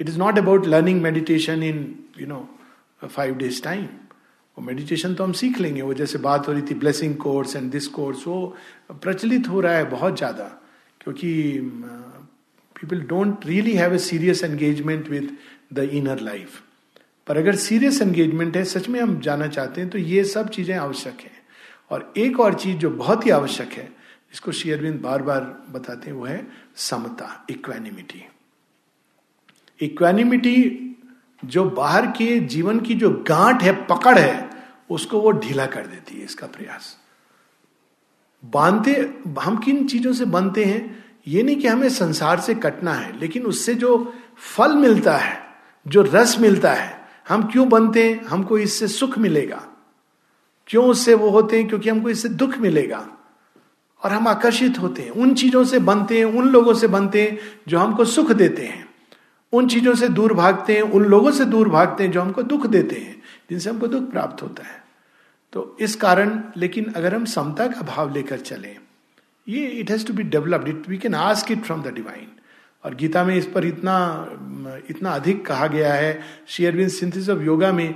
It 0.00 0.08
is 0.08 0.18
not 0.18 0.38
about 0.38 0.66
learning 0.66 1.02
meditation 1.02 1.62
in 1.62 1.84
you 2.20 2.26
know 2.26 2.48
five 3.06 3.34
days 3.36 3.62
time 3.62 3.84
वो 4.56 4.64
मेडिटेशन 4.64 5.14
तो 5.14 5.24
हम 5.24 5.32
सीख 5.34 5.60
लेंगे। 5.60 5.82
वो 5.82 5.94
जैसे 5.94 6.18
बात 6.20 6.48
हो 6.48 6.52
रही 6.52 6.62
थी 6.62 6.74
blessing 6.76 7.16
course 7.18 7.56
and 7.56 7.70
this 7.72 7.86
course 7.90 8.26
वो 8.26 8.56
प्रचलित 8.92 9.48
हो 9.48 9.60
रहा 9.60 9.76
है 9.76 9.84
बहुत 9.90 10.16
ज़्यादा, 10.16 10.44
क्योंकि 11.00 11.58
people 12.76 13.00
don't 13.08 13.46
really 13.46 13.72
have 13.74 13.94
a 13.94 13.98
serious 14.00 14.44
engagement 14.44 15.08
with 15.08 15.36
the 15.72 15.88
inner 15.92 16.20
life 16.20 16.60
पर 17.26 17.36
अगर 17.36 17.56
सीरियस 17.56 18.00
एंगेजमेंट 18.02 18.56
है, 18.56 18.64
सच 18.64 18.88
में 18.88 19.00
हम 19.00 19.18
जाना 19.20 19.46
चाहते 19.46 19.80
हैं 19.80 19.90
तो 19.90 19.98
ये 19.98 20.24
सब 20.24 20.48
चीज़ें 20.48 20.74
आवश्यक 20.76 21.20
है। 21.20 21.30
और 21.90 22.12
एक 22.16 22.40
और 22.40 22.54
चीज़ 22.54 22.76
जो 22.76 22.90
बहुत 22.90 23.26
ही 23.26 23.30
आवश्यक 23.30 23.72
है 23.72 23.84
जिसको 23.84 24.52
शेयरविंद 24.52 25.00
बार 25.00 25.22
बार 25.22 25.40
बताते 25.70 26.10
हैं, 26.10 26.16
वो 26.16 26.24
है 26.24 26.46
समता 26.76 27.46
इक्वेनिमिटी 27.50 28.22
इक्वेनिमिटी 29.80 30.88
जो 31.44 31.64
बाहर 31.64 32.06
के 32.06 32.38
जीवन 32.40 32.80
की 32.80 32.94
जो 32.94 33.10
गांठ 33.28 33.62
है, 33.62 33.72
पकड़ 33.86 34.18
है, 34.18 34.50
उसको 34.90 35.20
वो 35.20 35.30
ढीला 35.30 35.66
कर 35.66 35.86
देती 35.86 36.18
है, 36.18 36.24
इसका 36.24 36.46
प्रयास। 36.46 36.96
बांधते, 38.44 38.92
हम 39.40 39.56
किन 39.56 39.86
चीज़ों 39.88 40.12
से 40.12 40.24
बनते 40.24 40.64
हैं? 40.64 41.04
ये 41.26 41.42
नहीं 41.42 41.56
कि 41.56 41.68
हमें 41.68 41.88
संसार 41.88 42.40
से 42.40 42.54
कटना 42.54 42.94
है, 42.94 43.18
लेकिन 43.18 43.42
उससे 43.42 43.74
जो 43.74 44.14
फल 44.56 44.76
मिलता 44.76 45.16
है, 45.16 45.40
जो 45.86 46.02
रस 46.02 46.36
मिलता 46.40 46.72
है 46.72 47.01
हम 47.28 47.42
क्यों 47.42 47.68
बनते 47.68 48.10
हैं? 48.10 48.24
हमको 48.24 48.58
इससे 48.58 48.88
सुख 48.88 49.18
मिलेगा। 49.18 49.68
क्यों 50.66 50.86
उससे 50.86 51.14
वो 51.14 51.30
होते 51.30 51.58
हैं? 51.58 51.68
क्योंकि 51.68 51.90
हमको 51.90 52.10
इससे 52.10 52.28
दुख 52.28 52.58
मिलेगा। 52.58 53.08
और 54.04 54.12
हम 54.12 54.28
आकर्षित 54.28 54.78
होते 54.78 55.02
हैं। 55.02 55.10
उन 55.10 55.34
चीज़ों 55.34 55.64
से 55.64 55.78
बनते 55.78 56.18
हैं, 56.18 56.24
उन 56.24 56.48
लोगों 56.48 56.74
से 56.74 56.86
बनते 56.86 57.22
हैं 57.22 57.38
जो 57.68 57.78
हमको 57.78 58.04
सुख 58.04 58.32
देते 58.32 58.62
हैं। 58.62 58.88
उन 59.52 59.68
चीज़ों 59.68 59.94
से 59.94 60.08
दूर 60.08 60.32
भागते 60.32 60.74
हैं, 60.74 60.82
उन 60.82 61.04
लोगों 61.04 61.30
से 61.30 61.44
दूर 61.44 61.68
भागते 61.68 62.04
हैं 62.04 62.10
जो 62.10 62.20
हमको 62.20 62.42
दुख 62.42 62.66
देते 62.66 62.96
हैं, 62.96 63.22
जिनसे 63.50 63.70
हमको 63.70 63.86
दुख 63.86 64.10
प्राप्त 64.10 64.42
होता 64.42 64.62
है। 64.62 64.84
तो 65.52 65.76
इस 65.80 65.96
कारण, 65.96 66.42
लेकिन 66.56 66.92
अगर 66.96 67.14
हम 67.14 67.24
समता 67.24 67.66
का 67.66 67.80
भाव 67.80 68.14
लेकर 68.14 68.38
चले, 68.38 68.76
ये 69.48 69.66
it 69.66 69.90
has 69.90 70.06
to 70.06 70.12
be 70.12 70.22
developed 70.22 70.68
it 70.68 70.88
we 70.88 70.98
can 70.98 71.14
ask 71.14 71.52
it 71.52 71.62
from 71.62 71.82
the 71.82 71.86
divine 71.86 72.28
और 72.84 72.94
गीता 72.94 73.24
में 73.24 73.34
इस 73.36 73.46
पर 73.46 73.64
इतना 73.64 73.96
इतना 74.90 75.10
अधिक 75.10 75.44
कहा 75.46 75.66
गया 75.66 75.92
है। 75.94 76.20
शेयरविन 76.48 76.88
सिंथिस 76.88 77.28
ऑफ़ 77.30 77.40
योगा 77.40 77.72
में 77.72 77.88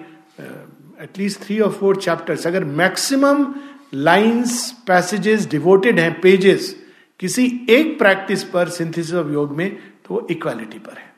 एटलीस्ट 1.03 1.41
थ्री 1.43 1.59
और 1.61 1.73
फोर 1.73 1.97
चैप्टर्स 2.03 2.47
अगर 2.47 2.65
मैक्सिमम 2.65 3.55
लाइंस 3.95 4.71
पैसेजेस 4.87 5.47
डिवोटेड 5.51 5.99
हैं 6.01 6.21
पेजेस 6.21 6.75
किसी 7.21 7.45
एक 7.71 7.99
प्रैक्टिस 7.99 8.45
पर 8.45 8.69
सिंथिस 8.69 9.13
ऑफ़ 9.15 9.33
योग 9.33 9.57
में 9.57 9.69
तो 9.77 10.15
वो 10.15 10.27
इक्वालिटी 10.31 10.79
पर 10.79 10.99
है। 10.99 11.13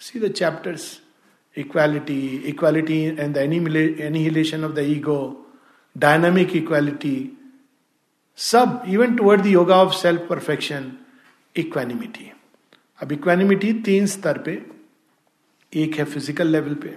See 0.00 0.20
the 0.20 0.32
chapters 0.32 1.00
equality 1.56 2.20
equality 2.46 3.00
and 3.02 3.36
annihilation 3.36 4.64
of 4.64 4.72
the 4.72 4.78
ego 4.88 5.20
dynamic 5.96 6.56
equality 6.56 7.16
सब 8.38 8.82
even 8.88 9.14
toward 9.16 9.42
the 9.42 9.46
yoga 9.46 9.76
of 9.76 9.94
self 9.96 10.26
perfection 10.30 10.92
equanimity 11.56 12.30
अब 13.00 13.12
इक्वेनिमिटी 13.12 13.72
तीन 13.82 14.06
स्तर 14.06 14.38
पे, 14.38 14.52
एक 15.72 15.94
है 15.94 16.04
फ़िज़िकल 16.04 16.48
लेवल 16.48 16.74
पे, 16.74 16.96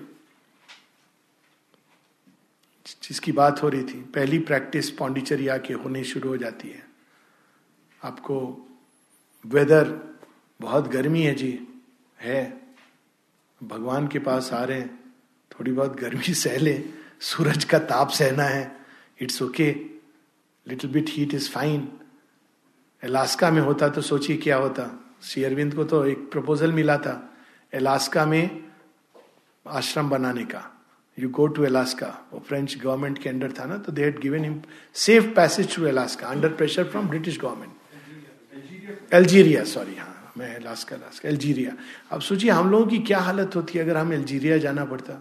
जिसकी 3.04 3.32
बात 3.32 3.62
हो 3.64 3.70
रही 3.70 3.84
थी, 3.84 4.02
पहली 4.16 4.40
प्रैक्टिस 4.42 4.90
पौंडीचेरी 4.92 5.48
आके 5.48 5.74
होने 5.76 6.04
शुरू 6.04 6.30
हो 6.30 6.38
जाती 6.38 6.70
है। 6.70 6.86
आपको 8.02 8.38
वेदर 9.46 9.92
बहुत 10.60 10.88
गर्मी 10.88 11.22
है 11.24 11.34
जी, 11.36 11.68
है, 12.20 12.62
भगवान 13.62 14.08
के 14.08 14.20
पास 14.20 14.52
आ 14.54 14.64
रहे 14.64 14.80
हैं, 14.80 14.90
थोड़ी 15.52 15.72
बहुत 15.72 16.00
गर्मी 16.00 16.34
सह 16.36 16.58
ले, 16.58 16.84
सूरज 17.22 17.64
का 17.64 17.80
ताप 17.86 18.10
सहना 18.12 18.44
है 18.44 18.76
it's 19.22 19.42
okay 19.42 19.72
little 20.68 20.92
bit 20.92 21.10
heat 21.10 21.34
is 21.34 21.50
fine 21.52 21.88
Alaska 23.04 23.50
में 23.52 23.62
होता 23.62 23.90
तो 23.90 24.02
सोचिए 24.02 24.38
क्या 24.38 24.58
होता। 24.58 24.90
श्री 25.24 25.44
अरविंद 25.44 25.74
को 25.76 25.84
तो 25.84 26.06
एक 26.06 26.30
प्रपोजल 26.32 26.72
मिला 26.72 26.98
था 26.98 27.14
एलास्का 27.74 28.26
में 28.26 28.64
आश्रम 29.66 30.10
बनाने 30.10 30.44
का। 30.46 30.64
यू 31.18 31.30
गो 31.30 31.48
टू 31.48 31.64
एलास्का 31.66 32.08
वो 32.34 32.40
फ्रेंच 32.48 32.78
गवर्नमेंट 32.78 33.18
के 33.18 33.30
अंडर 33.30 33.52
था 33.52 33.66
ना 33.66 33.78
तो 33.78 33.92
they 33.92 34.04
had 34.04 34.20
given 34.20 34.44
him 34.44 34.62
safe 34.96 35.28
passage 35.36 35.76
to 35.76 35.86
Alaska 35.86 36.28
under 36.28 36.50
pressure 36.54 36.84
from 36.84 37.08
British 37.08 37.40
government 37.40 39.14
Algeria 39.14 39.64
sorry 39.66 39.96
हाँ 39.96 40.34
मैं 40.38 40.56
एलास्का 40.56 40.96
एलास्का 40.96 41.30
एल्जीरिया 41.30 41.72
अब 42.12 42.22
सोचिए 42.22 42.52
हम 42.52 42.70
लोगों 42.72 42.86
की 42.88 43.00
क्या 43.00 43.20
हालत 43.20 43.56
होती 43.56 43.80
अगर 43.80 43.98
हम 43.98 44.14
एल्जीरिया 44.14 44.58
जाना 44.58 44.86
पड़ता। 44.86 45.14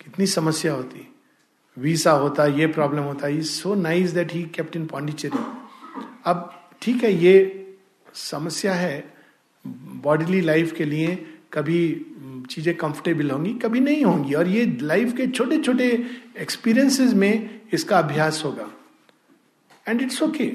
कितनी 0.00 0.26
समस्या 0.26 0.72
होती। 0.72 1.08
वीसा 1.76 2.10
होता, 2.12 2.46
ये 2.46 2.66
प्रॉब्लम 2.66 3.02
होता। 3.02 3.28
Is 3.28 3.50
so 3.50 3.74
nice 3.74 4.10
that 4.10 4.32
he 4.32 4.42
kept 4.54 4.76
in 4.76 4.86
Pondicherry 4.86 5.38
अब 6.24 6.52
ठीक 6.82 7.02
है, 7.04 7.12
ये 7.14 7.76
समस्या 8.14 8.74
है 8.74 9.04
बॉडीली 10.04 10.40
लाइफ 10.40 10.72
के 10.72 10.84
लिए, 10.84 11.16
कभी 11.52 11.80
चीज़ें 12.50 12.74
कंफर्टेबल 12.76 13.30
होंगी, 13.30 13.52
कभी 13.54 13.80
नहीं 13.80 14.04
होंगी, 14.04 14.34
और 14.34 14.48
ये 14.48 14.64
लाइफ 14.82 15.12
के 15.16 15.26
छोटे 15.26 15.58
छोटे 15.58 15.88
एक्सपीरियंसेस 16.40 17.12
में 17.14 17.60
इसका 17.74 17.98
अभ्यास 17.98 18.42
होगा। 18.44 18.70
एंड 19.86 20.02
इट्स 20.02 20.22
ओके 20.22 20.46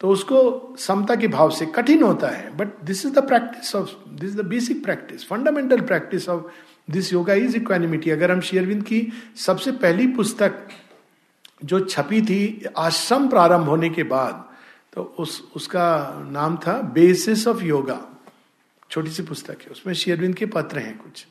तो 0.00 0.08
उसको 0.08 0.40
समता 0.78 1.14
के 1.16 1.28
भाव 1.28 1.50
से 1.50 1.66
कठिन 1.66 2.02
होता 2.02 2.28
है 2.28 2.56
but 2.56 2.80
this 2.86 3.04
is 3.06 3.12
the 3.14 3.26
practice 3.28 3.74
of 3.76 3.90
this 4.10 4.30
is 4.30 4.36
the 4.36 4.44
basic 4.46 4.82
practice 4.84 5.26
fundamental 5.28 5.80
practice 5.80 6.28
of 6.28 6.42
this 6.90 7.12
yoga 7.12 7.34
is 7.34 7.56
equanimity 7.56 8.10
अगर 8.10 8.30
हम 8.32 8.40
शेयरविंद 8.40 8.82
की 8.82 9.00
सबसे 9.36 9.72
पहली 9.72 10.06
पुस्तक 10.16 10.68
जो 11.64 11.80
छपी 11.80 12.20
थी 12.22 12.64
आश्रम 12.78 13.28
प्रारंभ 13.28 13.68
होने 13.68 13.88
के 13.90 14.02
बाद 14.12 14.47
तो 14.92 15.02
उस, 15.18 15.50
उसका 15.56 16.18
नाम 16.32 16.56
था 16.56 16.80
बेसिस 16.80 17.46
ऑफ़ 17.48 17.62
योगा 17.62 18.00
छोटी 18.90 19.10
सी 19.10 19.22
पुस्तक 19.22 19.62
है। 19.62 19.70
उसमें 19.70 19.94
शेयरविंद 19.94 20.34
के 20.34 20.46
पत्र 20.46 20.78
हैं 20.78 20.98
कुछ। 20.98 21.26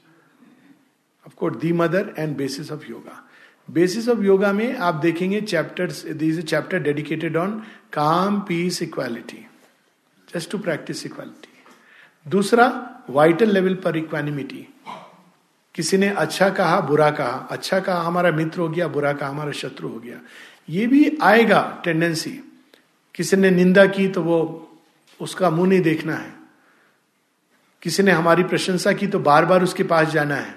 Of course 1.28 1.58
the 1.58 1.74
mother 1.74 2.14
and 2.18 2.38
basis 2.38 2.72
of 2.72 2.86
yoga 2.86 3.24
basis 3.72 4.10
of 4.10 4.20
yoga 4.20 4.54
में 4.54 4.78
आप 4.78 4.96
देखेंगे 4.96 5.42
chapters 5.42 6.06
this 6.06 6.46
chapter 6.46 6.80
dedicated 6.80 7.38
on 7.38 7.64
calm 7.94 8.40
peace 8.40 8.82
equality 8.82 9.46
just 10.36 10.52
to 10.52 10.58
practice 10.58 11.06
equality 11.06 11.54
दूसरा 12.30 12.90
वाइटल 13.10 13.52
लेवल 13.52 13.76
पर 13.76 13.98
इक्वानिमिटी 13.98 14.68
किसी 15.76 15.98
ने 15.98 16.08
अच्छा 16.10 16.50
कहा, 16.50 16.80
बुरा 16.82 17.12
कहा। 17.12 17.48
अच्छा 17.52 17.80
कहा, 17.80 18.02
हमारा 18.02 18.32
मित्र 18.32 18.60
हो 18.60 18.70
गया, 18.70 18.88
बुरा 18.88 19.14
कहा, 19.14 19.30
हमारा 19.30 19.52
शत्रु 19.52 19.90
हो 19.90 20.00
गया। 20.00 20.20
ये 20.70 20.88
भी 20.88 21.18
आएगा 21.22 21.82
टेंडेंसी 21.84 22.47
किसी 23.18 23.38
ने 23.38 23.52
निंदा 23.52 23.86
की 23.86 24.08
तो 24.08 24.22
वो 24.22 24.68
उसका 25.22 25.50
मुँह 25.50 25.70
नहीं 25.70 25.82
देखना 25.82 26.16
है। 26.16 26.34
किसी 27.82 28.04
ने 28.04 28.12
हमारी 28.12 28.44
प्रशंसा 28.44 28.94
की 28.94 29.08
तो 29.08 29.20
बार 29.20 29.46
बार 29.46 29.64
उसके 29.64 29.84
पास 29.84 30.08
जाना 30.08 30.36
है। 30.36 30.56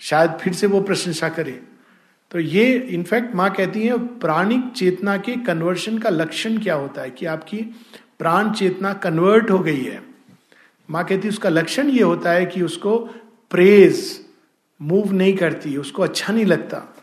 शायद 0.00 0.30
फिर 0.30 0.52
से 0.52 0.66
वो 0.66 0.80
प्रशंसा 0.80 1.28
करे। 1.28 1.62
तो 2.30 2.40
ये 2.40 2.78
इनफैक्ट 2.78 3.34
माँ 3.34 3.50
कहती 3.50 3.86
है, 3.86 4.18
प्राणिक 4.18 4.72
चेतना 4.76 5.16
के 5.16 5.36
कन्वर्शन 5.36 5.98
का 5.98 6.10
लक्षण 6.10 6.58
क्या 6.58 6.74
होता 6.74 7.02
है? 7.02 7.10
कि 7.10 7.26
आपकी 7.26 7.56
प्राण 8.18 8.52
चेतना 8.52 8.92
कन्वर्ट 8.92 9.50
हो 9.50 9.58
गई 9.58 9.84
है। 9.84 10.02
माँ 10.90 11.04
कहती 11.04 11.22
है, 11.22 11.28
उसका 11.28 11.48
लक्षण 11.48 11.88
ये 11.88 12.02
होता 12.02 12.30
है 12.30 12.46
कि 12.46 12.62
उसको 12.62 12.98
प्रेज 13.50 14.24
मूव 14.82 15.12
नहीं 15.12 15.36
करती, 15.36 15.76
उसको 15.76 16.02
अच्छा 16.02 16.32
नहीं 16.32 16.44
लगता। 16.44 16.96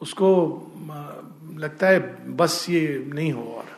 उसको 0.00 0.56
लगता 1.56 1.86
है, 1.86 2.16
बस 2.36 2.66
ये 2.70 3.10
नहीं 3.14 3.32
हो 3.32 3.42
और। 3.42 3.69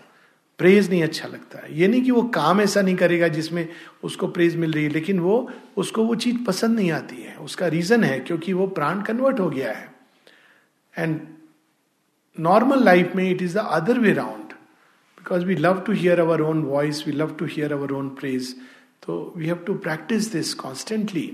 प्रेज 0.62 0.90
नहीं 0.90 1.02
अच्छा 1.02 1.28
लगता 1.28 1.58
है। 1.58 1.78
ये 1.78 1.88
नहीं 1.88 2.02
कि 2.02 2.10
वो 2.10 2.22
काम 2.34 2.60
ऐसा 2.60 2.82
नहीं 2.82 2.96
करेगा 2.96 3.28
जिसमें 3.28 3.68
उसको 4.04 4.26
प्रेज 4.28 4.56
मिल 4.56 4.72
रही 4.72 4.84
है, 4.84 4.90
लेकिन 4.90 5.20
वो, 5.20 5.50
उसको 5.76 6.04
वो 6.04 6.14
चीज़ 6.14 6.44
पसंद 6.46 6.76
नहीं 6.76 6.90
आती 6.92 7.22
है। 7.22 7.36
उसका 7.36 7.66
रीजन 7.66 8.04
है 8.04 8.18
क्योंकि 8.20 8.52
वो 8.52 8.66
प्राण 8.66 9.02
कन्वर्ट 9.02 9.40
हो 9.40 9.48
गया 9.50 9.72
है। 9.72 9.90
एंड 10.94 11.20
नॉर्मल 12.36 12.84
लाइफ 12.84 13.12
में 13.16 13.30
it 13.30 13.42
is 13.42 13.54
the 13.54 13.66
other 13.70 13.98
way 13.98 14.12
round 14.12 14.52
because 15.18 15.44
we 15.44 15.54
love 15.54 15.80
to 15.80 15.92
hear 15.92 16.20
our 16.20 16.40
own 16.40 16.62
voice 16.62 17.06
we 17.06 17.12
love 17.12 17.34
to 17.34 17.44
hear 17.44 17.72
our 17.72 17.92
own 17.92 18.08
praise 18.08 18.54
तो 19.06 19.32
we 19.36 19.46
have 19.46 19.56
to 19.66 19.74
practice 19.74 20.32
this 20.32 20.54
constantly 20.54 21.30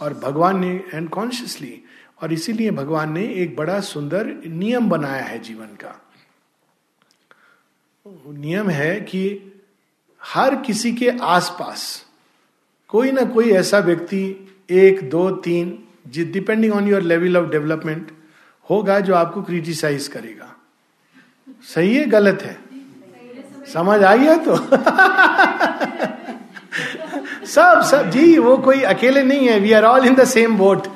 और 0.00 0.14
भगवान 0.14 0.60
ने 0.60 0.72
and 0.94 1.08
consciously 1.08 1.74
और 2.22 2.32
इसीलिए 2.32 2.70
भगवान 2.70 3.12
ने 3.12 3.24
एक 3.34 3.56
बड़ा 3.56 3.80
सुंदर 3.80 4.34
नियम 4.46 4.88
बनाया 4.88 5.24
है 5.24 5.38
जीवन 5.38 5.76
का। 5.82 5.94
नियम 8.26 8.70
है 8.70 9.00
कि 9.00 9.52
हर 10.24 10.56
किसी 10.56 10.92
के 10.92 11.10
आसपास 11.10 12.06
कोई 12.88 13.12
ना 13.12 13.22
कोई 13.22 13.50
ऐसा 13.50 13.78
व्यक्ति 13.78 14.48
एक, 14.70 15.10
दो, 15.10 15.30
तीन 15.30 15.84
depending 16.08 16.72
on 16.72 16.88
your 16.88 17.02
level 17.02 17.36
of 17.36 17.50
development 17.50 18.10
होगा 18.70 19.00
जो 19.00 19.14
आपको 19.14 19.42
क्रिटिसाइज 19.42 20.08
करेगा। 20.08 20.56
सही 21.74 21.96
है, 21.96 22.04
गलत 22.04 22.42
है? 22.42 22.58
समझ 23.72 24.02
आई 24.02 24.18
है 24.18 24.44
तो? 24.44 24.56
सब 27.46 27.82
सब, 27.82 28.10
जी, 28.10 28.38
वो 28.38 28.56
कोई 28.58 28.80
अकेले 28.80 29.22
नहीं 29.22 29.48
है 29.48 29.58
we 29.58 29.72
are 29.72 29.84
all 29.84 30.06
in 30.06 30.14
the 30.14 30.24
same 30.24 30.56
boat 30.56 30.86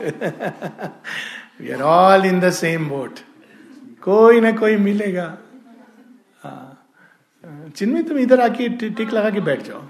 we 1.60 1.70
are 1.70 1.82
all 1.82 2.26
in 2.26 2.40
the 2.40 2.50
same 2.50 2.88
boat 2.88 3.18
कोई 4.02 4.40
ना 4.40 4.52
कोई 4.52 4.76
मिलेगा। 4.76 5.38
चिन्मी 7.44 8.02
तुम 8.02 8.18
इधर 8.18 8.40
आके 8.40 8.68
टिक 8.80 9.12
लगा 9.12 9.30
के 9.30 9.40
बैठ 9.40 9.62
जाओ। 9.62 9.82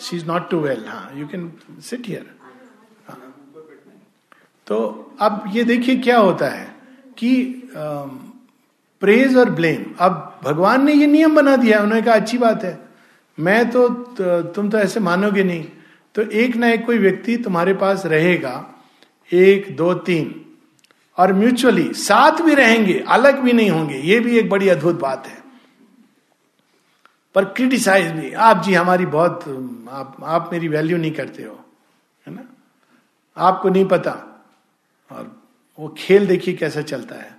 She 0.00 0.16
is 0.16 0.26
not 0.26 0.50
too 0.50 0.60
well 0.60 0.84
हाँ 0.88 1.10
यू 1.14 1.26
कैन 1.26 1.52
सिट 1.80 2.06
हियर 2.06 2.34
तो 4.66 4.76
अब 5.20 5.44
ये 5.52 5.64
देखिए 5.64 5.96
क्या 5.96 6.18
होता 6.18 6.48
है 6.48 6.64
कि 7.18 7.32
प्रेज 9.02 9.36
और 9.36 9.50
ब्लेम 9.50 9.84
अब 10.00 10.40
भगवान 10.44 10.84
ने 10.84 10.92
ये 10.92 11.06
नियम 11.06 11.34
बना 11.36 11.56
दिया, 11.56 11.80
उन्होंने 11.80 12.02
कहा, 12.02 12.14
अच्छी 12.14 12.38
बात 12.38 12.64
है। 12.64 12.78
मैं 13.38 13.70
तो 13.70 13.88
तुम 14.54 14.68
तो 14.70 14.78
ऐसे 14.78 15.00
मानोगे 15.00 15.44
नहीं। 15.44 15.64
तो 16.14 16.22
एक 16.22 16.56
ना 16.56 16.68
एक 16.68 16.84
कोई 16.86 16.98
व्यक्ति 16.98 17.36
तुम्हारे 17.36 17.74
पास 17.74 18.06
रहेगा, 18.06 18.54
एक, 19.30 19.76
दो, 19.76 19.92
तीन। 19.94 20.34
और 21.18 21.32
म्यूचुअली 21.32 21.92
साथ 21.94 22.42
भी 22.42 22.54
रहेंगे, 22.54 22.98
अलग 23.08 23.40
भी 23.40 23.52
नहीं 23.52 23.70
होंगे। 23.70 23.98
ये 24.02 24.20
भी 24.20 24.38
एक 24.38 24.48
बड़ी 24.50 24.68
अद्भुत 24.68 25.00
बात 25.00 25.26
है। 25.26 25.45
पर 27.36 27.44
क्रिटिसाइज 27.44 28.12
भी 28.12 28.32
आप 28.32 28.62
जी, 28.62 28.74
हमारी 28.74 29.06
बहुत, 29.06 29.40
आप 29.90 30.16
आप 30.24 30.50
मेरी 30.52 30.68
वैल्यू 30.68 30.98
नहीं 30.98 31.12
करते 31.12 31.42
हो, 31.42 31.64
है 32.26 32.34
ना? 32.34 32.42
आपको 33.36 33.68
नहीं 33.68 33.84
पता। 33.84 34.44
और 35.12 35.42
वो 35.78 35.94
खेल 35.98 36.26
देखिए 36.26 36.54
कैसा 36.54 36.82
चलता 36.82 37.14
है। 37.14 37.36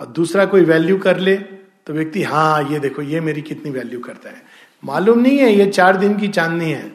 और 0.00 0.06
दूसरा 0.06 0.46
कोई 0.46 0.64
वैल्यू 0.64 0.98
कर 0.98 1.18
ले 1.18 1.36
तो 1.86 1.92
व्यक्ति 1.92 2.22
हाँ 2.22 2.62
ये 2.62 2.78
देखो, 2.78 3.02
ये 3.02 3.20
मेरी 3.20 3.42
कितनी 3.42 3.70
वैल्यू 3.70 4.00
करता 4.00 4.30
है। 4.30 4.42
मालूम 4.84 5.18
नहीं 5.18 5.38
है, 5.38 5.52
ये 5.52 5.66
चार 5.66 5.96
दिन 5.96 6.16
की 6.16 6.28
चांदनी 6.28 6.70
है। 6.70 6.92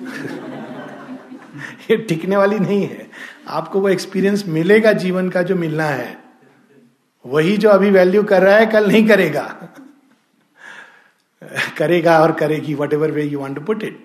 ये 1.90 1.96
टिकने 1.96 2.36
वाली 2.36 2.58
नहीं 2.58 2.86
है। 2.86 3.10
आपको 3.48 3.80
वो 3.80 3.88
एक्सपीरियंस 3.88 4.44
मिलेगा 4.48 4.92
जीवन 4.92 5.28
का 5.28 5.42
जो 5.42 5.56
मिलना 5.56 5.84
है। 5.84 6.24
वही 7.26 7.56
जो 7.56 7.68
अभी 7.68 7.90
वैल्यू 7.90 8.22
कर 8.22 8.42
रहा 8.42 8.56
है, 8.56 8.66
कल 8.66 8.88
नहीं 8.88 9.08
करेगा। 9.08 9.74
करेगा 11.76 12.18
और 12.18 12.32
करेगी 12.38 12.74
what 12.74 12.92
ever 12.94 13.10
way 13.10 13.24
you 13.24 13.38
want 13.38 13.56
to 13.56 13.62
put 13.64 13.84
it 13.84 13.98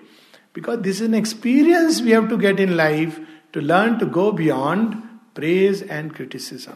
because 0.54 0.80
this 0.80 1.02
is 1.02 1.08
an 1.08 1.14
experience 1.14 2.00
we 2.02 2.12
have 2.12 2.28
to 2.28 2.36
get 2.36 2.60
in 2.60 2.72
life 2.74 3.20
to 3.52 3.60
learn 3.62 3.96
to 3.98 4.06
go 4.12 4.30
beyond 4.34 4.94
praise 5.34 5.86
and 5.90 6.12
criticism 6.12 6.74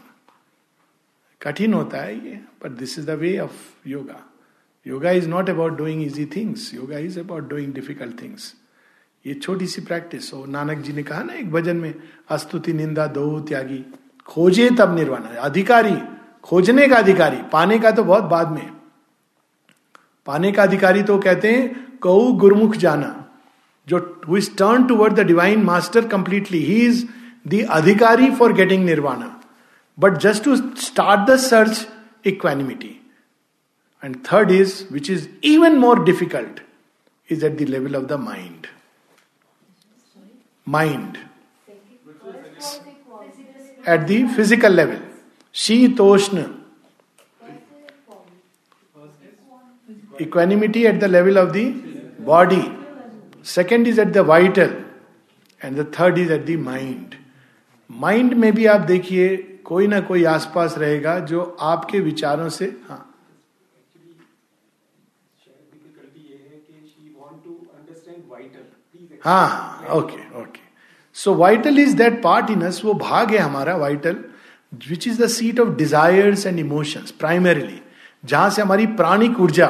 कठिन 1.41 1.73
होता 1.73 2.01
है 2.01 2.15
ये 2.15 2.39
but 2.63 2.77
this 2.77 2.97
is 2.99 3.05
the 3.07 3.17
way 3.19 3.37
of 3.39 3.89
yoga 3.89 4.23
yoga 4.85 5.11
is 5.11 5.27
not 5.29 5.49
about 5.49 5.77
doing 5.77 6.03
easy 6.03 6.25
things 6.35 6.73
yoga 6.73 6.97
is 6.99 7.19
about 7.19 7.49
doing 7.49 7.73
difficult 7.73 8.21
things 8.21 8.53
ये 9.25 9.33
छोटी 9.33 9.67
सी 9.67 9.81
practice 9.81 10.33
हो 10.33 10.45
नानक 10.45 10.77
जी 10.77 10.93
ने 10.93 11.03
कहा 11.03 11.21
ना 11.23 11.33
एक 11.33 11.51
भजन 11.51 11.77
में 11.77 11.93
अस्तुति 12.29 12.73
निंदा 12.73 13.05
दो 13.09 13.39
त्यागी 13.49 13.83
खोजे 14.27 14.69
तब 14.79 14.95
निर्वाण 14.95 15.23
अधिकारी 15.41 15.95
खोजने 16.43 16.87
का 16.87 16.95
अधिकारी 16.95 17.37
पाने 17.51 17.77
का 17.79 17.91
तो 17.91 18.03
बहुत 18.03 18.23
बाद 18.25 18.51
में 18.51 18.69
पाने 20.27 20.51
का 20.51 20.63
अधिकारी 20.63 21.03
तो 21.03 21.17
कहते 21.19 21.51
हैं 21.53 21.97
कऊ 22.01 22.31
गुरमुख 22.39 22.75
जाना। 22.75 23.19
जो 23.87 23.97
हुई 24.27 24.41
turn 24.57 24.83
toward 24.95 25.13
the 25.13 25.25
divine 25.27 25.63
master 25.63 26.07
completely 26.07 26.59
he 26.65 26.79
is 26.85 27.05
the 27.47 27.65
अधिकारी 27.71 28.29
for 28.35 28.53
getting 28.53 28.85
nirvana 28.85 29.29
but 29.97 30.17
just 30.17 30.43
to 30.43 30.55
start 30.81 31.29
the 31.29 31.35
search 31.39 31.87
equanimity 32.25 32.95
and 34.03 34.15
third 34.31 34.51
is 34.51 34.73
which 34.91 35.09
is 35.09 35.27
even 35.47 35.75
more 35.79 36.03
difficult 36.05 36.61
is 37.29 37.45
at 37.45 37.57
the 37.57 37.95
of 37.95 38.05
the 38.05 38.19
mind 38.21 38.67
mind 40.67 41.17
at 43.87 43.99
the 44.01 44.27
physical 44.35 44.75
level 44.75 44.99
शीतोष्ण 45.55 46.43
Equanimity 50.13 50.87
at 50.87 50.99
the 50.99 51.07
level 51.07 51.37
of 51.37 51.53
the 51.53 51.71
body. 52.19 52.71
Second 53.41 53.87
is 53.87 53.99
at 53.99 54.13
the 54.13 54.23
vital. 54.23 54.69
And 55.61 55.77
the 55.79 55.91
third 55.99 56.17
is 56.17 56.31
at 56.33 56.45
the 56.45 56.59
mind 56.59 57.15
mind 57.89 58.33
में 58.33 58.51
भी 58.53 58.65
आप 58.65 58.81
देखिए, 58.81 59.35
कोई 59.65 59.87
ना 59.87 59.99
कोई 59.99 60.23
आसपास 60.25 60.77
रहेगा 60.77 61.19
जो 61.19 61.43
आपके 61.61 61.99
विचारों 61.99 62.49
से 62.49 62.65
हाँ 62.89 63.09
हाँ 69.25 69.87
okay 69.95 70.17
okay 70.41 70.59
so 71.15 71.33
vital 71.35 71.79
is 71.79 71.95
that 71.97 72.21
part 72.23 72.49
in 72.49 72.61
us 72.61 72.81
वो 72.85 72.93
भाग 72.93 73.31
है 73.31 73.37
हमारा 73.37 73.75
vital 73.77 74.23
which 74.89 75.07
is 75.07 75.21
the 75.21 75.27
seat 75.27 75.59
of 75.59 75.69
desires 75.75 76.45
and 76.47 76.59
emotions 76.59 77.11
primarily 77.19 77.81
जहाँ 78.25 78.49
से 78.49 78.61
हमारी 78.61 78.85
प्राणिक 78.99 79.39
ऊर्जा 79.39 79.67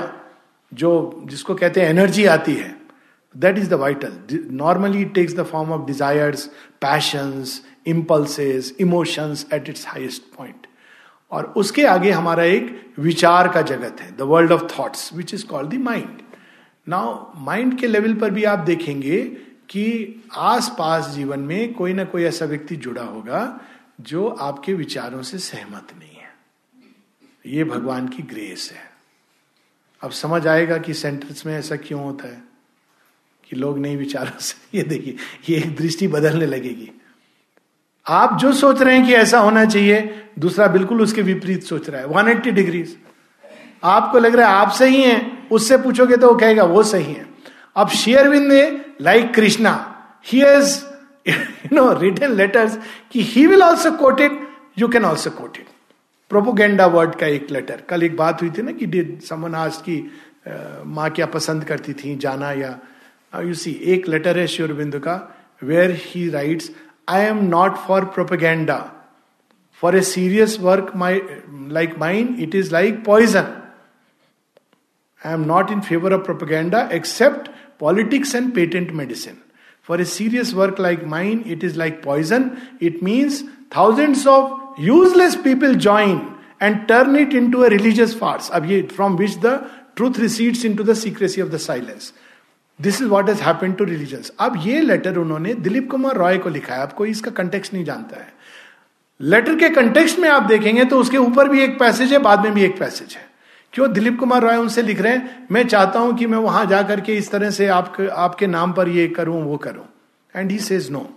जो 0.74 1.22
जिसको 1.26 1.56
कहते 1.56 1.82
हैं 1.82 1.90
एनर्जी 1.90 2.26
आती 2.26 2.54
है 2.54 2.76
that 3.38 3.58
is 3.58 3.70
the 3.70 3.74
vital 3.74 4.40
normally 4.52 5.02
it 5.02 5.14
takes 5.14 5.34
the 5.34 5.44
form 5.44 5.72
of 5.72 5.86
desires 5.88 6.46
passions 6.82 7.66
impulses 7.88 8.76
emotions 8.80 9.48
at 9.54 9.70
its 9.70 9.88
highest 9.88 10.24
point 10.38 10.68
और 11.32 11.54
उसके 11.58 11.86
आगे 11.86 12.12
हमारा 12.12 12.44
एक 12.44 12.94
विचार 13.00 13.48
का 13.48 13.62
जगत 13.62 14.02
है 14.02 14.18
the 14.18 14.22
world 14.22 14.52
of 14.52 14.80
thoughts 14.80 15.14
which 15.14 15.34
is 15.34 15.46
called 15.46 15.70
the 15.70 15.74
mind 15.74 16.22
now 16.90 17.32
mind 17.38 17.80
के 17.80 17.88
लेवल 17.88 18.14
पर 18.14 18.32
भी 18.32 18.44
आप 18.44 18.60
देखेंगे 18.60 19.22
कि 19.70 20.24
आसपास 20.36 21.08
जीवन 21.08 21.40
में 21.40 21.74
कोई 21.74 21.94
ना 21.94 22.04
कोई 22.04 22.24
ऐसा 22.24 22.46
व्यक्ति 22.46 22.76
जुड़ा 22.76 23.04
होगा 23.04 23.60
जो 24.02 24.28
आपके 24.28 24.74
विचारों 24.74 25.22
से 25.22 25.38
सहमत 25.38 25.88
नहीं 26.00 26.16
है। 26.16 26.34
ये 27.46 27.64
भगवान 27.64 28.08
की 28.08 28.24
ग्रेस 28.24 28.72
है। 28.74 28.93
अब 30.04 30.12
समझ 30.12 30.48
आएगा 30.48 30.78
कि 30.78 30.94
सेंटेंस 30.94 31.46
में 31.46 31.60
ऐसा 31.60 31.76
क्यों 31.76 32.04
होता 32.04 32.28
है, 32.28 32.44
कि 33.50 33.56
लोग 33.56 33.80
नहीं 33.80 33.98
विचारों 33.98 34.40
से। 34.40 34.56
ये 34.78 34.84
देखिए, 34.84 35.16
ये 35.50 35.58
एक 35.58 35.76
दृष्टि 35.76 36.08
बदलने 36.08 36.46
लगेगी। 36.46 36.92
आप 38.08 38.38
जो 38.38 38.54
सोच 38.54 38.82
रहे 38.82 38.98
हैं 38.98 39.06
कि 39.08 39.14
ऐसा 39.14 39.40
होना 39.40 39.66
चाहिए, 39.66 40.26
दूसरा 40.40 40.68
बिल्कुल 40.68 41.02
उसके 41.02 41.22
विपरीत 41.22 41.64
सोच 41.64 41.90
रहा 41.90 42.02
है। 42.02 42.08
वन 42.08 42.28
एट्टी 42.28 42.52
डिग्रीज 42.52 42.98
आपको 43.84 44.20
लग 44.20 44.36
रहा 44.36 44.50
है 44.50 44.56
आप 44.56 44.72
सही 44.72 45.02
हैं, 45.04 45.50
उससे 45.50 45.78
पूछोगे 45.78 46.18
तो 46.18 46.28
वो 46.28 46.36
कहेगा, 46.36 46.64
वो 46.64 46.84
सही 46.84 47.14
है। 47.14 47.26
अब 47.76 47.90
शेयरविंद 47.90 48.86
like 49.02 49.34
Krishna 49.34 49.96
he 50.26 50.40
has 50.40 50.86
you 51.28 51.76
know 51.76 52.00
written 52.00 52.32
letters 52.32 52.80
कि 53.12 53.24
he 53.24 53.48
will 53.48 53.64
also 53.64 53.92
quote 53.92 54.22
it 54.22 54.50
you 54.78 54.88
can 54.88 55.06
also 55.06 55.30
quote 55.30 55.58
it 55.58 55.66
propaganda 56.34 56.86
word 56.88 57.16
का 57.16 57.28
एक 57.28 57.52
लेटर। 57.52 57.82
कल 57.90 58.04
एक 58.04 58.16
बात 58.18 58.42
हुई 58.42 58.50
थी 58.50 58.62
ना 58.62 58.72
कि 58.72 58.86
डिड 58.86 59.20
समन 59.22 59.56
आज 59.56 59.78
की 59.78 59.98
माँ 60.96 61.10
क्या 61.10 61.26
पसंद 61.26 61.64
करती 61.64 61.94
थी 61.94 62.16
जाना 62.16 62.52
या 62.52 62.72
यू 63.42 63.54
सी 63.54 63.72
एक 63.94 64.08
लेटर 64.08 64.40
है 64.40 64.48
शिवरबिंदु 64.48 65.00
का 65.00 65.16
where 65.64 65.96
he 66.00 66.30
writes 66.30 66.72
I 67.10 67.22
am 67.26 67.44
not 67.46 67.78
for 67.88 68.06
propaganda 68.16 68.80
for 69.82 69.98
a 69.98 70.02
serious 70.02 70.58
work 70.62 70.92
my 70.96 71.22
like 71.78 71.98
mind 72.00 72.40
it 72.40 72.56
is 72.56 72.72
like 72.72 73.04
poison 73.06 73.54
I 75.26 75.34
am 75.34 75.46
not 75.46 75.72
in 75.72 75.82
favour 75.82 76.14
of 76.14 76.22
propaganda 76.22 76.90
accept 76.94 77.50
politics 77.80 78.36
and 78.36 78.54
patent 78.54 78.92
medicine 78.92 79.38
For 79.88 79.96
a 79.96 80.06
serious 80.06 80.52
work 80.58 80.78
like 80.80 81.02
mine, 81.14 81.40
it 81.46 81.64
is 81.68 81.74
like 81.80 81.96
poison. 82.04 82.44
It 82.80 83.02
means 83.02 83.40
thousands 83.70 84.22
of 84.80 85.36
people 85.44 85.76
join 85.78 86.22
and 86.62 86.86
turn 86.88 87.16
it 87.18 87.28
it 87.28 87.40
into 87.40 87.64
a 87.64 87.70
religious 87.70 88.14
farce. 88.14 88.52
अब 88.52 88.66
ये 88.66 88.82
from 88.90 89.18
which 89.18 89.40
the 89.40 89.56
truth 89.96 90.20
recedes 90.20 90.64
into 90.66 90.84
the 90.84 90.96
secrecy 90.96 91.46
of 91.46 91.52
the 91.52 91.64
silence. 91.66 92.12
This 92.80 93.02
is 93.02 93.08
what 93.10 93.30
has 93.30 93.42
happen 93.44 93.74
to 93.74 93.84
religions 93.84 94.32
अब 94.40 94.54
ये 94.66 94.82
letter 94.82 95.18
उन्होंने 95.18 95.54
दिलीप 95.56 95.90
कुमार 95.92 96.16
रॉय 96.18 96.38
को 96.38 96.50
लिखा 96.50 96.74
है 96.76 96.82
आपको 96.82 97.06
इसका 97.06 97.32
कंटेक्स 97.32 97.74
नहीं 97.74 97.84
जानता 97.86 98.18
है 98.18 98.32
लेटर 99.20 99.56
के 99.56 99.70
कंटेक्स्ट 99.70 100.20
में 100.20 100.28
आप 100.30 100.44
देखेंगे 100.44 100.86
तो 100.86 101.00
उसके 101.00 101.18
ऊपर 101.18 101.50
भी 101.50 101.62
एक 101.64 101.78
पैसेज 101.80 102.14
है 102.14 102.20
बाद 102.20 102.44
में 102.44 102.54
भी 102.54 102.64
एक 102.64 102.80
पैसेज 102.80 103.16
है 103.16 103.28
क्यों 103.74 103.92
दिलीप 103.94 104.20
कुमार 104.20 104.42
रॉय 104.42 104.58
उनसे 104.58 104.82
लिख 104.82 105.02
रहे 105.02 105.14
हैं 105.14 105.48
मैं 105.52 105.68
चाहता 105.68 106.00
हूँ 106.00 106.16
कि 106.18 106.26
मैं 106.28 106.38
वहाँ 106.38 106.66
जाकर 106.66 107.02
के 107.02 107.14
इस 107.18 107.32
तरह 107.32 107.50
से 107.50 107.68
आप, 107.68 107.96
आपके 108.12 108.48
नाम 108.48 108.74
पर 108.74 108.90
ये 108.90 109.08
करूँ 109.08 109.42
वो 109.44 109.58
करूँ 109.58 109.86
and 110.34 110.52
he 110.52 110.60
says 110.60 110.90
no 110.92 111.08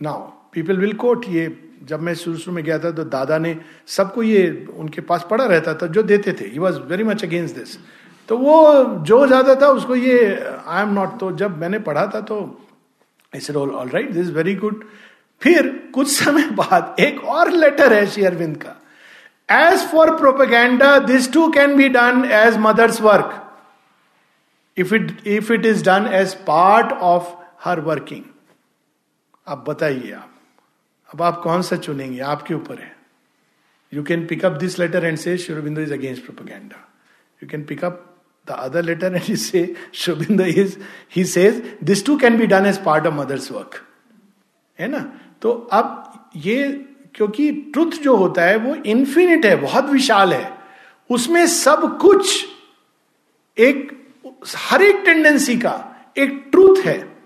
now 0.00 0.20
people 0.52 0.78
will 0.78 0.92
quote 0.92 1.24
ये 1.28 1.46
जब 1.84 2.00
मैं 2.00 2.14
शुरू 2.14 2.36
शुरू 2.36 2.54
में 2.56 2.62
गया 2.64 2.78
था 2.78 2.90
तो 2.90 3.04
दादा 3.04 3.38
ने 3.38 3.56
सबको 3.86 4.22
ये 4.22 4.66
उनके 4.76 5.00
पास 5.00 5.26
पड़ा 5.30 5.44
रहता 5.44 5.74
था 5.74 5.86
जो 5.86 6.02
देते 6.02 6.32
थे। 6.32 6.44
He 6.44 6.58
was 6.58 6.78
very 6.88 7.04
much 7.04 7.24
against 7.24 7.56
this 7.56 7.76
तो 8.28 8.36
वो 8.38 8.84
जो 9.06 9.26
ज़्यादा 9.26 9.54
था 9.54 9.68
उसको 9.70 9.96
ये 9.96 10.18
आई 10.66 10.82
एम 10.82 10.92
नॉट 10.94 11.18
तो 11.20 11.30
जब 11.36 11.58
मैंने 11.58 11.78
पढ़ा 11.80 12.06
था 12.14 12.20
तो 12.20 12.38
ऐसे 13.32 13.52
role 13.52 13.70
all 13.70 13.88
right 13.88 14.10
this 14.12 14.30
very 14.30 14.54
good 14.54 14.84
फिर 15.42 15.68
कुछ 15.94 16.08
समय 16.10 16.50
बाद 16.52 16.96
एक 17.00 17.24
और 17.24 17.50
लेटर 17.50 17.92
है 17.92 18.06
श्री 18.06 18.24
अरविंद 18.24 18.56
का। 18.64 18.74
As 19.48 19.86
for 19.90 20.14
propaganda 20.16 20.98
this 20.98 21.32
too 21.32 21.50
can 21.52 21.76
be 21.76 21.88
done 21.88 22.24
as 22.32 22.56
Mother's 22.60 23.00
work 23.00 23.44
if 24.76 24.94
it 24.94 25.10
if 25.26 25.50
it 25.50 25.64
is 25.68 25.80
done 25.82 26.06
as 26.16 26.34
part 26.48 26.92
of 27.10 27.30
her 27.64 27.76
working. 27.86 28.22
अब 29.46 29.64
बताइए 29.68 30.12
आप। 30.12 30.30
अब 31.14 31.22
आप 31.22 31.40
कौन 31.42 31.62
सा 31.62 31.76
चुनेंगे? 31.76 32.20
आपके 32.20 32.54
ऊपर 32.54 32.78
है। 32.78 32.96
You 33.94 34.02
can 34.02 34.26
pick 34.26 34.44
up 34.44 34.52
this 34.52 34.78
letter 34.78 35.04
and 35.04 35.18
say 35.18 35.36
Sri Aurobindo 35.38 35.80
is 35.80 35.92
against 35.92 36.24
propaganda 36.24 36.88
you 37.42 37.48
can 37.48 37.64
pick 37.64 37.84
up 37.84 38.04
the 38.48 38.50
other 38.50 38.82
letter 38.82 39.14
and 39.14 39.36
say 39.36 39.74
Sri Aurobindo 39.94 40.44
is 40.44 40.76
he 41.16 41.24
says 41.24 41.78
this 41.84 42.04
too 42.06 42.16
can 42.16 42.38
be 42.38 42.46
done 42.46 42.66
as 42.66 42.84
part 42.84 43.06
of 43.06 43.14
Mother's 43.14 43.50
work 43.52 43.84
है 44.78 44.88
ना? 44.88 44.98
तो 45.42 45.52
अब 45.72 46.30
ये, 46.36 46.84
क्योंकि 47.14 47.50
truth 47.52 47.90
जो 47.92 48.16
होता 48.16 48.42
है 48.42 48.56
वो 48.56 48.74
इन्फिनिट 48.74 49.46
है, 49.46 49.56
बहुत 49.56 49.84
विशाल 49.84 50.32
है। 50.32 50.58
उसमें 51.10 51.46
सब 51.46 51.98
कुछ 51.98 52.46
एक, 53.58 53.92
हर 54.56 54.82
एक 54.82 55.02
टेंडेंसी 55.04 55.56
का 55.58 55.74
एक 56.18 56.48
ट्रूथ 56.50 56.84
है। 56.84 57.16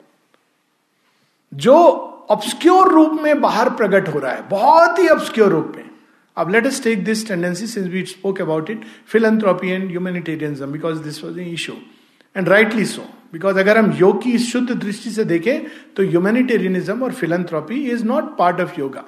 जो 1.54 2.08
ऑब्सक्योर 2.30 2.92
रूप 2.92 3.20
में 3.22 3.40
बाहर 3.40 3.70
प्रकट 3.70 4.08
हो 4.08 4.18
रहा 4.18 4.32
है, 4.32 4.48
बहुत 4.48 4.98
ही 4.98 5.08
ऑब्सक्योर 5.08 5.50
रूप 5.52 5.72
में। 5.76 5.90
अब 6.36 6.50
let 6.50 6.66
us 6.66 6.82
take 6.84 7.04
this 7.04 7.26
tendency 7.28 7.66
since 7.66 7.86
we 7.86 8.04
spoke 8.04 8.40
about 8.40 8.70
it 8.70 8.84
philanthropy 9.06 9.70
and 9.70 9.88
humanitarianism 9.90 10.66
because 10.72 11.02
this 11.02 11.22
was 11.24 11.38
an 11.38 11.48
issue 11.48 11.72
and 12.36 12.48
rightly 12.48 12.84
so 12.84 13.02
because 13.32 13.58
अगर 13.58 13.78
हम 13.78 13.92
योग 13.92 14.22
की 14.22 14.38
शुद्ध 14.38 14.70
दृष्टि 14.70 15.10
से 15.10 15.24
देखें 15.24 15.66
तो 15.96 16.02
ह्यूमैनिटेरियनिज्म 16.02 17.02
और 17.02 17.12
philanthropy 17.12 17.82
is 17.90 18.04
not 18.04 18.36
part 18.38 18.60
of 18.60 18.78
yoga 18.80 19.04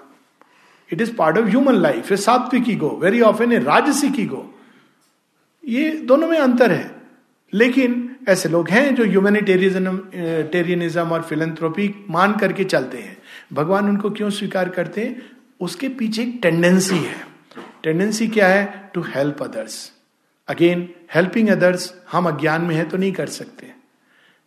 it 0.91 1.01
is 1.01 1.15
part 1.17 1.39
of 1.39 1.47
human 1.47 1.75
life 1.75 2.13
a 2.13 2.17
sattvik 2.17 2.69
ego 2.71 2.89
very 3.03 3.21
often 3.21 3.53
ए 3.53 3.59
राजसिक 3.61 4.21
ईगो 4.21 4.45
ये 5.65 5.91
दोनों 6.07 6.29
में 6.29 6.39
अंतर 6.39 6.73
है। 6.73 6.91
लेकिन 7.53 8.04
ऐसे 8.29 8.49
लोग 8.49 8.69
हैं 8.71 8.95
जो 8.95 9.05
ह्यूमैनिटेरियनिज्म 9.05 9.99
टेरियनिज्म 10.53 11.13
और 11.13 11.23
फिलंथ्रोपी 11.23 11.95
मान 12.11 12.37
करके 12.37 12.65
चलते 12.65 12.99
हैं। 12.99 13.17
भगवान 13.53 13.89
उनको 13.89 14.11
क्यों 14.11 14.31
स्वीकार 14.31 14.69
करते 14.69 15.01
हैं? 15.01 15.23
उसके 15.61 15.89
पीछे 15.89 16.23
एक 16.23 16.39
टेंडेंसी 16.43 16.97
है। 16.97 17.27
टेंडेंसी 17.83 18.29
क्या 18.29 18.49
है? 18.49 18.91
To 18.95 19.01
help 19.01 19.43
others 19.43 19.93
again 20.49 20.89
helping 21.15 21.49
others 21.49 21.95
हम 22.13 22.29
अज्ञान 22.29 22.63
में 22.63 22.75
है 22.77 22.89
तो 22.89 22.97
नहीं 22.97 23.13
कर 23.13 23.27
सकते। 23.27 23.73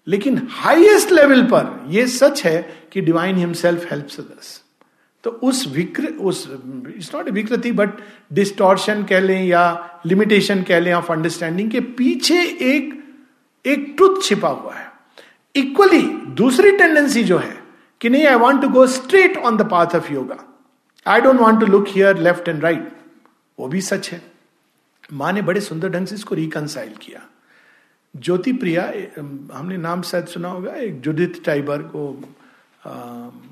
लेकिन 0.08 0.48
हाईएस्ट 0.50 1.12
लेवल 1.12 1.44
पर 1.44 1.86
यह 1.90 2.08
सच 2.08 2.46
है 2.46 2.74
कि 2.92 3.02
डिवाइन 3.02 3.36
हिमसेल्फ 3.36 3.92
हेल्प्स 3.92 4.20
अदर्स 4.20 4.62
तो 5.24 5.30
उस 5.44 5.68
विकृ 5.68 6.08
उस 6.08 6.48
इट्स 6.98 7.16
नॉट 7.16 7.30
विकृति 7.30 7.72
बट 7.72 7.90
डिस्टॉर्शन 8.34 9.04
कह 9.04 9.20
लें 9.20 9.46
या 9.46 9.64
लिमिटेशन 10.06 10.64
कह 10.64 10.80
लें 10.80 10.94
ऑफ़ 10.94 11.12
अंडरस्टैंडिंग 11.12 11.72
के 11.72 11.80
पीछे 11.80 12.42
एक 12.62 12.94
एक 13.68 13.94
ट्रुथ 13.98 14.22
छिपा 14.24 14.50
हुआ 14.50 14.74
है। 14.74 14.92
इक्वली 15.56 16.02
दूसरी 16.36 16.72
टेंडेंसी 16.78 17.24
जो 17.24 17.38
है 17.38 17.58
कि 18.02 18.10
नहीं 18.10 18.26
I 18.28 18.36
want 18.38 18.62
to 18.62 18.70
go 18.70 18.86
straight 18.88 19.38
on 19.38 19.58
the 19.58 19.70
path 19.72 19.96
of 19.96 20.12
yoga 20.14 20.44
I 21.06 21.22
don't 21.22 21.40
want 21.40 21.60
to 21.60 21.66
look 21.66 21.88
here 21.90 22.18
left 22.20 22.48
and 22.50 22.64
right 22.64 22.92
वो 23.58 23.68
भी 23.68 23.82
सच 23.82 24.10
है। 24.10 24.22
माँ 25.14 25.32
ने 25.34 25.42
बड़े 25.42 25.62
सुंदर 25.62 25.90
ढंग 25.90 26.08
से 26.08 26.16
इसको 26.16 26.36
रिकनसाइल 26.36 26.94
किया। 27.02 27.22
ज्योति 28.16 28.54
प्रिया 28.54 28.84
हमने 29.54 29.78
नाम 29.78 30.02
शायद 30.02 30.26
सुना 30.28 30.50
होगा, 30.50 30.72
एक 30.72 31.00
जुडिथ 31.02 31.44
टाइबर 31.46 31.82
को 31.86 32.04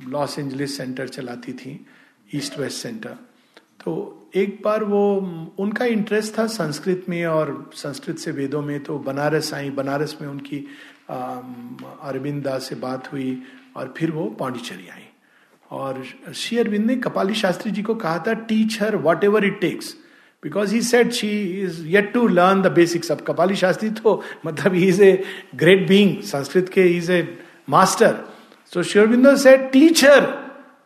लॉस 0.09 0.38
एंजलिस 0.39 0.78
सेंटर 0.78 1.07
चलाती 1.07 1.53
थी 1.53 1.86
ईस्ट 2.36 2.59
वेस्ट 2.59 2.82
सेंटर 2.84 3.16
तो 3.86 3.91
एक 4.36 4.59
बार 4.63 4.83
वो 4.83 5.01
उनका 5.59 5.86
इंटरेस्ट 5.86 6.38
था 6.38 6.45
संस्कृत 6.47 7.05
में 7.09 7.25
और 7.25 7.71
संस्कृत 7.75 8.17
से 8.19 8.31
वेदों 8.31 8.61
में 8.61 8.79
तो 8.83 8.97
बनारस 8.99 9.53
आई। 9.53 9.69
बनारस 9.69 10.17
में 10.21 10.27
उनकी 10.29 10.57
अरविंद 11.09 12.43
दास 12.43 12.67
से 12.69 12.75
बात 12.75 13.11
हुई 13.13 13.41
और 13.75 13.93
फिर 13.97 14.11
वो 14.11 14.25
पांडिचेरी 14.39 14.88
आई। 14.93 15.07
और 15.71 16.03
श्री 16.36 16.57
अरविंद 16.57 16.86
ने 16.86 16.95
कपाली 16.95 17.33
शास्त्री 17.36 17.71
जी 17.71 17.81
को 17.81 17.95
कहा 17.95 18.17
था 18.27 18.33
teach 18.49 18.81
her 18.81 18.95
whatever 19.23 19.45
it 19.45 19.59
takes 19.61 19.95
because 20.43 20.73
he 20.73 20.81
said 20.81 21.11
she 21.11 21.29
is 21.63 21.86
yet 21.88 22.13
to 22.13 22.27
learn 22.27 22.61
the 22.61 22.71
basics 22.71 23.11
अब 23.11 23.21
कपाली 23.21 23.55
शास्त्री 23.55 23.89
तो 23.89 24.21
मतलब 24.45 24.73
he 24.73 24.88
is 24.88 25.03
a 25.03 25.23
great 25.55 25.88
being 25.88 26.21
Sanskrit 26.23 26.69
के 26.69 26.88
is 26.97 27.11
a 27.11 27.27
master 27.69 28.23
Sri 28.71 28.99
Aurobindo 29.01 29.38
said, 29.38 29.71
teach 29.71 30.01
her 30.01 30.21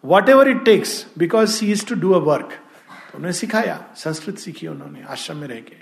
whatever 0.02 0.48
it 0.48 0.66
takes. 0.66 1.06
Because 1.18 1.58
she 1.58 1.72
is 1.72 1.84
to 1.86 1.96
do 1.96 2.14
a 2.14 2.20
work. 2.24 2.52
उन्होंने 3.20 3.34
सिखाया, 3.34 3.76
संस्कृत 3.96 4.38
सीखी 4.38 4.68
उन्होंने, 4.68 5.02
आश्रम 5.04 5.38
में 5.38 5.48
रह 5.48 5.60
के। 5.60 5.76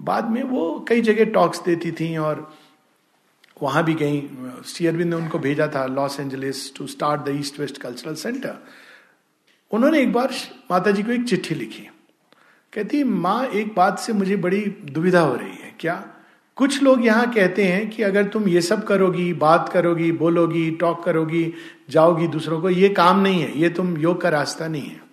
बाद 0.00 0.30
में 0.30 0.42
वो 0.42 0.84
कई 0.88 1.00
जगह 1.00 1.24
टॉक्स 1.24 1.62
देती 1.62 1.90
थी 1.92 2.16
और 2.16 2.54
वहाँ 3.62 3.82
भी 3.84 3.94
गई 3.94 4.20
श्री 4.66 4.86
अरविंद 4.86 5.10
ने 5.10 5.16
उनको 5.16 5.38
भेजा 5.38 5.66
था 5.66 5.84
Los 5.86 6.18
Angeles 6.20 6.74
to 6.76 6.86
start 6.86 7.20
the 7.20 7.34
East 7.40 7.60
West 7.60 7.78
Cultural 7.78 8.14
Centre 8.14 8.56
उन्होंने 9.70 10.00
एक 10.00 10.12
बार 10.12 10.32
माता 10.70 10.90
जी 10.90 11.02
को 11.02 11.12
एक 11.12 11.28
चिट्ठी 11.28 11.54
लिखी। 11.54 11.82
कहती, 12.72 13.04
माँ, 13.04 13.46
एक 13.46 13.74
बात 13.74 13.98
से 13.98 14.12
मुझे 14.12 14.36
बड़ी 14.36 14.60
दुविधा 14.92 15.20
हो 15.20 15.34
रही 15.34 15.62
है। 15.62 15.74
क्या 15.80 15.94
कुछ 16.56 16.82
लोग 16.82 17.04
यहाँ 17.06 17.30
कहते 17.32 17.64
हैं 17.64 17.90
कि 17.90 18.02
अगर 18.02 18.24
तुम 18.24 18.48
ये 18.48 18.60
सब 18.60 18.86
करोगी, 18.86 19.32
बात 19.32 19.68
करोगी, 19.68 20.12
बोलोगी 20.12 20.70
टॉक 20.70 21.04
करोगी, 21.04 21.54
जाओगी 21.90 22.26
दूसरों 22.26 22.60
को, 22.60 22.70
ये 22.70 22.88
काम 22.88 23.20
नहीं 23.20 23.42
है, 23.42 23.58
ये 23.58 23.70
तुम 23.70 23.96
योग 23.96 24.20
का 24.20 24.28
रास्ता 24.28 24.68
नहीं 24.68 24.88
है। 24.88 25.09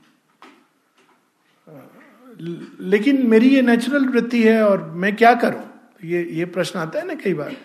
लेकिन 2.39 3.25
मेरी 3.27 3.49
ये 3.49 3.61
नेचुरल 3.61 4.05
वृत्ति 4.05 4.43
है 4.43 4.61
और 4.63 4.83
मैं 4.95 5.15
क्या 5.15 5.33
करूँ? 5.35 5.63
ये 6.03 6.23
ये 6.31 6.45
प्रश्न 6.45 6.79
आता 6.79 6.99
है 6.99 7.05
ना 7.07 7.13
कई 7.13 7.33
बार। 7.33 7.55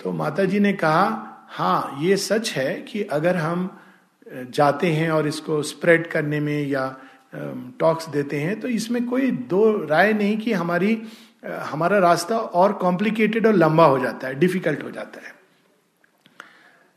तो 0.00 0.12
माता 0.12 0.44
जी 0.44 0.60
ने 0.60 0.72
कहा 0.72 1.26
हाँ 1.50 1.98
ये 2.02 2.16
सच 2.16 2.50
है 2.50 2.74
कि 2.82 3.02
अगर 3.02 3.36
हम 3.36 3.68
जाते 4.26 4.86
हैं 4.86 5.10
और 5.10 5.26
इसको 5.28 5.62
स्प्रेड 5.62 6.06
करने 6.06 6.40
में 6.40 6.66
या 6.68 6.84
टॉक्स 7.80 8.08
देते 8.08 8.40
हैं 8.40 8.58
तो 8.60 8.68
इसमें 8.68 9.04
कोई 9.06 9.30
दो 9.30 9.70
राय 9.86 10.12
नहीं 10.12 10.36
कि 10.38 10.52
हमारी 10.52 10.96
हमारा 11.46 11.98
रास्ता 11.98 12.38
और 12.38 12.72
कॉम्प्लिकेटेड 12.72 13.46
और 13.46 13.54
लंबा 13.54 13.84
हो 13.84 13.98
जाता 13.98 14.28
है 14.28 14.34
डिफ़िकल्ट 14.34 14.82
हो 14.84 14.90
जाता 14.90 15.20
है। 15.20 15.34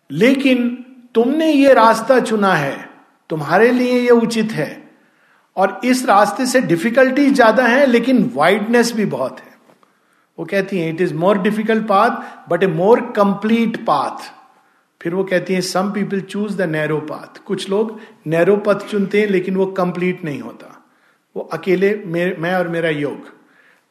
लेकिन 0.10 0.70
तुमने 1.16 1.51
ये 1.51 1.74
रास्ता 1.74 2.20
चुना 2.20 2.54
है, 2.54 2.89
तुम्हारे 3.30 3.72
लिए 3.72 3.99
ये 3.99 4.10
उचित 4.10 4.51
है। 4.51 4.82
और 5.58 5.80
इस 5.86 6.06
रास्ते 6.06 6.45
से 6.45 6.62
डिफिकल्टी 6.62 7.30
ज़्यादा 7.30 7.66
है, 7.66 7.86
लेकिन 7.86 8.32
वाइडनेस 8.36 8.93
भी 8.93 9.06
बहुत 9.08 9.39
है। 9.39 9.51
वो 10.38 10.45
कहती 10.45 10.80
है 10.80 10.89
it 10.89 11.01
is 11.01 11.14
more 11.16 11.38
difficult 11.39 11.84
path 11.88 12.49
but 12.49 12.64
a 12.64 12.68
more 12.70 13.01
complete 13.16 13.78
path 13.86 14.32
फिर 15.01 15.14
वो 15.14 15.24
कहती 15.24 15.54
हैं 15.54 15.62
some 15.62 15.91
people 15.91 16.20
choose 16.22 16.58
the 16.58 16.70
narrow 16.70 16.97
path 17.08 17.43
कुछ 17.45 17.70
लोग 17.70 17.99
नैरो 18.28 18.56
पथ 18.58 18.86
चुनते 18.89 19.22
हैं, 19.22 19.28
लेकिन 19.28 19.56
वो 19.56 19.66
कंप्लीट 19.74 20.24
नहीं 20.26 20.39
होता। 20.41 20.70
वो 21.36 21.41
अकेले 21.54 21.93
मैं 22.06 22.54
और 22.56 22.68
मेरा 22.68 22.89
योग। 22.89 23.32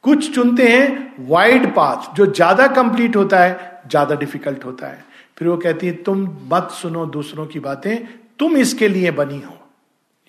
कुछ 0.05 0.35
चुनते 0.35 0.69
हैं 0.69 1.27
वाइड 1.29 1.67
पाथ 1.75 2.15
जो 2.17 2.27
ज़्यादा 2.29 2.67
कंप्लीट 2.69 3.17
होता 3.17 3.39
है, 3.39 3.83
ज़्यादा 3.89 4.15
डिफ़िकल्ट 4.15 4.65
होता 4.65 4.87
है। 4.87 5.05
फिर 5.39 5.49
वो 5.49 5.57
कहती 5.57 5.87
है, 5.87 5.93
तुम 5.95 6.23
मत 6.53 6.71
सुनो 6.73 7.05
दूसरों 7.09 7.47
की 7.47 7.61
बातें, 7.61 7.97
तुम 8.39 8.57
इसके 8.57 8.89
लिए 8.89 9.11
बनी 9.13 9.41
हो। 9.41 9.55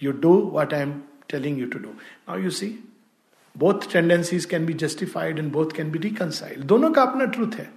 You 0.02 0.12
do 0.14 0.36
what 0.56 0.74
I 0.74 0.82
am 0.82 0.94
telling 1.34 1.60
you 1.60 1.66
to 1.68 1.80
do 1.80 1.90
now 2.30 2.40
you 2.40 2.50
see 2.52 2.68
both 3.56 3.92
tendencies 3.94 4.46
can 4.46 4.66
be 4.66 4.74
justified 4.80 5.40
and 5.40 5.52
both 5.52 5.76
can 5.76 5.92
be 5.92 6.00
reconciled 6.00 6.64
दोनों 6.66 6.92
का 6.92 7.02
अपना 7.02 7.26
ट्रूथ 7.28 7.56
है। 7.56 7.70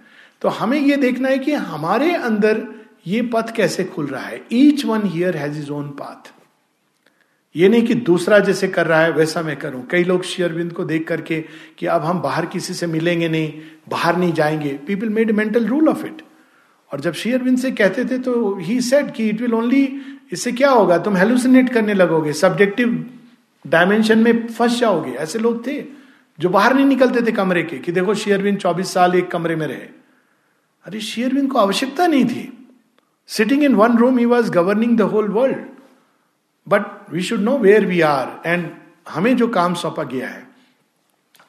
तो 0.43 0.49
हमें 0.51 0.79
यह 0.79 0.97
देखना 0.97 1.29
है 1.29 1.39
कि 1.39 1.53
हमारे 1.67 2.15
अंदर 2.15 2.63
ये 3.07 3.21
पथ 3.35 3.55
कैसे 3.57 3.85
खुल 3.85 4.07
रहा 4.07 4.23
है। 4.23 4.41
Each 4.53 4.85
one 4.85 5.03
here 5.07 5.37
has 5.37 5.59
his 5.59 5.71
own 5.71 5.89
path 5.99 6.33
ये 7.55 7.69
नहीं 7.69 7.87
कि 7.87 7.95
दूसरा 7.97 8.39
जैसे 8.39 8.69
कर 8.69 8.87
रहा 8.87 9.01
है, 9.01 9.11
वैसा 9.13 9.43
मैं 9.43 9.57
करूँ। 9.57 9.87
कई 9.91 10.05
लोग 10.05 10.23
शेयरविंद 10.25 10.73
को 10.73 10.85
देख 10.85 11.07
करके 11.09 11.41
कि 11.79 11.87
अब 11.87 12.03
हम 12.03 12.21
बाहर 12.21 12.47
किसी 12.47 12.75
से 12.75 12.87
मिलेंगे 12.87 13.29
नहीं, 13.29 13.53
बाहर 13.89 14.17
नहीं 14.17 14.33
जाएँगे। 14.33 14.73
People 14.87 15.09
made 15.09 15.31
mental 15.31 15.67
rule 15.67 15.89
of 15.89 16.05
it 16.07 16.23
और 16.91 17.01
जब 17.01 17.13
शेयरविंद 17.15 17.59
से 17.59 17.71
कहते 17.73 18.05
थे 18.05 18.19
तो 18.19 18.35
ही 18.59 18.81
सेड 18.81 19.13
कि 19.13 19.29
इट 19.29 19.41
विल 19.41 19.55
ओनली 19.55 19.89
इससे 20.33 20.53
क्या 20.53 20.71
होगा? 20.71 20.99
तुम 20.99 21.17
हेलुसिनेट 21.17 21.73
करने 21.73 21.95
लगोगे। 21.95 22.33
सब्जेक्टिव 22.33 22.95
डायमेंशन 23.67 24.19
में 24.19 24.47
फंस 24.47 24.79
जाओगे। 24.79 25.11
ऐसे 25.11 25.39
लोग 25.39 25.67
थे 25.67 25.85
जो 26.41 26.49
बाहर 26.49 26.75
नहीं 26.75 26.87
निकलते 26.87 27.27
थे 27.27 27.33
कमरे 27.33 27.63
के, 27.63 27.79
कि 27.79 27.93
देखो 27.93 28.15
शेयरविंद 28.15 28.59
24 28.59 28.95
साल 28.95 29.15
एक 29.15 29.31
कमरे 29.31 29.57
में 29.57 29.67
रहे। 29.67 29.89
अरे 30.87 31.01
शेयरविंद 31.01 31.53
को 31.53 31.59
आवश्यकता 31.59 32.07
नहीं 32.07 32.25
थी। 32.25 32.69
Sitting 33.27 33.63
in 33.63 33.75
one 33.75 33.97
room 33.97 34.19
he 34.19 34.25
was 34.25 34.51
governing 34.51 34.99
the 34.99 35.01
whole 35.01 35.29
world 35.29 35.59
but 36.69 37.13
we 37.13 37.23
should 37.23 37.41
know 37.41 37.59
where 37.59 37.87
we 37.87 38.01
are 38.01 38.43
and 38.47 38.71
हमें 39.09 39.37
जो 39.37 39.49
काम 39.49 39.75
सौंपा 39.75 40.03
गया 40.03 40.29
है। 40.29 40.47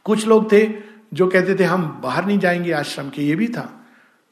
कुछ 0.03 0.27
लोग 0.27 0.51
थे 0.51 0.73
जो 1.13 1.27
कहते 1.27 1.55
थे, 1.55 1.63
हम 1.63 2.01
बाहर 2.03 2.25
नहीं 2.25 2.39
जाएँगे 2.39 2.71
आश्रम 2.71 3.09
के। 3.09 3.21
ये 3.21 3.35
भी 3.35 3.47
था। 3.47 3.85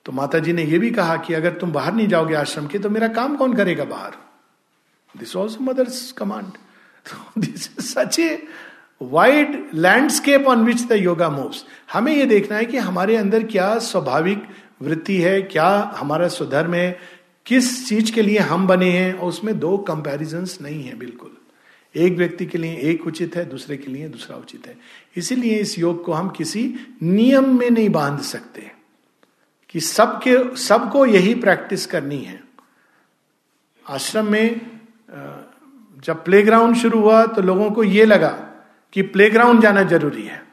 तो 0.05 0.11
माता 0.11 0.39
जी 0.39 0.53
ने 0.53 0.63
यह 0.63 0.79
भी 0.79 0.91
कहा 0.91 1.17
कि 1.17 1.33
अगर 1.33 1.53
तुम 1.53 1.71
बाहर 1.71 1.93
नहीं 1.93 2.07
जाओगे 2.07 2.35
आश्रम 2.35 2.67
के 2.67 2.79
तो 2.79 2.89
मेरा 2.89 3.07
काम 3.07 3.35
कौन 3.35 3.53
करेगा 3.53 3.83
बाहर? 3.83 4.11
This 5.17 5.35
also 5.35 5.63
Mother's 5.63 6.11
command 6.11 6.51
this 7.37 7.69
is 7.79 7.85
such 7.85 8.19
a 8.19 8.47
wide 9.01 9.69
landscape 9.73 10.45
on 10.45 10.65
which 10.65 10.81
the 10.81 10.91
yoga 10.91 11.29
moves 11.29 11.65
हमें 11.93 12.15
यह 12.15 12.25
देखना 12.25 12.57
है 12.57 12.65
कि 12.65 12.77
हमारे 12.77 13.15
अंदर 13.15 13.43
क्या 13.43 13.79
स्वाभाविक 13.79 14.47
वृत्ति 14.81 15.17
है, 15.17 15.41
क्या 15.41 15.93
हमारा 15.95 16.27
स्वधर्म 16.27 16.73
है, 16.73 16.99
किस 17.45 17.89
चीज़ 17.89 18.11
के 18.11 18.21
लिए 18.21 18.37
हम 18.37 18.67
बने 18.67 18.91
हैं, 18.91 19.13
और 19.13 19.29
उसमें 19.29 19.59
दो 19.59 19.77
कंपैरिजन 19.77 20.47
नहीं 20.61 20.83
है 20.83 20.95
बिल्कुल। 20.95 21.31
एक 21.95 22.13
व्यक्ति 22.13 22.45
के 22.45 22.57
लिए 22.57 22.77
एक 22.77 23.07
उचित 23.07 23.35
है, 23.35 23.49
दूसरे 23.49 23.77
के 23.77 23.91
लिए 23.91 24.07
दूसरा 24.07 24.37
उचित 24.37 24.67
है। 24.67 24.77
इसीलिए 25.15 25.55
इस 25.55 25.79
योग 25.79 26.03
को 26.03 26.13
हम 26.13 26.29
किसी 26.29 26.75
नियम 27.03 27.59
में 27.59 27.69
नहीं 27.69 27.89
बाँध 27.89 28.21
सकते 28.21 28.71
कि 29.69 29.79
सबके, 29.79 30.57
सबको 30.57 31.05
यही 31.05 31.35
प्रैक्टिस 31.35 31.85
करनी 31.85 32.17
है। 32.17 32.43
आश्रम 33.89 34.31
में 34.31 34.74
जब 36.05 36.25
प्लेग्राउंड 36.25 36.75
शुरू 36.75 36.99
हुआ 36.99 37.25
तो 37.25 37.41
लोगों 37.41 37.71
को 37.71 37.83
यह 37.83 38.05
लगा 38.05 38.37
कि 38.93 39.01
प्लेग्राउंड 39.01 39.61
जाना 39.61 39.83
ज़रूरी 39.83 40.23
है। 40.23 40.45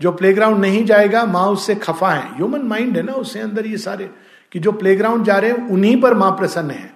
जो 0.00 0.12
प्लेग्राउंड 0.12 0.58
नहीं 0.58 0.84
जाएगा, 0.84 1.24
माँ 1.24 1.46
उससे 1.46 1.74
खफा 1.74 2.10
है। 2.10 2.36
ह्यूमन 2.36 2.60
माइंड 2.60 2.96
है 2.96 3.02
ना, 3.02 3.12
उससे 3.12 3.40
अंदर 3.40 3.66
ये 3.66 3.78
सारे 3.78 4.10
कि 4.52 4.58
जो 4.58 4.72
प्लेग्राउंड 4.72 5.24
जा 5.24 5.38
रहे 5.38 5.50
हैं, 5.50 5.68
उन्हीं 5.68 6.00
पर 6.00 6.14
माँ 6.14 6.30
प्रसन्न 6.30 6.70
है। 6.70 6.94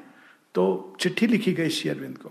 तो 0.54 0.96
चिट्ठी 1.00 1.26
लिखी 1.26 1.52
गई 1.52 1.68
शेयरविंद 1.68 2.18
को। 2.18 2.30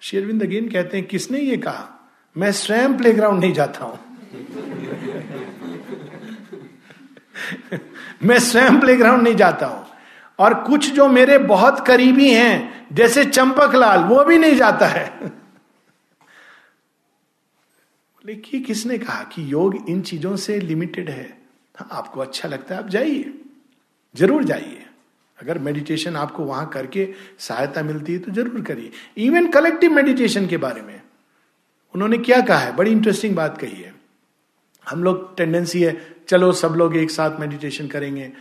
शेयरविंद 0.00 0.42
अगेन 0.42 0.68
कहते 0.68 0.96
हैं, 0.96 1.06
किसने 1.06 1.38
ये 1.38 1.56
कहा? 1.56 2.10
मैं 2.36 2.52
स्वयं 2.52 2.96
प्लेग्राउंड 2.96 3.40
नहीं 3.40 3.52
जाता 3.52 3.84
हूँ। 3.84 3.98
मैं 8.22 8.38
स्वयं 8.38 8.80
प्लेग्राउंड 8.80 9.22
नहीं 9.22 9.36
जाता 9.36 9.66
हूँ। 9.66 9.86
और 10.38 10.54
कुछ 10.64 10.90
जो 10.90 11.08
मेरे 11.08 11.38
बहुत 11.38 11.86
करीबी 11.86 12.30
हैं, 12.30 12.86
जैसे 12.92 13.24
चंपक 13.24 13.74
लाल 13.74 14.04
वो 14.04 14.24
भी 14.24 14.38
नहीं 14.38 14.56
जाता 14.56 14.86
है। 14.86 15.32
लेकिन 18.24 18.62
किसने 18.62 18.98
कहा 18.98 19.22
कि 19.32 19.52
योग 19.52 19.76
इन 19.88 20.00
चीज़ों 20.02 20.36
से 20.36 20.58
लिमिटेड 20.60 21.10
है? 21.10 21.26
आपको 21.82 22.20
अच्छा 22.20 22.48
लगता 22.48 22.74
है, 22.74 22.82
आप 22.82 22.88
जाइए। 22.88 23.32
ज़रूर 24.14 24.44
जाइए। 24.44 24.80
अगर 25.38 25.58
मेडिटेशन 25.58 26.16
आपको 26.16 26.44
वहाँ 26.44 26.68
करके 26.68 27.08
सहायता 27.38 27.82
मिलती 27.82 28.12
है 28.12 28.18
तो 28.18 28.32
ज़रूर 28.32 28.60
करिए। 28.62 28.90
इवन 29.16 29.46
कलेक्टिव 29.46 29.92
मेडिटेशन 29.92 30.46
के 30.46 30.56
बारे 30.56 30.82
में। 30.82 31.00
उन्होंने 31.94 32.18
क्या 32.18 32.40
कहा 32.40 32.58
है? 32.58 32.74
बड़ी 32.76 32.90
इंटरेस्टिंग 32.90 33.34
बात 33.36 33.58
कही 33.58 33.82
है। 33.82 33.94
हम 34.86 35.04
लोग 35.04 35.36
टेंडेंसी 35.36 35.82
है, 35.82 35.96
चलो 36.28 36.52
सब 36.52 36.74
लोग 36.76 36.96
एक 36.96 37.10
साथ 37.10 37.40
मेडिटेशन 37.40 37.88
करेंगे। 37.88 38.32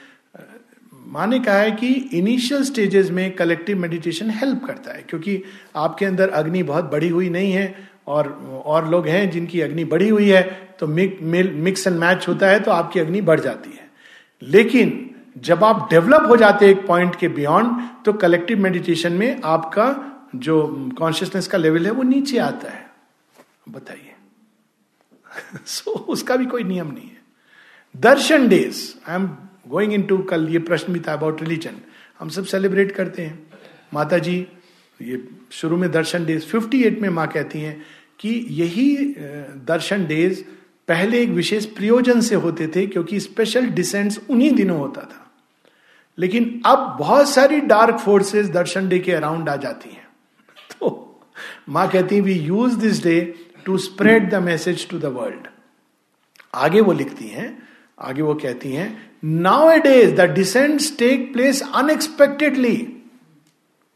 माने 1.13 1.39
कहा 1.39 1.55
है 1.55 1.71
कि 1.71 1.87
इनिशियल 1.93 2.63
स्टेजेस 2.63 3.09
में 3.09 3.35
कलेक्टिव 3.35 3.77
मेडिटेशन 3.77 4.29
हेल्प 4.29 4.65
करता 4.65 4.91
है 4.91 5.05
क्योंकि 5.09 5.43
आपके 5.75 6.05
अंदर 6.05 6.29
अग्नि 6.29 6.63
बहुत 6.63 6.91
बड़ी 6.91 7.09
हुई 7.09 7.29
नहीं 7.29 7.51
है 7.51 7.89
और 8.07 8.31
और 8.65 8.89
लोग 8.89 9.07
हैं 9.07 9.31
जिनकी 9.31 9.61
अग्नि 9.61 9.85
बढ़ी 9.85 10.09
हुई 10.09 10.29
है 10.29 10.43
तो 10.79 10.87
मिक्स 10.87 11.87
एंड 11.87 11.97
मैच 11.97 12.27
होता 12.27 12.47
है 12.47 12.59
तो 12.59 12.71
आपकी 12.71 12.99
अग्नि 12.99 13.21
बढ़ 13.21 13.39
जाती 13.39 13.69
है। 13.69 13.91
लेकिन 14.41 15.15
जब 15.37 15.63
आप 15.63 15.87
डेवलप 15.91 16.25
हो 16.29 16.37
जाते 16.37 16.65
हैं 16.65 16.71
एक 16.71 16.87
पॉइंट 16.87 17.15
के 17.15 17.27
बियॉन्ड 17.27 17.81
तो 18.05 18.13
कलेक्टिव 18.13 18.59
मेडिटेशन 18.59 19.13
में 19.13 19.41
आपका 19.45 19.87
जो 20.35 20.89
कॉन्शियसनेस 20.97 21.47
का 21.47 21.57
लेवल 21.57 21.85
है 21.85 21.91
वो 21.91 22.03
नीचे 22.03 22.37
आता 22.37 22.71
है। 22.71 22.89
बताइए। 23.69 24.13
सो 25.65 25.91
so, 25.95 25.97
उसका 25.99 26.35
भी 26.35 26.45
कोई 26.45 26.63
नियम 26.63 26.87
नहीं 26.87 27.09
है। 27.09 27.21
Darshan 27.97 28.47
days 28.47 28.93
I 29.09 29.15
am 29.15 29.29
going 29.67 29.93
into 30.03 30.17
कल 30.17 30.47
ये 30.49 30.59
प्रश्न 30.59 30.93
भी 30.93 30.99
था 30.99 31.13
अबाउट 31.13 31.41
रिलीजन 31.41 31.75
हम 32.19 32.29
सब 32.29 32.45
सेलिब्रेट 32.45 32.91
करते 32.91 33.21
हैं। 33.21 33.47
माता 33.93 34.17
जी 34.17 34.47
ये 35.01 35.23
शुरू 35.51 35.77
में 35.77 35.91
दर्शन 35.91 36.25
डेज़ 36.25 36.45
58 36.47 37.01
में 37.01 37.09
माँ 37.09 37.27
कहती 37.27 37.59
हैं 37.59 37.85
कि 38.19 38.29
यही 38.49 38.95
दर्शन 39.67 40.05
डेज़ 40.05 40.43
पहले 40.87 41.21
एक 41.23 41.29
विशेष 41.29 41.65
प्रयोजन 41.65 42.21
से 42.21 42.35
होते 42.35 42.67
थे 42.67 42.85
क्योंकि 42.87 43.19
स्पेशल 43.19 43.67
डिसेंट्स 43.69 44.19
उन्हीं 44.29 44.51
दिनों 44.51 44.77
होता 44.79 45.01
था। 45.01 45.31
लेकिन 46.17 46.61
अब 46.65 46.95
बहुत 46.99 47.29
सारी 47.29 47.59
डार्क 47.61 47.97
फोर्सेस 47.97 48.47
दर्शन 48.49 48.89
डे 48.89 48.99
के 48.99 49.11
अराउंड 49.11 49.49
आ 49.49 49.55
जाती 49.55 49.89
हैं। 49.89 50.07
तो 50.71 51.21
माँ 51.69 51.89
कहती 51.89 52.15
है 52.15 52.21
we 52.21 52.33
use 52.33 52.77
this 52.77 53.03
day 53.03 53.35
to 53.65 53.77
spread 53.77 54.29
the 54.29 54.35
message 54.35 54.89
to 54.89 54.99
the 54.99 55.05
world 55.05 55.47
आगे 56.55 56.81
वो 56.81 56.91
लिखती 56.91 57.27
हैं 57.27 57.72
आगे 57.97 58.21
वो 58.21 58.33
कहती 58.35 58.71
हैं 58.71 58.89
nowadays 59.79 60.15
the 60.15 60.21
descents 60.31 60.97
take 60.97 61.31
place 61.33 61.61
unexpectedly 61.75 62.75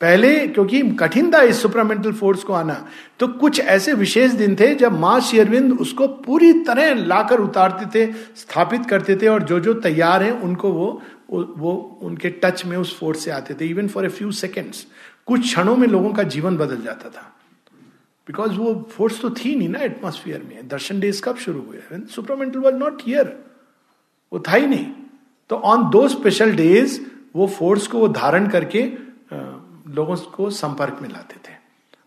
पहले, 0.01 0.47
क्योंकि 0.47 0.81
कठिन 0.99 1.31
था 1.33 1.41
इस 1.41 1.61
सुपरामेंटल 1.61 2.11
फोर्स 2.13 2.43
को 2.43 2.53
आना 2.53 2.73
तो 3.19 3.27
कुछ 3.39 3.59
ऐसे 3.59 3.93
विशेष 3.93 4.31
दिन 4.31 4.55
थे 4.55 4.73
जब 4.75 4.99
माँ 4.99 5.19
शेरविंद 5.21 5.79
उसको 5.81 6.07
पूरी 6.07 6.51
तरह 6.63 6.93
लाकर 6.95 7.39
उतारते 7.39 7.85
थे, 7.95 8.11
स्थापित 8.35 8.85
करते 8.85 9.15
थे 9.15 9.27
और 9.27 9.43
जो 9.43 9.59
जो 9.59 9.73
तैयार 9.75 10.23
हैं, 10.23 10.31
उनको 10.31 10.71
वो 10.71 11.01
वो 11.29 11.99
उनके 12.03 12.29
टच 12.43 12.63
में 12.65 12.77
उस 12.77 12.97
फोर्स 12.99 13.23
से 13.23 13.31
आते 13.31 13.53
थे 13.53 13.65
even 13.65 13.87
for 13.87 14.05
a 14.05 14.09
few 14.09 14.31
seconds 14.33 14.85
कुछ 15.27 15.41
क्षणों 15.41 15.75
में 15.75 15.87
लोगों 15.87 16.13
का 16.13 16.23
जीवन 16.25 16.57
बदल 16.57 16.81
जाता 16.83 17.09
था। 17.09 17.21
बिकॉज़ 18.27 18.51
वो 18.51 18.73
फोर्स 18.91 19.21
तो 19.21 19.29
थी 19.31 19.55
नहीं 19.55 19.69
ना 19.69 19.79
एटमोस्फियर 19.79 20.43
में। 20.43 20.67
दर्शन 20.67 20.99
डेज़ 20.99 21.21
कब 21.21 21.37
शुरू 21.37 21.59
हुए? 21.61 21.99
सुपरामेंटल 22.15 22.59
वॉज़ 22.59 22.75
नॉट 22.75 23.01
हियर 23.05 23.35
वो 24.31 24.39
था 24.47 24.55
ही 24.55 24.67
नहीं। 24.67 24.85
तो 25.49 25.55
ऑन 25.55 25.89
दो 25.89 26.07
स्पेशल 26.07 26.55
डेज़ 26.55 26.99
वो 27.35 27.47
फोर्स 27.49 27.87
को 27.87 27.99
वो 27.99 28.07
धारण 28.09 28.47
करके 28.49 28.81
लोगों 29.95 30.15
को 30.31 30.49
संपर्क 30.51 30.99
में 31.01 31.09
लाते 31.09 31.35
थे। 31.45 31.55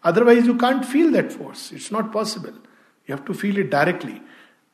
Otherwise 0.04 0.46
you 0.46 0.54
can't 0.58 0.84
feel 0.84 1.12
that 1.12 1.30
force 1.30 1.72
it's 1.72 1.92
not 1.92 2.12
possible 2.12 2.48
you 2.48 3.14
have 3.14 3.24
to 3.26 3.34
feel 3.34 3.58
it 3.60 3.70
directly 3.70 4.20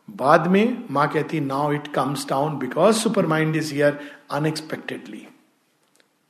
बाद 0.09 0.47
में 0.47 0.85
माँ 0.91 1.09
कहती 1.09 1.41
now 1.41 1.73
it 1.73 1.87
comes 1.95 2.29
down 2.29 2.59
because 2.59 2.97
supermind 3.27 3.57
is 3.57 3.73
here 3.75 3.99
unexpectedly 4.33 5.27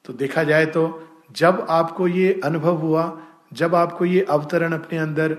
तो 0.05 0.13
देखा 0.15 0.43
जाए 0.45 0.67
तो 0.67 0.83
जब 1.37 1.67
आपको 1.71 2.07
ये 2.09 2.41
अनुभव 2.45 2.77
हुआ, 2.77 3.05
जब 3.53 3.75
आपको 3.75 4.05
ये 4.05 4.21
अवतरण 4.21 4.73
अपने 4.73 4.99
अंदर 4.99 5.37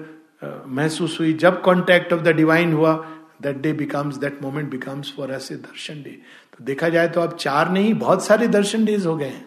महसूस 0.68 1.20
हुई, 1.20 1.34
जब 1.34 1.62
कॉन्टैक्ट 1.62 2.14
ऑफ़ 2.14 2.22
द 2.22 2.36
डिवाइन 2.36 2.74
हुआ 2.74 2.94
that 3.42 3.58
day 3.58 3.74
becomes 3.74 4.16
that 4.18 4.42
moment 4.42 4.70
becomes 4.70 5.14
for 5.18 5.32
us 5.32 5.52
a 5.52 5.56
darshan 5.56 6.02
day 6.04 6.10
तो 6.54 6.64
देखा 6.66 6.90
जाए 6.90 7.08
तो 7.08 7.22
अब 7.22 7.36
चार 7.36 7.72
नहीं, 7.72 7.94
बहुत 7.94 8.26
सारे 8.26 8.48
दर्शन 8.48 8.86
डेज़ 8.86 9.08
हो 9.08 9.18
गए 9.18 9.26
हैं। 9.26 9.46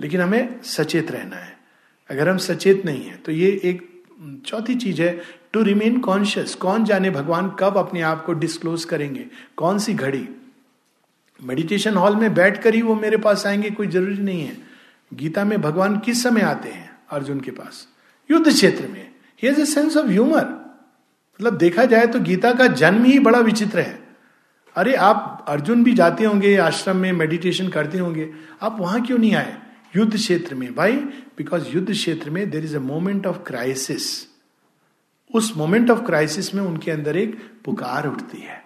लेकिन 0.00 0.20
हमें 0.20 0.62
सचेत 0.62 1.10
रहना 1.10 1.36
है। 1.36 1.56
अगर 2.10 2.28
हम 2.28 2.38
सचेत 2.38 2.84
नहीं 2.84 3.04
है 3.04 3.16
तो 3.16 3.32
ये 3.32 3.50
एक 3.64 3.86
चौथी 4.46 4.74
चीज़ 4.74 5.02
है 5.02 5.20
टू 5.52 5.62
रिमेन 5.62 6.00
कॉन्शियस 6.00 6.54
कौन 6.54 6.84
जाने 6.84 7.10
भगवान 7.10 7.50
कब 7.60 7.76
अपने 7.76 8.00
आप 8.00 8.24
को 8.24 8.32
डिस्क्लोज 8.32 8.84
करेंगे? 8.84 9.26
कौन 9.56 9.78
सी 9.78 9.94
घड़ी? 9.94 10.28
मेडिटेशन 11.42 11.94
हॉल 11.94 12.16
में 12.16 12.34
बैठ 12.34 12.62
कर 12.62 12.74
ही 12.74 12.82
वो 12.82 12.94
मेरे 12.94 13.16
पास 13.16 13.46
आएँगे, 13.46 13.70
कोई 13.70 13.86
ज़रूरी 13.86 14.18
नहीं 14.18 14.42
है। 14.42 14.56
गीता 15.14 15.44
में 15.44 15.60
भगवान 15.60 15.98
किस 15.98 16.22
समय 16.22 16.40
आते 16.40 16.68
हैं? 16.68 16.90
अर्जुन 17.10 17.40
के 17.40 17.50
पास। 17.50 17.86
युद्ध 18.30 18.48
क्षेत्र 18.48 18.86
में। 18.86 19.10
He 19.42 19.48
has 19.48 19.60
a 19.60 19.64
sense 19.64 19.96
of 19.96 20.06
humour 20.06 20.57
मतलब 21.40 21.56
देखा 21.58 21.84
जाए 21.84 22.06
तो 22.06 22.20
गीता 22.20 22.52
का 22.52 22.66
जन्म 22.66 23.04
ही 23.04 23.18
बड़ा 23.18 23.38
विचित्र 23.38 23.78
है। 23.78 23.98
अरे, 24.76 24.94
आप 24.94 25.44
अर्जुन 25.48 25.82
भी 25.84 25.92
जाते 25.94 26.24
होंगे, 26.24 26.56
आश्रम 26.56 26.96
में 26.96 27.12
मेडिटेशन 27.12 27.68
करते 27.68 27.98
होंगे, 27.98 28.30
आप 28.62 28.76
वहाँ 28.80 29.02
क्यों 29.02 29.18
नहीं 29.18 29.34
आए? 29.34 29.56
युद्ध 29.96 30.14
क्षेत्र 30.14 30.54
में। 30.54 30.74
भाई 30.74 30.96
बिकॉज़ 31.38 31.68
युद्ध 31.68 31.90
क्षेत्र 31.90 32.30
में 32.30 32.50
there 32.50 32.64
is 32.64 32.76
a 32.76 32.80
moment 32.80 33.26
of 33.26 33.38
crisis 33.38 34.26
उस 35.34 35.52
मोमेंट 35.56 35.90
ऑफ़ 35.90 36.00
क्राइसिस 36.00 36.54
में 36.54 36.62
उनके 36.62 36.90
अंदर 36.90 37.16
एक 37.16 37.38
पुकार 37.64 38.06
उठती 38.08 38.38
है। 38.38 38.62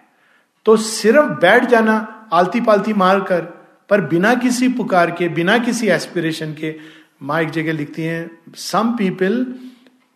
तो 0.65 0.77
सिर्फ़ 0.77 1.25
बैठ 1.41 1.65
जाना 1.65 1.95
आलती 2.33 2.61
पालती 2.61 2.93
मार 2.93 3.19
कर 3.19 3.41
पर 3.89 4.01
बिना 4.01 4.33
किसी 4.35 4.67
पुकार 4.69 5.11
के, 5.11 5.27
बिना 5.29 5.57
किसी 5.57 5.87
एस्पिरेशन 5.87 6.53
के, 6.53 6.75
माँ 7.21 7.41
एक 7.41 7.49
जगह 7.49 7.73
लिखती 7.73 8.01
हैं 8.01 8.53
some 8.55 8.95
people 8.97 9.45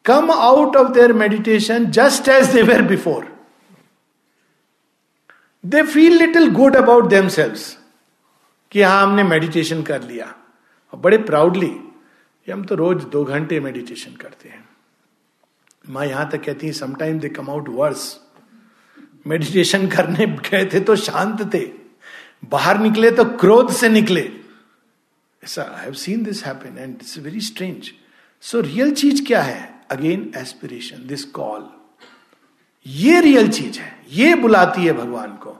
come 0.07 0.31
out 0.31 0.75
of 0.75 0.91
their 0.93 1.13
meditation 1.13 1.85
just 1.91 2.27
as 2.29 2.55
were 2.57 2.81
before 2.81 3.25
they 5.63 5.81
feel 5.83 6.17
little 6.17 6.49
good 6.51 6.75
about 6.75 7.09
them 7.09 7.29
कि 8.71 8.81
हाँ 8.81 9.03
हमने 9.03 9.23
मेडिटेशन 9.23 9.81
कर 9.83 10.01
लिया। 10.03 10.33
और 10.93 10.99
बड़े 10.99 11.17
प्राउडली 11.17 11.71
हम 12.47 12.63
तो 12.63 12.75
रोज 12.75 13.03
दो 13.03 13.23
घंटे 13.25 13.59
मेडिटेशन 13.59 14.15
करते 14.15 14.49
हैं। 14.49 14.63
माँ 15.89 16.05
यहाँ 16.05 16.29
तक 16.29 16.43
कहती 16.43 16.67
है 16.67 16.73
sometime 16.73 17.19
they 17.19 17.29
come 17.29 17.49
out 17.49 17.69
worse 17.69 18.19
meditation 19.27 19.87
करने 19.87 20.25
गए 20.27 20.65
थे 20.73 20.79
तो 20.79 20.95
शांत 20.95 21.41
थे। 21.53 21.65
बाहर 22.49 22.79
निकले 22.79 23.11
तो 23.11 23.25
क्रोध 23.37 23.71
से 23.71 23.89
निकले। 23.89 24.29
ऐसा 25.43 25.63
I 25.63 25.83
have 25.83 25.93
seen 25.93 26.23
this 26.23 26.45
happen 26.45 26.77
and 26.77 26.95
it's 26.95 27.17
very 27.17 27.41
strange 27.41 27.91
so 28.43 28.61
real 28.61 28.93
चीज़ 28.93 29.25
क्या 29.25 29.41
है? 29.41 29.76
अगेन 29.91 30.31
एस्पिरेशन 30.37 31.07
दिस 31.07 31.23
कॉल 31.31 31.67
ये 32.85 33.19
रियल 33.21 33.49
चीज़ 33.49 33.79
है, 33.79 33.91
ये 34.11 34.35
बुलाती 34.35 34.85
है 34.85 34.93
भगवान 34.93 35.31
को। 35.37 35.55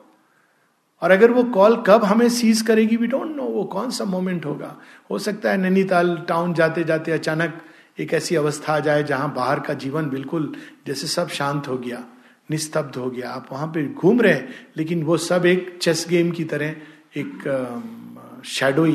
और 1.01 1.11
अगर 1.11 1.31
वो 1.31 1.43
कॉल 1.45 1.75
कब 1.87 2.03
हमें 2.03 2.27
सीज 2.29 2.61
करेगी 2.61 2.95
वी 2.97 3.07
डोंट 3.07 3.35
नो 3.35 3.43
वो 3.43 3.63
कौन 3.65 3.89
सा 3.91 4.05
मोमेंट 4.05 4.45
होगा। 4.45 4.75
हो 5.11 5.19
सकता 5.19 5.51
है 5.51 5.57
नैनीताल 5.57 6.15
टाउन 6.27 6.53
जाते 6.53 6.83
जाते 6.83 7.11
अचानक 7.11 7.61
एक 7.99 8.13
ऐसी 8.13 8.35
अवस्था 8.35 8.73
आ 8.73 8.79
जाए 8.79 9.03
जहाँ 9.03 9.33
बाहर 9.33 9.59
का 9.59 9.73
जीवन 9.75 10.09
बिल्कुल 10.09 10.53
जैसे 10.87 11.07
सब 11.07 11.29
शांत 11.29 11.67
हो 11.67 11.77
गया, 11.77 12.03
निस्तब्ध 12.49 12.95
हो 12.95 13.09
गया। 13.09 13.29
आप 13.29 13.47
वहाँ 13.51 13.67
पे 13.67 13.85
घूम 13.85 14.21
रहे 14.21 14.41
लेकिन 14.77 15.03
वो 15.03 15.17
सब 15.19 15.45
एक 15.45 15.77
चेस 15.81 16.05
गेम 16.09 16.31
की 16.31 16.43
तरह, 16.45 16.75
एक 17.17 18.43
शेडो 18.45 18.85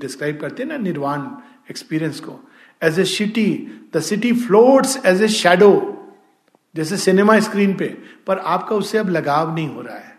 डिस्क्राइब 0.00 0.38
करते 0.40 0.62
हैं 0.62 0.70
ना, 0.70 0.76
निर्वाण 0.78 1.26
एक्सपीरियंस 1.70 2.20
को। 2.20 2.40
As 2.82 2.98
a 3.00 3.04
city 3.04 3.50
the 3.94 4.00
city 4.00 4.32
floats 4.32 4.96
as 5.06 5.22
a 5.22 5.28
shadow 5.28 5.92
जैसे 6.74 6.96
सिनेमा 6.96 7.38
स्क्रीन 7.40 7.74
पे, 7.74 7.86
पर 8.26 8.38
आपका 8.38 8.76
उससे 8.76 8.98
अब 8.98 9.08
लगाव 9.08 9.54
नहीं 9.54 9.68
हो 9.68 9.80
रहा 9.82 9.96
है। 9.96 10.14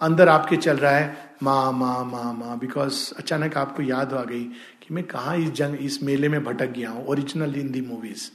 अंदर 0.00 0.28
आपके 0.28 0.56
चल 0.56 0.76
रहा 0.76 0.96
है, 0.96 1.16
माँ 1.42 1.72
माँ 1.72 2.04
माँ 2.04 2.32
माँ 2.34 2.58
बिकॉज़ 2.58 3.14
अचानक 3.18 3.56
आपको 3.56 3.82
याद 3.82 4.12
आ 4.12 4.22
गई 4.24 4.42
कि 4.82 4.94
मैं 4.94 5.04
कहा 5.04 5.34
इस 5.34 5.50
जंग, 5.50 5.76
इस 5.76 6.02
मेले 6.02 6.28
में 6.28 6.44
भटक 6.44 6.70
गया 6.70 6.90
हूँ 6.90 7.06
ओरिजिनल 7.06 7.54
हिंदी 7.54 7.80
मूवीज़ 7.80 8.30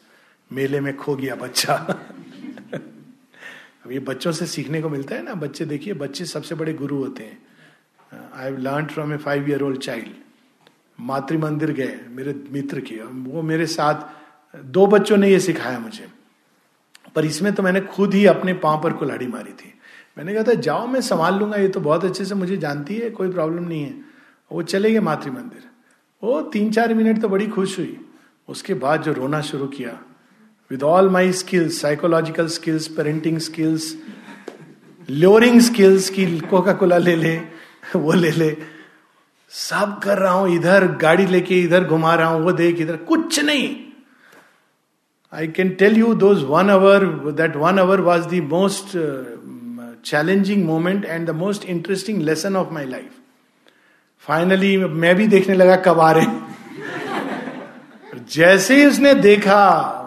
मेले 0.52 0.80
में 0.80 0.96
खो 0.98 1.16
गया 1.16 1.36
बच्चा। 1.36 1.74
अब 3.86 3.92
ये 3.92 4.00
बच्चों 4.00 4.32
से 4.32 4.46
सीखने 4.46 4.82
को 4.82 4.90
मिलता 4.90 5.16
है 5.16 5.24
ना, 5.24 5.34
बच्चे 5.34 5.66
देखिए, 5.66 5.94
बच्चे 5.94 6.26
सबसे 6.26 6.56
बड़े 6.56 6.74
गुरु 6.74 6.98
होते 6.98 7.24
हैं। 7.24 7.38
I 8.34 8.46
have 8.46 8.58
learn 8.58 8.86
from 8.86 9.14
a 9.14 9.18
five 9.18 9.50
year 9.50 9.62
old 9.62 9.80
child 9.80 10.14
Matrimandir 11.38 11.72
गए, 11.72 12.00
मेरे 12.10 12.36
मित्र 12.52 12.80
के 12.82 12.96
वो 12.96 13.42
मेरे 13.42 13.66
साथ, 13.66 13.96
दो 14.56 14.86
बच्चों 14.88 15.18
ने 15.18 15.30
ये 15.30 15.40
सिखाया 15.40 15.80
मुझे। 15.80 16.08
पर 17.16 17.26
इसमें 17.26 17.54
तो 17.54 17.64
मैंने 17.64 17.82
खुद 17.88 18.14
ही 18.14 18.26
अपने 18.26 18.54
पाँव 18.56 18.82
पर 18.84 18.94
कुल्हाड़ी 18.94 19.28
मारी 19.28 19.52
थी। 19.52 19.74
मैंने 20.18 20.34
कहा 20.34 20.44
था, 20.44 20.54
जाओ, 20.54 20.88
मैं 20.88 21.02
संभाल 21.02 21.40
लूँगा, 21.40 21.58
ये 21.58 21.68
तो 21.68 21.80
बहुत 21.80 22.06
अच्छे 22.06 22.26
से 22.26 22.36
मुझे 22.36 22.58
जानती 22.58 22.96
है, 22.96 23.10
कोई 23.10 23.32
प्रॉब्लम 23.32 23.64
नहीं 23.64 23.84
है। 23.84 23.96
वो 24.52 24.62
चले 24.64 24.92
गए 24.92 25.00
मातृ 25.00 25.32
मंदिर 25.32 25.68
वो 26.24 26.42
तीन 26.44 26.72
चार 26.72 26.94
मिनट 26.94 27.22
तो 27.22 27.30
बड़ी 27.30 27.48
खुश 27.48 27.78
हुई। 27.80 27.98
उसके 28.50 28.74
बाद 28.74 29.02
जो 29.04 29.14
रोना 29.14 29.42
शुरू 29.42 29.68
किया 29.68 29.92
with 30.72 30.84
all 30.84 31.10
my 31.10 31.32
skills 31.32 31.80
psychological 31.82 32.48
skills 32.48 32.88
parenting 32.88 33.38
skills 33.40 33.96
luring 35.10 35.60
skills 35.62 36.10
की 36.10 36.26
कोका 36.40 36.74
कोला 36.74 36.98
ले 36.98 37.16
ले, 37.16 37.36
वो 37.96 38.14
ले 38.14 38.32
ले। 38.32 38.50
सब 39.52 40.00
कर 40.04 40.18
रहा 40.18 40.32
हूँ, 40.32 40.56
इधर 40.56 40.88
गाड़ी 41.02 41.26
लेके 41.26 41.62
इधर 41.62 41.84
घुमा 41.84 42.16
रहा 42.16 42.28
हूँ, 42.28 42.44
वो 42.44 42.52
देख 42.52 42.82
इधर, 42.82 42.96
कुछ 42.96 43.40
नहीं। 43.40 43.76
I 45.34 45.48
can 45.48 45.70
tell 45.70 45.98
you 45.98 46.14
those 46.14 46.44
one 46.44 46.70
hour 46.70 47.06
that 47.32 47.56
one 47.56 47.80
hour 47.80 48.02
was 48.02 48.28
the 48.28 48.34
most 48.44 48.92
challenging 50.06 50.66
moment 50.66 51.06
and 51.06 51.28
the 51.28 51.32
most 51.36 51.66
interesting 51.66 52.22
lesson 52.22 52.56
of 52.56 52.74
my 52.74 52.86
life 52.86 53.10
finally 54.28 54.78
मैं 54.78 55.16
भी 55.16 55.28
देखने 55.28 55.56
लगा 55.56 55.76
कब 55.76 56.00
आ 56.00 56.12
रहे 56.12 56.26
जैसे 58.34 58.76
ही 58.76 58.86
उसने 58.86 59.14
देखा 59.14 59.62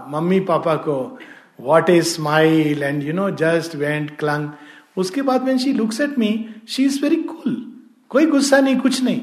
मम्मी 0.08 0.40
पापा 0.40 0.74
को 0.74 1.18
what 1.60 1.90
is 1.90 2.04
smile 2.04 2.82
and 2.82 3.02
you 3.02 3.12
know 3.12 3.30
just 3.30 3.76
went 3.76 4.16
clung 4.18 4.48
उसके 4.96 5.22
बाद 5.22 5.42
में 5.42 5.58
she 5.58 5.72
looks 5.72 6.00
at 6.00 6.18
me 6.18 6.48
she 6.68 6.84
is 6.84 7.02
very 7.02 7.16
cool 7.16 7.56
कोई 8.10 8.26
गुस्सा 8.26 8.60
नहीं, 8.60 8.76
कुछ 8.76 9.02
नहीं। 9.02 9.20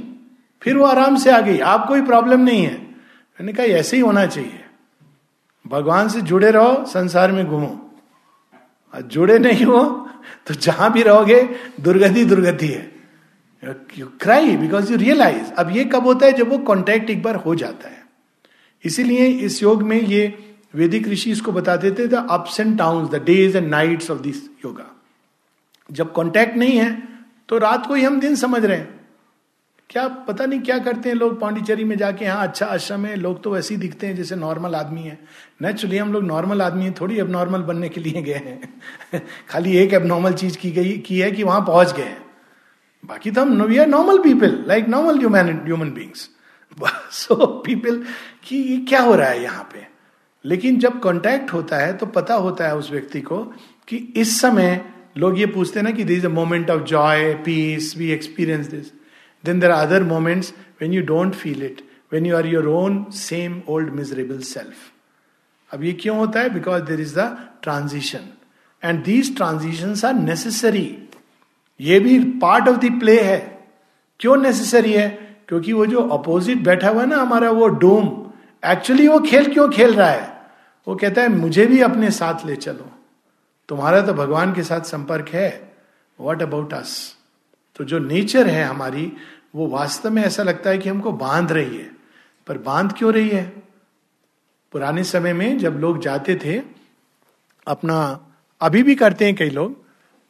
फिर 0.61 0.77
वो 0.77 0.85
आराम 0.85 1.17
से 1.17 1.31
आ 1.31 1.39
गई। 1.41 1.59
आप 1.59 1.87
कोई 1.87 2.01
प्रॉब्लम 2.01 2.39
नहीं 2.39 2.63
है। 2.63 2.77
मैंने 2.77 3.53
कहा, 3.53 3.65
ऐसे 3.65 3.97
ही 3.97 4.01
होना 4.03 4.25
चाहिए। 4.25 4.63
भगवान 5.65 6.09
से 6.09 6.21
जुड़े 6.21 6.51
रहो, 6.51 6.85
संसार 6.85 7.31
में 7.31 7.45
घूमो। 7.45 7.85
और 8.93 9.01
जुड़े 9.01 9.37
नहीं 9.39 9.65
हो 9.65 10.05
तो 10.47 10.53
जहाँ 10.53 10.91
भी 10.93 11.01
रहोगे, 11.03 11.41
दुर्गति 11.81 12.23
दुर्गति 12.25 12.67
है। 12.67 12.91
You 13.97 14.05
cry 14.21 14.55
because 14.57 14.91
you 14.91 14.97
realize 14.97 15.51
अब 15.51 15.69
ये 15.71 15.83
कब 15.85 16.03
होता 16.03 16.25
है? 16.25 16.33
जब 16.33 16.49
वो 16.49 16.57
कॉन्टेक्ट 16.57 17.09
एक 17.09 17.21
बार 17.23 17.35
हो 17.35 17.55
जाता 17.55 17.89
है। 17.89 18.03
इसीलिए 18.83 19.25
इस 19.25 19.61
योग 19.63 19.83
में 19.83 20.01
ये 20.01 20.53
वैदिक 20.75 21.07
ऋषि 21.07 21.31
इसको 21.31 21.51
बताते 21.51 21.91
थे 21.91 22.07
the 22.07 22.13
ups 22.29 22.59
and 22.59 22.77
down 22.77 23.07
the 23.07 23.23
days 23.25 23.57
and 23.57 23.67
nights 23.67 24.11
of 24.11 24.19
this 24.19 24.43
yoga 24.65 24.85
जब 25.91 26.11
कॉन्टैक्ट 26.13 26.57
नहीं 26.57 26.77
है 26.77 26.91
तो 27.49 27.57
रात 27.57 27.85
को 27.87 27.93
ही 27.93 28.03
हम 28.03 28.19
दिन 28.19 28.35
समझ 28.35 28.65
रहे 28.65 28.77
हैं। 28.77 28.98
क्या 29.89 30.07
पता 30.07 30.45
नहीं 30.45 30.59
क्या 30.59 30.77
करते 30.77 31.09
हैं 31.09 31.15
लोग 31.15 31.39
पांडिचेरी 31.39 31.83
में 31.83 31.97
जाके 31.97 32.25
हाँ 32.25 32.47
अच्छा 32.47 32.65
आश्रम 32.65 33.05
है, 33.05 33.15
लोग 33.15 33.43
तो 33.43 33.51
वैसे 33.51 33.73
ही 33.75 33.81
दिखते 33.81 34.07
हैं 34.07 34.15
जैसे 34.15 34.35
नॉर्मल 34.35 34.75
आदमी 34.75 35.01
है। 35.01 35.19
नेचुरली 35.61 35.97
हम 35.97 36.13
लोग 36.13 36.23
नॉर्मल 36.23 36.61
आदमी 36.61 36.83
हैं, 36.83 36.93
थोड़ी 37.01 37.19
अब 37.19 37.29
नॉर्मल 37.29 37.61
बनने 37.61 37.89
के 37.89 38.01
लिए 38.01 38.21
गए 38.21 38.33
हैं। 38.33 38.79
खाली 39.49 39.77
एक 39.77 39.93
अब 39.93 40.05
नॉर्मल 40.05 40.33
चीज़ 40.33 40.57
की 40.57 40.71
गई, 40.71 40.97
की 40.97 41.19
है 41.19 41.31
कि 41.31 41.43
वहाँ 41.43 41.61
पहुँच 41.61 41.93
गए 41.93 42.03
हैं। 42.03 42.25
बाकी 43.05 43.31
तो 43.31 43.41
हम 43.41 43.61
we 43.61 43.77
are 43.77 43.87
normal 43.87 44.19
people 44.19 44.63
like 44.67 44.87
normal 44.87 45.19
human 45.19 45.91
beings 45.91 46.29
so 47.11 47.35
people 47.65 48.03
कि 48.43 48.57
ये 48.57 48.77
क्या 48.77 49.01
हो 49.01 49.15
रहा 49.15 49.29
है 49.29 49.43
यहाँ 49.43 49.63
पे? 49.73 49.87
लेकिन 50.45 50.79
जब 50.79 50.99
कांटेक्ट 51.01 51.53
होता 51.53 51.77
है 51.77 51.93
तो 51.97 52.05
पता 52.05 52.33
होता 52.33 52.67
है 52.67 52.75
उस 52.75 52.91
व्यक्ति 52.91 53.21
को 53.21 53.37
कि 53.87 53.97
इस 54.17 54.41
समय 54.41 54.85
लोग 55.17 55.39
ये 55.39 55.45
पूछते 55.45 55.79
हैं 55.79 55.83
ना 55.83 55.91
कि 55.91 56.03
this 56.03 56.25
a 56.25 56.29
moment 56.29 56.69
of 56.69 56.83
joy 56.83 57.33
peace 57.33 57.97
we 57.97 58.11
experience 58.11 58.67
this 58.67 58.91
then 59.45 59.59
there 59.59 59.71
other 59.71 60.03
moments 60.03 60.53
when 60.81 60.93
you 60.93 61.01
don't 61.01 61.33
feel 61.33 61.63
it 61.63 61.81
when 62.11 62.25
you 62.25 62.37
are 62.37 62.45
your 62.45 62.67
own 62.67 63.05
same 63.11 63.61
old 63.67 63.89
miserable 63.89 64.39
self 64.39 64.75
अब 65.73 65.83
ये 65.83 65.93
क्यों 65.93 66.17
होता 66.17 66.39
है? 66.39 66.49
Because 66.49 66.83
there 66.83 67.01
is 67.01 67.19
the 67.19 67.49
transition 67.63 68.19
and 68.83 69.03
these 69.03 69.35
transition 69.35 70.07
are 70.07 70.13
necessary 70.13 71.09
ये 71.81 71.99
भी 71.99 72.19
part 72.19 72.67
of 72.67 72.77
the 72.77 72.99
play 72.99 73.21
है. 73.21 73.67
क्यों 74.19 74.37
necessary 74.37 74.93
है? 74.93 75.37
क्योंकि 75.47 75.73
वो 75.73 75.85
जो 75.85 75.99
अपोजिट 75.99 76.57
बैठा 76.57 76.89
हुआ 76.89 77.01
है 77.01 77.07
ना 77.07 77.17
हमारा, 77.17 77.51
वो 77.51 77.67
डोम 77.67 78.31
एक्चुअली 78.65 79.07
वो 79.07 79.19
खेल 79.19 79.53
क्यों 79.53 79.69
खेल 79.69 79.93
रहा 79.93 80.09
है? 80.09 80.41
वो 80.87 80.95
कहता 80.95 81.21
है, 81.21 81.29
मुझे 81.29 81.65
भी 81.65 81.81
अपने 81.81 82.11
साथ 82.11 82.45
ले 82.45 82.55
चलो। 82.55 82.91
तुम्हारा 83.69 84.01
तो 84.01 84.13
भगवान 84.13 84.53
के 84.53 84.63
साथ 84.63 84.81
संपर्क 84.81 85.29
है। 85.29 85.73
वॉट 86.19 86.41
अबाउट 86.41 86.73
अस 86.73 87.15
तो 87.79 87.85
जो 87.85 87.99
नेचर 87.99 88.47
है 88.47 88.63
हमारी, 88.63 89.13
वो 89.55 89.67
वास्तव 89.67 90.09
में 90.09 90.23
ऐसा 90.23 90.43
लगता 90.43 90.69
है 90.69 90.77
कि 90.77 90.89
हमको 90.89 91.11
बाँध 91.11 91.51
रही 91.51 91.77
है। 91.77 91.91
पर 92.47 92.57
बाँध 92.57 92.93
क्यों 92.97 93.13
रही 93.13 93.29
है? 93.29 93.43
पुराने 94.71 95.03
समय 95.03 95.33
में 95.33 95.57
जब 95.57 95.77
लोग 95.79 96.01
जाते 96.01 96.35
थे, 96.35 96.61
अपना, 97.67 98.27
अभी 98.61 98.83
भी 98.83 98.95
करते 98.95 99.25
हैं 99.25 99.35
कई 99.35 99.49
लोग, 99.49 99.77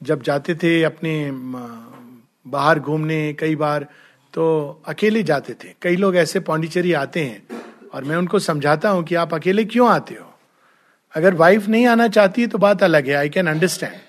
जब 0.04 0.22
जाते 0.22 0.56
थे 0.56 0.84
अपने 0.84 1.32
बाहर 1.32 2.80
घूमने 2.80 3.34
कई 3.34 3.56
बार 3.56 3.88
तो 4.34 4.84
अकेले 4.86 5.24
जाते 5.24 5.54
थे। 5.54 5.74
कई 5.82 5.96
लोग 5.96 6.16
ऐसे 6.16 6.40
पौंडीचेरी 6.40 6.94
आते 6.94 7.26
हैं, 7.26 7.48
और 7.94 8.04
मैं 8.04 8.16
उनको 8.16 8.40
समझाता 8.40 8.90
हूँ 8.90 9.04
कि 9.04 9.16
आप 9.16 9.34
अकेले 9.34 9.66
क्यों 9.66 9.90
आते 9.90 10.14
हो? 10.14 10.34
अगर 11.16 11.34
वाइफ 11.34 11.68
नहीं 11.68 11.88
आना 11.88 12.08
चाहती 12.08 12.42
है 12.42 12.48
तो 12.48 12.58
बात 12.58 12.84
अलग 12.84 13.08
है 13.08 13.16
आई 13.16 13.30
कैन 13.30 13.48
अंडरस्टैंड 13.48 14.00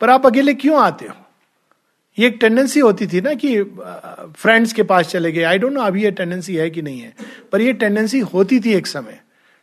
पर 0.00 0.10
आप 0.10 0.26
अकेले 0.26 0.54
क्यों 0.54 0.80
आते 0.80 1.06
हो? 1.06 1.25
ये 2.18 2.26
एक 2.26 2.38
टेंडेंसी 2.40 2.80
होती 2.80 3.06
थी 3.06 3.20
ना 3.20 3.34
कि 3.34 3.62
फ्रेंड्स 4.36 4.72
के 4.72 4.82
पास 4.82 5.08
चले 5.08 5.32
गए। 5.32 5.42
आई 5.42 5.58
डोंट 5.58 5.72
नो 5.72 5.80
अभी 5.80 6.02
ये 6.02 6.10
टेंडेंसी 6.10 6.56
है 6.56 6.70
कि 6.70 6.82
नहीं 6.82 7.00
है। 7.00 7.14
पर 7.52 7.60
ये 7.60 7.72
टेंडेंसी 7.72 8.18
होती 8.18 8.60
थी 8.60 8.74
एक 8.74 8.86
समय 8.86 9.20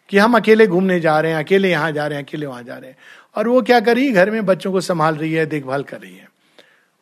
कि 0.10 0.18
हम 0.18 0.38
अकेले 0.38 0.68
घूमने 0.68 0.99
जा 0.99 1.20
रहे 1.20 1.32
हैं, 1.32 1.39
अकेले 1.39 1.72
यहाँ 1.72 1.91
जा 1.91 2.08
रहे 2.08 2.20
हैं, 2.20 2.26
अकेले 2.26 2.45
वहाँ 2.45 2.64
जा 2.64 2.78
रहे 2.78 2.89
हैं। 2.89 2.97
और 3.36 3.47
वो 3.47 3.62
क्या 3.62 3.80
कर 3.80 3.95
रही 3.95 4.06
है? 4.06 4.12
घर 4.12 4.32
में 4.32 4.45
बच्चों 4.45 4.72
को 4.72 4.82
संभाल 4.82 5.16
रही 5.16 5.34
है, 5.34 5.45
देखभाल 5.45 5.84
कर 5.84 6.01
रही 6.01 6.16
है। 6.16 6.30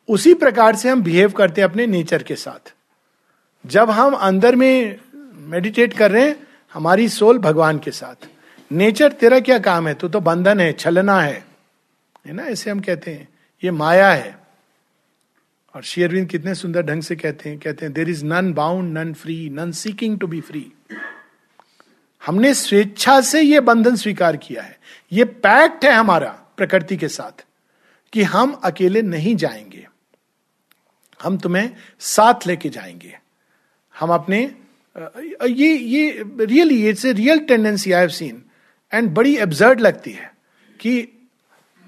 उसी 0.08 0.34
प्रकार 0.34 0.76
से 0.76 0.88
हम 0.88 1.02
बिहेव 1.02 1.30
करते 1.30 1.60
हैं 1.60 1.68
अपने 1.68 1.86
नेचर 1.86 2.22
के 2.22 2.34
साथ। 2.34 2.74
जब 3.66 3.90
हम 3.90 4.12
अंदर 4.12 4.56
में 4.56 4.96
मेडिटेट 5.34 5.94
कर 5.94 6.10
रहे 6.10 6.24
हैं, 6.24 6.36
हमारी 6.74 7.08
सोल 7.08 7.38
भगवान 7.38 7.78
के 7.78 7.90
साथ। 7.90 8.28
नेचर 8.72 9.12
तेरा 9.12 9.40
क्या 9.40 9.58
काम 9.58 9.88
है? 9.88 9.94
तू 9.94 10.08
तो 10.08 10.20
बंधन 10.20 10.60
है, 10.60 10.72
छलना 10.72 11.20
है। 11.20 11.44
है 12.26 12.32
ना? 12.32 12.42
ऐसे 12.42 12.70
हम 12.70 12.80
कहते 12.80 13.10
हैं। 13.10 13.28
ये 13.64 13.70
माया 13.70 14.10
है। 14.10 14.41
और 15.74 15.82
शेयरविंद 15.82 16.28
कितने 16.28 16.54
सुंदर 16.54 16.82
ढंग 16.82 17.02
से 17.02 17.16
कहते 17.16 17.48
हैं 17.48 17.58
कहते 17.58 17.86
हैं 17.86 17.92
there 17.94 18.08
is 18.08 18.24
none 18.24 18.52
bound 18.52 18.98
none 18.98 19.12
free 19.12 19.50
none 19.50 19.72
seeking 19.72 20.18
to 20.18 20.26
be 20.26 20.40
free 20.40 20.72
हमने 22.26 22.54
स्वेच्छा 22.54 23.20
से 23.20 23.40
यह 23.42 23.60
बंधन 23.60 23.96
स्वीकार 23.96 24.36
किया 24.36 24.62
है। 24.62 24.78
ये 25.12 25.24
पैक्ट 25.24 25.84
है 25.84 25.92
हमारा 25.92 26.28
प्रकृति 26.56 26.96
के 26.96 27.08
साथ 27.08 27.44
कि 28.12 28.22
हम 28.22 28.52
अकेले 28.52 29.02
नहीं 29.02 29.36
जाएँगे। 29.36 29.88
हम 31.22 31.38
तुम्हें 31.38 31.76
साथ 32.00 32.46
लेके 32.46 32.68
जाएँगे। 32.68 33.18
हम 34.00 34.10
अपने 34.10 34.54
ये 35.46 35.76
ये 35.76 36.24
really 36.40 36.88
it's 36.88 37.04
a 37.04 37.12
real 37.12 37.38
tendency 37.38 37.92
I 37.92 38.00
have 38.00 38.08
seen 38.08 38.42
and 38.92 39.10
बड़ी 39.10 39.36
एब्जर्ड 39.36 39.80
लगती 39.80 40.10
है 40.10 40.32
कि 40.80 41.08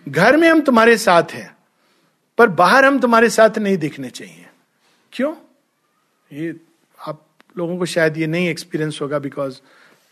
घर 0.09 0.37
में 0.37 0.49
हम 0.51 0.61
तुम्हारे 0.61 0.99
साथ 0.99 1.33
हैं। 1.33 1.54
पर 2.39 2.49
बाहर 2.51 2.85
हम 2.85 2.99
तुम्हारे 3.01 3.29
साथ 3.31 3.59
नहीं 3.59 3.77
दिखने 3.79 4.11
चाहिए। 4.11 4.47
क्यों? 5.13 5.35
ये 6.31 6.55
आप 6.99 7.25
लोगों 7.57 7.77
को 7.79 7.87
शायद 7.87 8.17
ये 8.17 8.27
नहीं 8.27 8.49
एक्सपीरियंस 8.49 8.99
होगा 9.03 9.19
because 9.19 9.61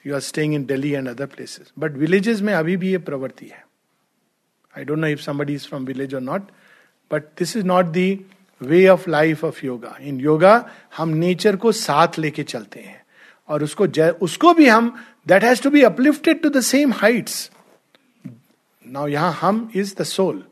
you 0.04 0.14
are 0.14 0.20
staying 0.20 0.54
in 0.54 0.64
Delhi 0.64 0.90
and 0.90 1.08
other 1.08 1.26
places 1.26 1.72
but 1.78 1.92
villages 1.96 2.40
में 2.40 2.52
अभी 2.54 2.76
भी 2.76 2.90
ये 2.90 2.98
प्रवृत्ति 3.00 3.46
है। 3.46 3.64
I 4.74 4.84
don't 4.84 4.98
know 4.98 5.06
if 5.06 5.20
somebody 5.20 5.54
is 5.54 5.66
from 5.68 5.84
village 5.84 6.14
और 6.14 6.20
not 6.20 6.50
but 7.10 7.22
this 7.38 7.56
is 7.56 7.64
not 7.66 7.86
the 7.86 8.20
way 8.60 8.86
of 8.88 9.08
life 9.10 9.44
of 9.44 9.64
yoga 9.66 9.96
in 10.00 10.20
yoga 10.20 10.54
हम 10.96 11.08
nature 11.08 11.56
को 11.56 11.72
साथ 11.72 12.18
लेके 12.18 12.42
चलते 12.44 12.80
हैं। 12.80 13.00
और 13.48 13.62
उसको 13.64 13.86
उसको 14.24 14.52
भी 14.54 14.66
हम 14.66 14.94
that 15.26 15.44
has 15.44 15.62
to 15.62 15.70
be 15.70 15.82
uplifted 15.82 16.42
to 16.42 16.48
the 16.48 16.60
same 16.60 16.92
heights 16.92 17.50
now 18.84 19.08
यहाँ 19.08 19.32
हम 19.32 19.70
is 19.76 19.94
the 19.98 20.02
soul 20.04 20.42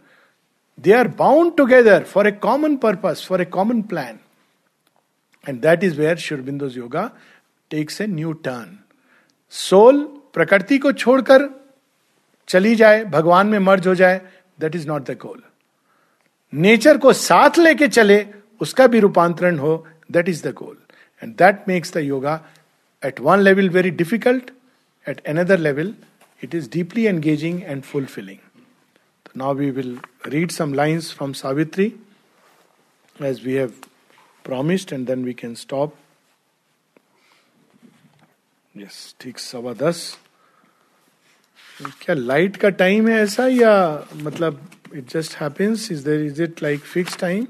they 0.85 0.93
are 0.93 1.09
bound 1.19 1.57
together 1.57 2.05
for 2.05 2.29
a 2.29 2.31
common 2.43 2.77
purpose 2.85 3.25
for 3.29 3.43
a 3.43 3.45
common 3.57 3.83
plan 3.93 4.19
and 5.45 5.61
that 5.63 5.85
is 5.85 5.99
where 6.01 6.17
Sri Aurobindo's 6.19 6.77
yoga 6.77 7.11
takes 7.71 8.01
a 8.01 8.07
new 8.09 8.33
turn 8.47 8.77
soul 9.53 10.03
प्रकृति 10.35 10.79
को 10.79 10.93
छोड़कर 10.95 11.49
चली 12.49 12.75
जाए 12.77 13.05
भगवान 13.13 13.47
में 13.47 13.59
merge 13.59 13.87
हो 13.89 13.95
जाए 13.95 14.21
that 14.61 14.77
is 14.77 14.87
not 14.89 15.11
the 15.11 15.17
goal 15.21 15.43
nature 16.53 16.99
को 16.99 17.13
साथ 17.15 17.59
लेके 17.59 17.89
चले 17.89 18.25
उसका 18.61 18.87
भी 18.87 19.01
रूपांतरण 19.01 19.59
हो 19.59 19.75
that 20.11 20.29
is 20.29 20.47
the 20.49 20.53
goal 20.55 20.77
and 21.23 21.35
that 21.37 21.69
makes 21.69 21.95
the 21.95 22.01
yoga 22.05 22.41
at 23.03 23.21
one 23.21 23.41
level 23.41 23.69
very 23.71 23.91
difficult 24.03 24.51
at 25.07 25.27
another 25.27 25.59
level 25.59 25.95
it 26.43 26.55
is 26.55 26.69
deeply 26.71 27.07
engaging 27.09 27.63
and 27.63 27.83
fulfilling. 27.85 28.39
Now 29.35 29.53
we 29.53 29.71
will 29.71 29.99
read 30.27 30.51
some 30.51 30.73
lines 30.73 31.13
from 31.13 31.35
Savitri 31.35 31.95
as 33.19 33.45
we 33.45 33.55
have 33.55 33.75
promised, 34.45 34.93
and 34.93 35.07
then 35.07 35.25
we 35.25 35.35
can 35.35 35.55
stop. 35.57 35.95
Yes, 38.75 39.15
ठीक 39.21 39.39
सवा 39.39 39.73
दस 39.75 40.19
क्या 42.03 42.15
light 42.15 42.57
का 42.57 42.69
time 42.83 43.09
है 43.09 43.19
ऐसा 43.23 43.47
या 43.47 43.73
मतलब 44.15 44.61
it 44.95 45.09
just 45.11 45.37
happens 45.37 45.91
is 45.93 46.05
there 46.05 46.25
is 46.25 46.43
it 46.43 46.63
like 46.63 46.81
fix 46.81 47.17
time 47.19 47.47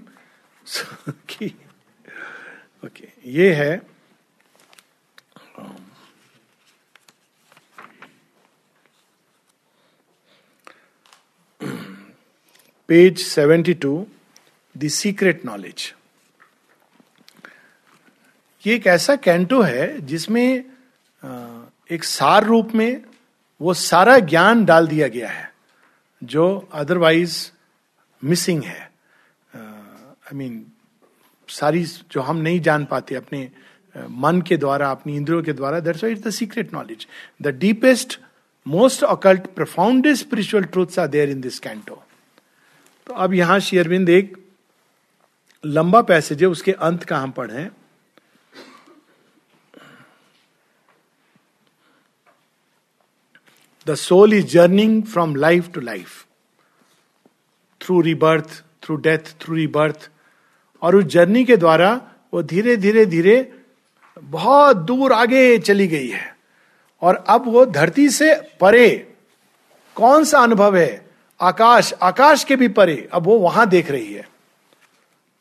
okay 2.85 3.09
ये 3.31 3.53
है 3.55 3.81
page 12.91 13.19
seventy 13.19 13.75
two, 13.75 14.07
the 14.75 14.89
secret 14.89 15.45
knowledge. 15.45 15.93
ये 18.65 18.75
एक 18.75 18.87
ऐसा 18.87 19.17
कैंटो 19.17 19.61
है 19.63 20.01
जिसमें 20.07 20.65
एक 21.91 22.05
सार 22.05 22.45
रूप 22.45 22.75
में 22.75 23.03
वो 23.61 23.75
सारा 23.75 24.19
ज्ञान 24.19 24.65
डाल 24.65 24.89
दिया 24.89 25.09
गया 25.09 25.29
है, 25.29 25.51
जो 26.23 26.69
अदरवाइज़ 26.73 27.37
मिसिंग 28.23 28.63
है। 28.65 28.81
आई 29.55 30.37
मीन 30.37 30.65
सारी 31.49 31.85
जो 31.85 32.21
हम 32.21 32.37
नहीं 32.39 32.61
जान 32.61 32.85
पाते, 32.85 33.15
अपने 33.15 33.51
मन 33.95 34.43
के 34.49 34.57
द्वारा, 34.57 34.91
अपनी 34.91 35.17
इंद्रियों 35.17 35.43
के 35.43 35.53
द्वारा 35.53 35.81
that's 35.81 36.05
is 36.05 36.29
the 36.29 36.31
secret 36.33 36.75
knowledge 36.75 37.07
the 37.43 37.57
deepest 37.59 38.19
most 38.67 39.05
occult 39.05 39.47
profoundest 39.55 40.27
spiritual 40.27 40.65
truths 40.65 40.99
are 40.99 41.07
there 41.09 41.31
in 41.31 41.41
this 41.41 41.59
canto 41.59 42.03
तो 43.07 43.15
अब 43.15 43.35
यहाँ 43.35 43.59
शेयरबिंद 43.61 44.09
एक 44.09 44.37
लंबा 45.65 46.01
पैसेज 46.03 46.43
है, 46.43 46.49
उसके 46.49 46.73
अंत 46.73 47.05
का 47.05 47.19
हम 47.19 47.31
पढ़े। 47.31 47.69
The 53.87 53.95
soul 53.95 54.35
is 54.35 54.47
journeying 54.47 55.03
from 55.03 55.35
life 55.37 55.71
to 55.73 55.81
life 55.81 56.25
through 57.81 58.01
rebirth 58.01 58.63
through 58.83 58.97
death 58.97 59.35
through 59.41 59.55
rebirth 59.55 60.09
और 60.83 60.97
उस 60.97 61.05
जर्नी 61.05 61.45
के 61.45 61.57
द्वारा 61.57 61.95
वो 62.33 62.43
धीरे 62.43 62.77
धीरे 62.77 63.07
धीरे 63.07 63.37
बहुत 64.17 64.77
दूर 64.77 65.13
आगे 65.13 65.59
चली 65.59 65.87
गई 65.89 66.09
है। 66.09 66.37
और 67.03 67.15
अब 67.29 67.49
वो 67.49 67.65
धरती 67.67 68.09
से 68.11 68.35
परे 68.61 68.89
कौन 69.97 70.25
सा 70.25 70.39
अनुभव 70.39 70.77
है? 70.77 71.10
आकाश 71.41 71.93
आकाश 72.03 72.45
के 72.45 72.57
भी 72.57 72.69
परे, 72.69 73.09
अब 73.13 73.27
वो 73.27 73.39
वहाँ 73.39 73.69
देख 73.69 73.91
रही 73.91 74.13
है। 74.13 74.29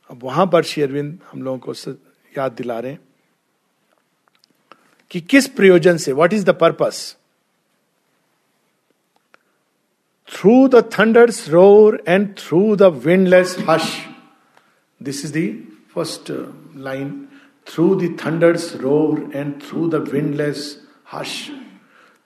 अब 0.10 0.20
वहाँ 0.24 0.46
पर 0.48 0.64
शेरविंद 0.64 1.18
हम 1.32 1.42
लोगों 1.44 1.58
को 1.60 1.74
याद 2.34 2.52
दिला 2.52 2.80
रहे 2.80 2.98
कि 5.12 5.22
किस 5.22 5.48
प्रयोजन 5.48 5.98
से 5.98 6.14
what 6.14 6.34
is 6.34 6.46
the 6.46 6.56
purpose 6.56 7.16
through 10.30 10.68
the 10.68 10.84
thunder's 11.00 11.48
roar 11.50 12.04
and 12.08 12.28
through 12.38 12.76
the 12.76 12.84
windless 13.06 13.56
hush 13.70 13.90
this 15.02 15.24
is 15.26 15.34
the 15.38 15.48
first 15.96 16.32
line 16.78 17.12
through 17.68 17.94
the 17.96 18.16
thunder's 18.26 18.76
roar 18.76 19.32
and 19.36 19.54
through 19.62 19.88
the 19.90 20.08
windless 20.14 20.64
hush 21.14 21.36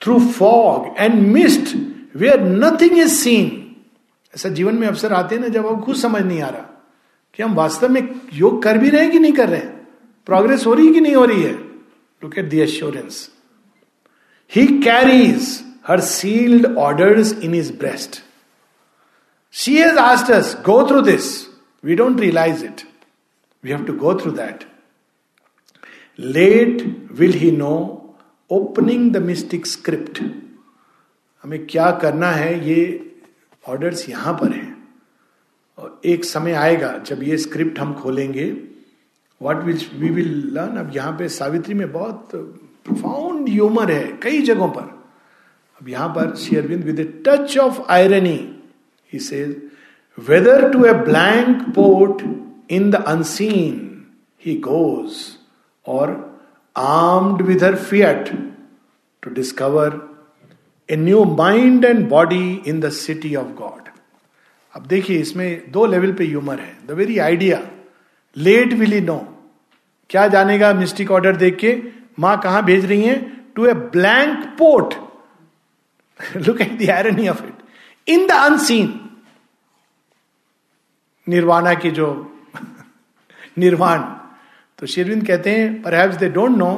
through 0.01 0.19
fog 0.31 0.95
and 0.99 1.21
mist 1.27 1.75
where 2.15 2.41
nothing 2.41 2.97
is 2.99 3.13
seen 3.15 3.62
ऐसा 4.35 4.49
जीवन 4.49 4.75
में 4.75 4.87
अवसर 4.87 5.13
आते 5.13 5.35
हैं 5.35 5.41
ना 5.41 5.47
जब 5.47 5.65
अब 5.65 5.83
खुद 5.85 5.95
समझ 5.95 6.21
नहीं 6.21 6.41
आ 6.41 6.49
रहा 6.49 6.83
कि 7.33 7.43
हम 7.43 7.53
वास्तव 7.53 7.89
में 7.89 8.21
योग 8.33 8.63
कर 8.63 8.77
भी 8.77 8.89
रहे 8.89 9.01
हैं 9.01 9.11
कि 9.11 9.19
नहीं 9.19 9.33
कर 9.33 9.49
रहे 9.49 9.59
हैं? 9.59 9.87
प्रोग्रेस 10.25 10.65
हो 10.65 10.73
रही 10.73 10.87
है 10.87 10.93
कि 10.93 11.01
नहीं 11.01 11.15
हो 11.15 11.25
रही 11.25 11.43
है? 11.43 11.53
Look 12.23 12.37
at 12.37 12.45
the 12.45 12.59
assurance 12.59 13.29
he 14.55 14.67
carries 14.67 15.63
her 15.87 15.99
sealed 15.99 16.77
orders 16.77 17.33
in 17.33 17.55
his 17.55 17.73
breast 17.73 18.23
she 19.51 19.77
has 19.77 19.97
asked 19.97 20.31
us 20.31 20.57
go 20.65 20.87
through 20.89 21.01
this 21.01 21.47
we 21.83 21.95
don't 21.95 22.19
realize 22.19 22.65
it 22.65 22.81
we 23.63 23.71
have 23.71 23.83
to 23.83 23.93
go 23.93 24.15
through 24.15 24.31
that 24.31 24.63
late 26.19 27.07
will 27.11 27.33
he 27.33 27.51
know 27.51 27.99
opening 28.51 29.11
the 29.11 29.17
mystic 29.17 29.67
script 29.67 30.23
हमें 31.43 31.67
क्या 31.67 31.91
करना 31.91 32.31
है? 32.31 32.69
ये 32.69 33.09
orders 33.63 34.07
यहाँ 34.09 34.33
पर 34.33 34.51
हैं। 34.51 34.71
और 35.77 36.01
एक 36.05 36.25
समय 36.25 36.53
आएगा 36.53 36.97
जब 37.07 37.23
ये 37.23 37.37
स्क्रिप्ट 37.37 37.79
हम 37.79 37.93
खोलेंगे। 37.93 38.49
What 39.41 39.63
which 39.63 39.87
we 39.93 40.09
will 40.09 40.33
learn 40.53 40.77
अब 40.77 40.91
यहाँ 40.95 41.11
पे 41.19 41.29
सावित्री 41.29 41.73
में 41.73 41.91
बहुत 41.91 42.29
प्रोफाउंड 42.33 43.49
ह्यूमर 43.49 43.91
है 43.91 44.05
कई 44.23 44.41
जगहों 44.41 44.69
पर। 44.69 44.89
अब 45.81 45.89
यहाँ 45.89 46.09
पर 46.09 46.35
शेयरविंद 46.35 46.83
with 46.83 46.99
a 46.99 47.03
touch 47.27 47.57
of 47.57 47.81
irony 47.91 48.37
he 49.09 49.19
says 49.19 49.55
whether 50.17 50.69
to 50.71 50.85
a 50.85 50.93
blank 51.03 51.61
port 51.75 52.23
in 52.71 52.89
the 52.91 53.03
unseen 53.07 53.89
he 54.43 54.55
goes 54.59 55.15
or 55.85 56.11
armed 56.75 57.41
with 57.41 57.63
her 57.63 57.75
fiat 57.75 58.29
to 59.23 59.29
discover 59.33 59.99
a 60.89 60.95
new 60.95 61.23
mind 61.25 61.85
and 61.85 62.07
body 62.09 62.63
in 62.67 62.79
the 62.79 62.89
city 62.91 63.35
of 63.35 63.47
God 63.57 63.89
अब 64.73 64.85
देखिए, 64.87 65.17
इसमें 65.19 65.71
दो 65.71 65.85
level 65.85 66.13
पे 66.13 66.25
humour 66.25 66.59
है। 66.59 66.75
The 66.87 66.91
very 66.91 67.17
idea 67.19 67.61
let 68.35 68.73
will 68.73 69.03
know 69.05 69.17
क्या 70.09 70.27
जानेगा 70.27 70.73
mistake 70.73 71.11
order 71.11 71.35
देख 71.35 71.57
के? 71.57 71.77
माँ 72.19 72.39
कहाँ 72.41 72.63
भेज 72.65 72.85
रही 72.85 73.03
है? 73.03 73.15
To 73.55 73.65
a 73.65 73.73
blank 73.73 74.45
port 74.59 74.93
look 76.37 76.61
at 76.61 76.77
the 76.79 76.89
irony 76.89 77.27
of 77.27 77.43
it 77.45 78.09
in 78.09 78.25
the 78.27 78.31
unseen 78.31 78.99
nirvana 81.27 81.73
की 81.73 81.91
जो 81.91 82.09
निर्वाण। 83.57 83.99
तो 84.79 84.85
शेरविंद 84.85 85.25
कहते 85.27 85.49
हैं 85.49 85.81
पर 85.81 86.15
they 86.15 86.29
don't 86.29 86.57
know 86.57 86.71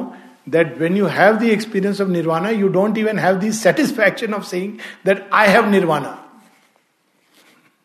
that 0.48 0.78
when 0.78 0.96
you 0.96 1.06
have 1.06 1.36
the 1.36 1.42
experience 1.42 2.00
of 2.00 2.08
nirvana 2.08 2.50
you 2.50 2.68
don't 2.68 2.98
even 2.98 3.18
have 3.18 3.36
the 3.36 3.50
satisfaction 3.50 4.34
of 4.34 4.44
saying 4.44 4.72
that 5.06 5.28
I 5.32 5.48
have 5.48 5.70
nirvana 5.70 6.22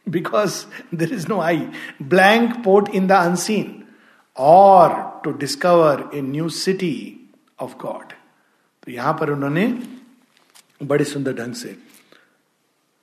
because 0.10 0.66
there 0.96 1.14
is 1.14 1.28
no 1.30 1.40
I 1.42 1.68
blank 2.02 2.64
port 2.64 2.90
in 2.90 3.08
the 3.08 3.12
unseen 3.12 3.84
or 4.38 5.22
to 5.24 5.32
discover 5.32 6.10
a 6.16 6.22
new 6.22 6.50
city 6.50 7.30
of 7.60 7.74
God 7.78 8.14
तो 8.84 8.92
यहाँ 8.92 9.14
पर 9.14 9.30
उन्होंने 9.30 9.80
बड़े 10.84 11.06
सुंदर 11.06 11.34
ढंग 11.34 11.54
से 11.54 11.76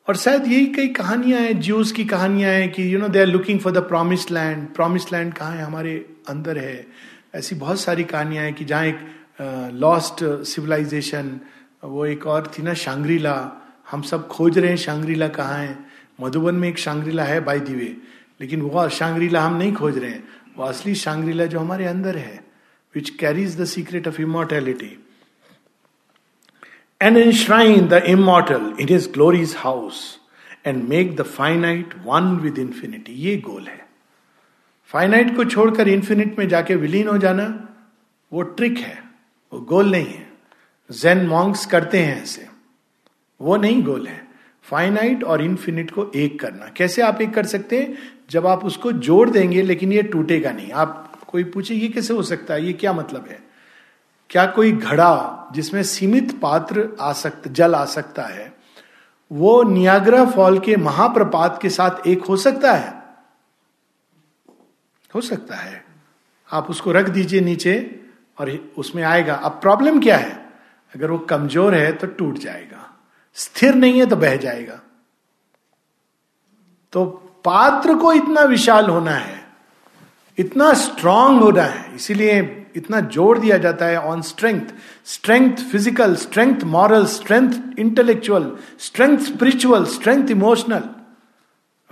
और 0.09 0.17
शायद 0.17 0.47
यही 0.47 0.67
कई 0.67 0.89
कहानियाँ 0.89 1.41
हैं 1.41 1.61
ज्यूस 1.61 1.93
की 1.93 2.05
कहानियाँ 2.05 2.51
हैं 2.51 2.73
कि 2.73 2.95
you 2.95 2.99
know 2.99 3.09
they 3.09 3.21
are 3.21 3.27
looking 3.27 3.61
for 3.61 3.73
the 3.73 3.79
promise 3.79 4.31
land 4.31 4.69
promise 4.75 5.13
land 5.13 5.35
कहाँ 5.35 5.57
है? 5.57 5.63
हमारे 5.63 6.17
अंदर 6.29 6.59
है। 6.59 6.87
ऐसी 7.35 7.55
बहुत 7.55 7.81
सारी 7.81 8.05
कहानियाँ 8.05 8.45
हैं 8.45 8.55
कि 8.55 8.65
जहाँ 8.65 8.85
एक 8.85 8.99
लॉस्ट 9.41 10.45
सिविलाइजेशन 10.45 11.41
वो 11.85 12.07
एक 12.07 12.27
और 12.27 12.53
थी 12.59 12.63
ना 12.63 12.75
शांग्रीला। 12.75 13.53
हम 13.91 14.03
सब 14.03 14.29
खोज 14.29 14.59
रहे 14.59 14.71
हैं 14.71 14.77
शांग्रीला 14.77 15.29
कहाँ 15.29 15.59
है। 15.59 15.79
मधुबन 16.21 16.55
में 16.55 16.69
एक 16.69 16.79
शांग्रीला 16.79 17.25
है 17.25 17.41
बाई 17.41 17.61
दिवे 17.61 17.97
लेकिन 18.41 18.61
वो 18.61 18.89
शांग्रीला 18.89 19.43
हम 19.43 19.57
नहीं 19.57 19.73
खोज 19.75 19.99
रहे 19.99 20.11
हैं। 20.11 20.29
वो 20.57 20.65
असली 20.65 20.95
शांग्रीला 20.95 21.47
जो 21.47 21.59
हमारे 21.59 21.87
अंदर 21.87 22.17
है 22.17 22.45
which 22.95 23.11
carries 23.11 23.61
the 23.61 23.65
secret 23.65 24.09
of 24.09 24.21
immortality 24.23 25.05
and 27.03 27.17
enshrine 27.17 27.83
the 27.83 28.03
immortal 28.03 28.63
in 28.81 28.89
his 28.89 29.05
glory's 29.17 29.57
house 29.57 30.19
and 30.67 30.89
make 30.89 31.17
the 31.17 31.23
finite 31.23 31.95
one 32.05 32.37
with 32.37 32.55
infinity. 32.55 33.09
ये 33.09 33.37
गोल 33.37 33.67
है। 33.67 33.87
फाइनाइट 34.85 35.37
को 35.37 35.45
छोड़कर 35.45 35.89
इन्फिनिट 35.89 36.39
में 36.39 36.49
जाके 36.49 36.77
विलीन 36.77 37.09
हो 37.09 37.19
जाना, 37.19 37.69
वो 38.33 38.43
ट्रिक 38.43 38.79
है। 38.79 39.08
वो 39.53 39.61
गोल 39.61 39.91
नहीं 39.91 40.07
है। 40.07 40.33
जेन 40.91 41.27
मॉन्क्स 41.27 41.67
करते 41.67 41.99
हैं 41.99 42.23
ऐसे। 42.23 42.49
वो 43.41 43.57
नहीं 43.57 43.83
गोल 43.83 44.07
है। 44.07 44.29
फाइनाइट 44.63 45.25
और 45.25 45.43
इन्फिनिट 45.43 45.91
को 45.91 46.11
एक 46.15 46.41
करना। 46.41 46.67
कैसे 46.67 47.03
आप 47.03 47.21
एक 47.21 47.35
कर 47.35 47.47
सकते 47.47 47.83
हैं? 47.83 47.99
जब 48.31 48.47
आप 48.47 48.65
उसको 48.65 48.93
जोड़ 48.93 49.31
देंगे, 49.31 49.63
लेकिन 49.63 49.93
ये 49.93 50.03
टूटेगा 50.03 50.51
नहीं। 50.51 50.73
आप 50.73 51.21
कोई 51.29 51.45
पूछे, 51.45 51.75
ये 51.75 51.89
कैसे 51.89 52.15
हो 52.15 52.23
सकता 52.23 52.55
है? 52.55 52.67
ये 52.67 52.73
क्या 52.73 52.93
मतलब 52.93 53.27
है? 53.29 53.43
क्या 54.31 54.47
कोई 54.47 54.73
घड़ा 54.73 55.49
जिसमें 55.53 55.83
सीमित 55.83 56.41
पात्र 56.41 56.97
आ 57.01 57.13
सकता 57.13 57.51
जल 57.51 57.75
आ 57.75 57.85
सकता 57.85 58.23
है, 58.23 58.55
वो 59.33 59.63
नियाग्रा 59.63 60.27
फॉल 60.27 60.59
के 60.59 60.77
महाप्रपात 60.77 61.59
के 61.63 61.71
साथ 61.71 62.07
एक 62.07 62.25
हो 62.25 62.37
सकता 62.37 62.73
है? 62.73 63.03
हो 65.15 65.21
सकता 65.21 65.57
है। 65.57 65.85
आप 66.53 66.71
उसको 66.71 66.93
रख 66.93 67.09
दीजिए 67.09 67.41
नीचे। 67.41 68.01
और 68.39 68.51
उसमें 68.79 69.03
आएगा। 69.05 69.35
अब 69.35 69.59
प्रॉब्लम 69.63 70.01
क्या 70.01 70.17
है? 70.17 70.37
अगर 70.95 71.11
वो 71.11 71.19
कमज़ोर 71.31 71.75
है 71.75 71.93
तो 71.93 72.07
टूट 72.09 72.39
जाएगा। 72.39 72.85
स्थिर 73.37 73.75
नहीं 73.75 73.99
है 73.99 74.07
तो 74.07 74.17
बह 74.17 74.37
जाएगा। 74.39 74.81
तो 76.93 77.05
पात्र 77.45 77.95
को 77.95 78.13
इतना 78.13 78.43
विशाल 78.45 78.87
होना 78.87 79.11
है, 79.13 79.37
इतना 80.39 80.73
स्ट्रांग 80.75 81.41
होना 81.41 81.63
है, 81.65 81.95
इसीलिए 81.95 82.41
इतना 82.77 83.01
ज़ोर 83.03 83.39
दिया 83.39 83.57
जाता 83.59 83.87
है 83.87 84.01
on 84.01 84.23
strength 84.23 84.67
strength 85.07 85.57
physical 85.71 86.15
strength 86.17 86.63
moral 86.67 87.07
strength 87.09 87.79
intellectual 87.79 88.51
strength 88.81 89.19
spiritual 89.21 89.85
strength 89.87 90.31
emotional 90.31 90.89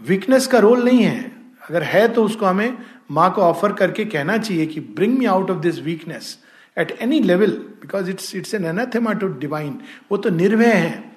weakness 0.01 0.47
का 0.47 0.59
रोल 0.59 0.85
नहीं 0.85 1.03
है। 1.03 1.21
अगर 1.69 1.83
है 1.85 2.07
तो 2.09 2.25
उसको 2.25 2.47
हमें 2.47 2.77
माँ 3.11 3.33
को 3.33 3.43
ऑफ़र 3.43 3.73
करके 3.73 4.05
कहना 4.05 4.39
चाहिए 4.39 4.67
कि 4.67 4.81
bring 4.81 5.19
me 5.19 5.27
out 5.27 5.51
of 5.51 5.59
this 5.59 5.81
weakness 5.83 6.39
at 6.79 6.99
any 7.01 7.21
level 7.21 7.51
because 7.51 8.11
it's 8.11 8.35
it's 8.35 8.55
an 8.55 8.65
anathema 8.65 9.13
to 9.13 9.29
divine 9.29 9.79
वो 10.13 10.17
तो 10.17 10.31
निर्भय 10.31 10.73
है। 10.73 11.13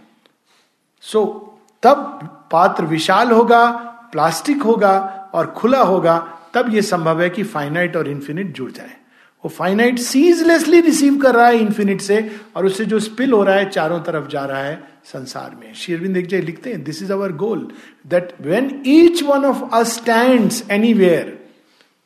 सो 1.01 1.19
so, 1.19 1.59
तब 1.83 2.47
पात्र 2.51 2.85
विशाल 2.85 3.31
होगा 3.31 3.69
प्लास्टिक 4.11 4.61
होगा 4.61 4.97
और 5.33 5.47
खुला 5.47 5.81
होगा 5.81 6.17
तब 6.53 6.73
यह 6.73 6.81
संभव 6.81 7.21
है 7.21 7.29
कि 7.29 7.43
फाइनाइट 7.43 7.95
और 7.95 8.07
इन्फिनिट 8.07 8.53
जुड़ 8.55 8.71
जाए। 8.71 8.95
वो 9.43 9.49
फाइनाइट 9.49 9.99
सीजलेसली 9.99 10.81
रिसीव 10.81 11.17
कर 11.17 11.35
रहा 11.35 11.47
है 11.47 11.57
इन्फिनिट 11.57 12.01
से 12.01 12.31
और 12.55 12.65
उससे 12.65 12.85
जो 12.85 12.99
स्पिल 12.99 13.31
हो 13.31 13.43
रहा 13.43 13.55
है 13.55 13.69
चारों 13.69 13.99
तरफ़ 13.99 14.27
जा 14.27 14.45
रहा 14.45 14.63
है 14.63 14.87
संसार 15.05 15.55
में। 15.59 15.73
शेरविंद 15.73 16.17
एक 16.17 16.31
लिखते 16.31 16.69
हैं 16.69 16.83
this 16.83 17.01
is 17.03 17.13
our 17.13 17.31
goal 17.31 17.67
that 18.07 18.33
when 18.41 18.83
each 18.85 19.23
one 19.23 19.45
of 19.45 19.63
us 19.75 19.95
stand 19.95 20.51
anywhere 20.93 21.38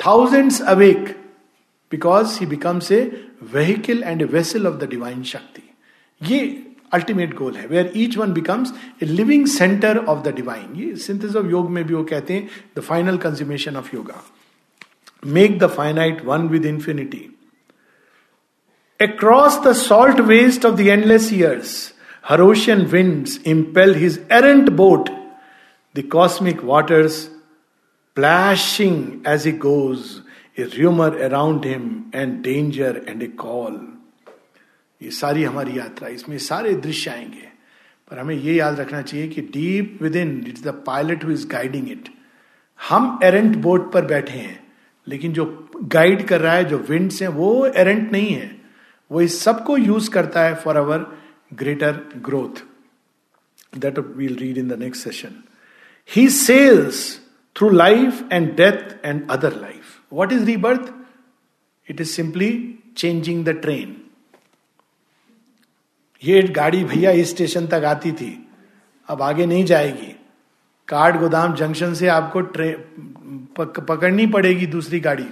Thousands 0.03 0.61
awake 0.75 1.09
because 1.93 2.37
he 2.41 2.47
becomes 2.47 2.91
a 2.93 3.01
vehicle 3.53 4.03
and 4.03 4.23
a 4.23 4.25
vessel 4.33 4.67
of 4.67 4.81
the 4.81 4.89
divine 4.91 5.23
shakti 5.33 5.63
ये 6.21 6.41
अल्टीमेट 6.95 7.35
गोल 7.37 7.55
है 7.57 7.67
where 7.67 7.93
each 7.97 8.17
one 8.19 8.33
becomes 8.33 8.73
a 9.03 9.07
living 9.07 9.47
centre 9.47 9.99
of 9.99 10.25
the 10.27 10.35
divine 10.37 10.75
ये 10.81 10.95
synthase 11.07 11.37
of 11.37 11.51
योग 11.51 11.71
में 11.71 11.85
भी 11.87 11.95
वो 11.95 12.05
कहते 12.11 12.35
हैं 12.35 12.49
the 12.77 12.81
final 12.91 13.17
consummation 13.27 13.77
of 13.77 13.95
yoga 13.95 14.23
Make 15.23 15.59
the 15.59 15.69
finite 15.69 16.25
one 16.25 16.49
with 16.49 16.65
infinity. 16.65 17.31
Across 19.01 19.59
the 19.59 19.75
salt 19.75 20.25
waste 20.27 20.65
of 20.65 20.77
the 20.77 20.91
endless 20.91 21.33
years, 21.33 21.93
her 22.25 22.41
ocean 22.41 22.89
winds 22.91 23.39
impel 23.39 23.95
his 23.95 24.21
errant 24.31 24.77
boat, 24.77 25.11
the 25.95 26.05
cosmic 26.05 26.63
waters 26.63 27.31
plashing 28.16 29.22
as 29.26 29.44
he 29.44 29.52
goes, 29.52 30.22
a 30.58 30.66
rumor 30.66 31.18
around 31.18 31.64
him, 31.64 32.12
and 32.14 32.44
danger 32.44 33.04
and 33.08 33.24
a 33.24 33.28
call. 33.28 33.80
ये 35.02 35.12
सारी 35.12 35.44
हमारी 35.44 35.78
यात्रा 35.80 36.08
इसमें 36.08 36.38
सारे 36.38 36.74
दृश्य 36.74 37.12
आएँगे। 37.12 37.48
पर 38.12 38.20
हमें 38.20 38.36
ये 38.36 38.54
याद 38.54 38.80
रखना 38.80 39.02
चाहिए 39.02 39.28
कि 39.28 39.42
deep 39.42 40.00
within 40.16 40.46
it's 40.48 40.64
the 40.64 40.68
pilot 40.68 41.24
who 41.24 41.32
is 41.32 41.48
guiding 41.48 41.92
it 41.92 42.10
हम 42.90 43.20
एरेंट 43.24 43.56
बोट 43.56 43.92
पर 43.92 44.06
बैठे 44.06 44.34
हैं 44.34 44.74
लेकिन 45.08 45.34
जो 45.34 45.70
गाइड 45.84 46.28
कर 46.28 46.42
रहा 46.42 46.54
है 46.54 46.66
जो 46.66 46.78
विंड्स 46.78 47.22
हैं 47.22 47.30
वो 47.30 47.66
एरेंट 47.66 48.12
नहीं 48.12 48.34
है। 48.34 48.62
वो 49.12 49.22
इस 49.22 49.40
सबको 49.42 49.78
यूज़ 49.78 50.10
करता 50.10 50.44
है 50.44 50.56
for 50.56 50.78
our 50.78 51.18
greater 51.54 51.92
growth 52.18 52.64
that 53.78 54.00
will 54.00 54.36
read 54.36 54.58
in 54.58 54.68
the 54.68 54.74
next 54.74 55.04
session 55.04 55.44
he 56.16 56.30
sails 56.30 57.23
through 57.58 57.70
life 57.70 58.28
and 58.32 58.56
death 58.56 59.06
and 59.06 59.32
other 59.32 59.56
life 59.62 60.00
what 60.14 60.34
is 60.34 60.44
rebirth 60.44 60.94
it 61.90 62.02
is 62.02 62.10
simply 62.10 62.80
changing 62.98 63.46
the 63.46 63.50
train 63.50 63.98
ये 66.24 66.42
गाड़ी 66.42 66.84
भैया 66.84 67.12
इस 67.12 67.30
स्टेशन 67.30 67.68
तक 67.68 67.74
आती 67.74 68.12
थी। 68.12 68.48
अब 69.08 69.22
आगे 69.22 69.46
नहीं 69.46 69.66
जाएगी। 69.66 70.20
काठ 70.88 71.18
गोदाम 71.18 71.54
जंक्शन 71.54 71.94
से 71.94 72.08
आपको 72.08 72.42
ट्रेन 72.42 73.48
पक, 73.58 73.80
पकड़नी 73.80 74.28
पड़ेगी 74.28 74.66
दूसरी 74.66 75.00
गाड़ी। 75.00 75.26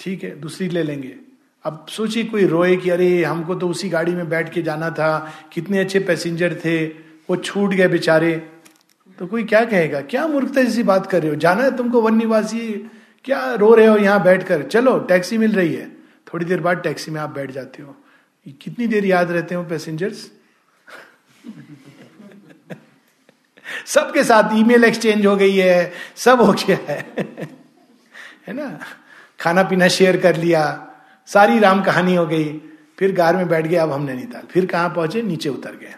ठीक 0.00 0.24
है 0.24 0.40
दूसरी 0.40 0.68
ले 0.68 0.82
लेंगे। 0.82 1.16
अब 1.64 1.86
सोचिए 1.88 2.24
कोई 2.24 2.44
रोए 2.44 2.76
कि 2.76 2.90
अरे 2.90 3.24
हमको 3.24 3.54
तो 3.54 3.68
उसी 3.68 3.88
गाड़ी 3.88 4.12
में 4.12 4.28
बैठ 4.28 4.52
के 4.52 4.62
जाना 4.62 4.90
था। 4.90 5.32
कितने 5.52 5.78
अच्छे 5.78 6.00
पैसेंजर 6.00 6.54
थे। 6.54 6.86
वो 7.30 7.36
छूट 7.36 7.70
गए 7.70 7.88
बेचारे। 7.88 8.51
तो 9.18 9.26
कोई 9.26 9.44
क्या 9.44 9.64
कहेगा? 9.64 10.00
क्या 10.00 10.26
मूर्खता 10.26 10.62
जैसी 10.62 10.82
बात 10.82 11.06
कर 11.06 11.20
रहे 11.20 11.30
हो? 11.30 11.36
जाना 11.36 11.62
है 11.62 11.76
तुमको 11.76 12.00
वन 12.00 12.14
निवासी 12.14 12.90
क्या 13.24 13.54
रो 13.54 13.74
रहे 13.74 13.86
हो 13.86 13.96
यहाँ 13.96 14.22
बैठ 14.22 14.42
कर 14.42 14.62
चलो, 14.62 14.98
टैक्सी 14.98 15.38
मिल 15.38 15.52
रही 15.52 15.74
है। 15.74 15.96
थोड़ी 16.28 16.44
देर 16.44 16.60
बाद 16.60 16.78
टैक्सी 16.78 17.10
में 17.10 17.20
आप 17.20 17.30
बैठ 17.30 17.50
जाते 17.50 17.82
हो। 17.82 17.96
कितनी 18.60 18.86
देर 18.86 19.04
याद 19.04 19.30
रहते 19.30 19.54
हो 19.54 19.64
पैसेंजर्स 19.64 20.32
सबके 23.86 24.24
साथ 24.24 24.42
ईमेल 24.52 24.84
एक्सचेंज 24.84 25.26
हो 25.26 25.36
गई 25.36 25.56
है, 25.56 25.92
सब 26.16 26.40
हो 26.40 26.52
गया 26.52 26.76
है। 26.76 27.06
है 28.46 28.54
ना? 28.54 28.80
खाना 29.40 29.62
पीना 29.62 29.88
शेयर 29.88 30.16
कर 30.16 30.36
लिया, 30.36 30.90
सारी 31.26 31.58
राम 31.58 31.82
कहानी 31.82 32.14
हो 32.14 32.26
गई। 32.26 32.60
फिर 32.98 33.16
कार 33.16 33.36
में 33.36 33.48
बैठ 33.48 33.66
गए, 33.66 33.76
अब 33.76 33.92
हम 33.92 34.02
नैनीताल 34.02 34.42
फिर 34.50 34.66
कहाँ 34.66 34.88
पहुँचे? 34.88 35.22
नीचे 35.22 35.48
उतर 35.48 35.70
गए। 35.70 35.94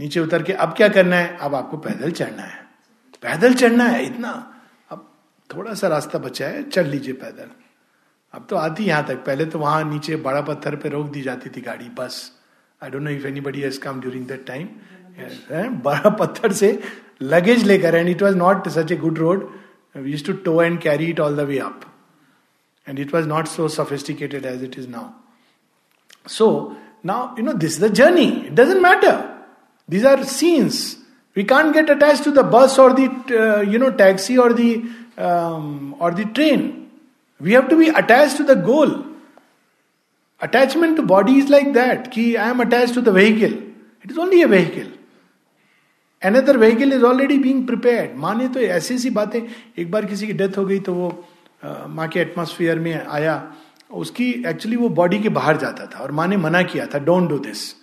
नीचे 0.00 0.20
उतर 0.20 0.42
के, 0.42 0.52
अब 0.54 0.74
क्या 0.76 0.88
करना 0.88 1.16
है? 1.16 1.36
अब 1.40 1.54
आपको 1.54 1.76
पैदल 1.76 2.10
चढ़ना 2.10 2.42
है। 2.42 2.58
पैदल 3.22 3.54
चढ़ना 3.54 3.84
है? 3.84 4.04
इतना? 4.06 4.30
अब 4.90 5.06
थोड़ा 5.50 5.74
सा 5.74 5.88
रास्ता 5.88 6.18
बचा 6.18 6.46
है 6.46 6.62
चल 6.70 6.86
लीजिए 6.86 7.14
पैदल। 7.14 7.50
अब 8.34 8.46
तो 8.50 8.56
आती 8.56 8.84
यहाँ 8.84 9.06
तक। 9.06 9.24
पहले 9.26 9.44
तो 9.44 9.58
वहाँ 9.58 9.82
नीचे 9.84 10.16
बड़ा 10.26 10.40
पत्थर 10.40 10.76
पे 10.76 10.88
रोक 10.88 11.08
दी 11.10 11.22
जाती 11.22 11.50
थी 11.50 11.60
गाड़ी, 11.60 11.88
बस। 11.98 12.20
I 12.80 12.90
don't 12.90 13.02
know 13.02 13.10
if 13.10 13.26
anybody 13.26 13.60
has 13.60 13.78
come 13.80 14.00
during 14.00 14.26
that 14.26 14.46
time 14.46 14.68
बड़ा 15.84 16.10
पत्थर 16.10 16.52
से 16.52 16.68
लगेज 17.22 17.64
लेकर 17.64 17.94
and 17.94 18.08
it 18.08 18.22
was 18.22 18.36
not 18.36 18.68
such 18.68 18.92
a 18.92 18.96
good 18.96 19.18
road 19.18 19.48
used 19.96 20.24
to 20.26 20.32
tow 20.44 20.62
and 20.62 20.78
carry 20.80 21.06
it 21.06 21.20
all 21.20 21.36
the 21.36 21.40
way 21.48 21.58
up 21.58 21.80
and 22.86 22.98
it 22.98 23.14
was 23.14 23.26
not 23.28 23.46
so 23.46 23.68
sophisticated 23.68 24.46
as 24.46 24.62
it 24.64 24.78
is 24.78 24.88
now 24.88 26.28
so 26.28 26.48
now 27.06 27.34
you 27.38 27.44
know 27.44 27.52
this 27.64 27.80
the 27.80 27.92
journey 27.92 28.24
it 28.24 28.52
doesn't 28.52 28.80
matter 28.82 29.18
these 29.90 30.06
are 30.06 30.24
scenes 30.24 30.96
we 31.36 31.44
can't 31.44 31.72
get 31.74 31.90
attach 31.90 32.24
to 32.24 32.30
the 32.30 32.38
bus 32.38 32.78
or 32.78 32.92
the 32.92 33.00
you 33.68 33.78
know 33.78 33.88
taxi 33.88 34.36
or 34.36 34.52
the 34.60 34.88
or 36.00 36.14
the 36.14 36.20
train 36.34 36.88
we 37.42 37.52
have 37.52 37.62
to 37.62 37.76
be 37.76 37.86
attach 37.86 38.38
to 38.38 38.44
the 38.44 38.62
goal 38.64 39.04
attachment 40.42 40.96
to 40.96 41.02
body 41.02 41.38
is 41.38 41.50
like 41.50 41.72
that 41.72 42.06
कि 42.06 42.34
I 42.34 42.50
am 42.50 42.60
attach 42.60 42.94
to 42.94 43.00
the 43.00 43.08
vehicle 43.08 43.52
it 44.04 44.10
is 44.10 44.18
only 44.18 44.40
a 44.40 44.44
vehicle 44.44 44.88
another 46.22 46.56
vehicle 46.56 46.92
is 46.92 47.04
already 47.04 47.38
being 47.38 47.66
prepare 47.66 48.12
माँ 48.16 48.34
ने 48.34 48.48
तो 48.48 48.60
ऐसी 48.60 48.94
ऐसी 48.94 49.10
बातें, 49.10 49.40
एक 49.78 49.90
बार 49.90 50.04
किसी 50.04 50.26
की 50.26 50.32
डेथ 50.32 50.58
हो 50.58 50.66
गई 50.66 50.80
तो 50.80 50.94
वो 50.94 51.28
माँ 51.88 52.08
के 52.08 52.20
एटमोसफियर 52.20 52.78
में 52.78 53.06
आया, 53.06 53.52
उसकी 53.90 54.44
एक्चुअली 54.46 54.76
वो 54.76 54.88
बॉडी 54.88 55.18
के 55.18 55.28
बाहर 55.28 55.56
जाता 55.56 55.86
था 55.86 55.98
और 55.98 56.12
माँ 56.12 56.26
ने 56.26 56.36
मना 56.36 56.62
किया 56.62 56.86
था 56.86 56.98
डोंट 56.98 57.28
डू 57.28 57.38
दिस 57.38 57.79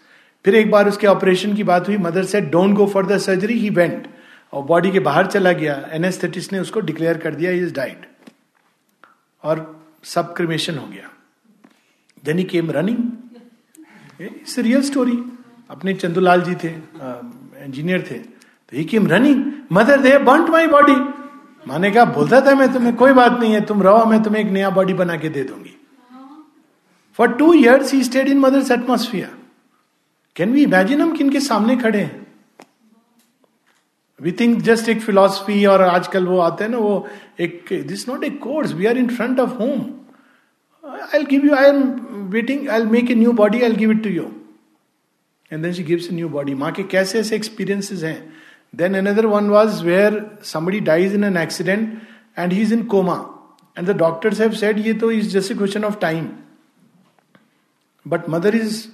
फिर 0.47 0.55
एक 0.55 0.69
बार 0.71 0.87
उसके 0.87 1.07
ऑपरेशन 1.07 1.53
की 1.53 1.63
बात 1.63 1.87
हुई 1.87 1.97
मदर 1.99 2.23
से 2.25 2.39
don't 2.41 2.75
go 2.75 2.85
for 2.87 3.05
the 3.05 3.17
surgery 3.19 3.53
he 3.59 3.69
went 3.69 4.07
और 4.53 4.63
बॉडी 4.63 4.91
के 4.91 4.99
बाहर 4.99 5.25
चला 5.27 5.51
गया। 5.53 5.73
एनेस्थेटिस्ट 5.93 6.53
ने 6.53 6.59
उसको 6.59 6.79
डिक्लेयर 6.81 7.17
कर 7.17 7.35
दिया 7.35 7.51
इज़ 7.53 7.73
डाइट 7.73 8.05
और 9.43 9.63
सब 10.03 10.33
क्रिमेशन 10.35 10.77
हो 10.77 10.85
गया। 10.87 11.09
Then 12.23 12.37
he 12.37 12.43
came 12.45 12.71
running 12.71 12.97
real 14.59 14.81
story 14.81 15.17
अपने 15.69 15.93
चंदूलाल 15.93 16.41
जी 16.41 16.55
थे 16.55 16.69
इंजीनियर 17.65 18.07
थे। 18.11 18.17
तो 18.17 18.77
he 18.77 18.83
came 18.85 19.07
running 19.07 19.43
mother 19.71 20.01
they 20.01 20.17
burnt 20.19 20.49
my 20.49 20.67
body 20.67 20.95
माने 21.65 21.91
कहा, 21.91 22.05
बोलता 22.05 22.39
था 22.41 22.53
मैं 22.55 22.71
तुम्हें, 22.73 22.95
कोई 22.95 23.13
बात 23.13 23.39
नहीं 23.39 23.53
है, 23.53 23.61
तुम 23.65 23.83
रहो, 23.83 24.05
मैं 24.05 24.21
तुम्हें 24.23 24.43
एक 24.43 24.51
नया 24.51 24.69
बॉडी 24.69 24.93
बना 24.95 25.15
के 25.17 25.29
दे 25.29 25.43
दूँगी. 25.43 25.75
For 27.19 27.33
two 27.33 27.53
years 27.53 27.93
he 27.93 28.03
stayed 28.03 28.27
in 28.27 28.39
mother's 28.39 28.71
atmosphere 28.71 29.36
can 30.37 30.51
we 30.53 30.63
imagine 30.63 31.01
हम 31.01 31.15
किन 31.17 31.29
के 31.29 31.39
सामने 31.39 31.75
खड़े 31.77 31.99
हैं? 31.99 32.25
वी 34.19 34.31
थिंक 34.31 34.61
जस्ट 34.61 34.89
एक 34.89 35.01
फिलोसफी 35.01 35.65
और 35.65 35.81
आजकल 35.81 36.25
वो 36.25 36.37
आते 36.39 36.63
हैं 36.63 36.71
ना, 36.71 36.77
वो 36.77 37.07
एक 37.39 37.69
this 37.87 38.07
not 38.09 38.23
a 38.23 38.29
course 38.29 38.73
we 38.73 38.85
are 38.85 38.97
in 38.97 39.07
front 39.07 39.39
of 39.39 39.49
home 39.49 39.81
I 41.13 41.23
give 41.23 41.45
you 41.45 41.55
I 41.55 41.69
am 41.69 41.81
waiting 42.33 42.69
I 42.69 42.85
make 42.85 43.11
a 43.11 43.15
new 43.15 43.31
body 43.31 43.61
I 43.61 43.71
give 43.71 43.91
it 43.91 44.03
to 44.03 44.09
you 44.09 44.23
and 45.51 45.63
then 45.63 45.73
she 45.73 45.83
gives 45.83 46.11
a 46.11 46.15
new 46.15 46.29
body 46.29 46.53
माँ 46.55 46.71
के 46.71 46.83
कैसे 46.83 47.19
ऐसे 47.19 47.35
experiences 47.35 48.03
हैं? 48.03 48.33
Then 48.75 48.97
another 48.97 49.25
one 49.25 49.49
was 49.49 49.83
where 49.83 50.39
somebody 50.43 50.79
dies 50.79 51.13
in 51.13 51.23
an 51.23 51.37
accident 51.37 52.01
and 52.39 52.53
he 52.53 52.61
is 52.61 52.73
in 52.73 52.83
coma 52.83 53.15
and 53.77 53.87
the 53.87 53.97
doctors 53.97 54.41
have 54.41 54.93
तो 54.93 55.11
is 55.11 55.29
just 55.29 55.51
a 55.51 55.55
question 55.55 55.83
of 55.83 55.99
time 55.99 56.29
but 58.05 58.29
mother 58.29 58.55
is 58.55 58.85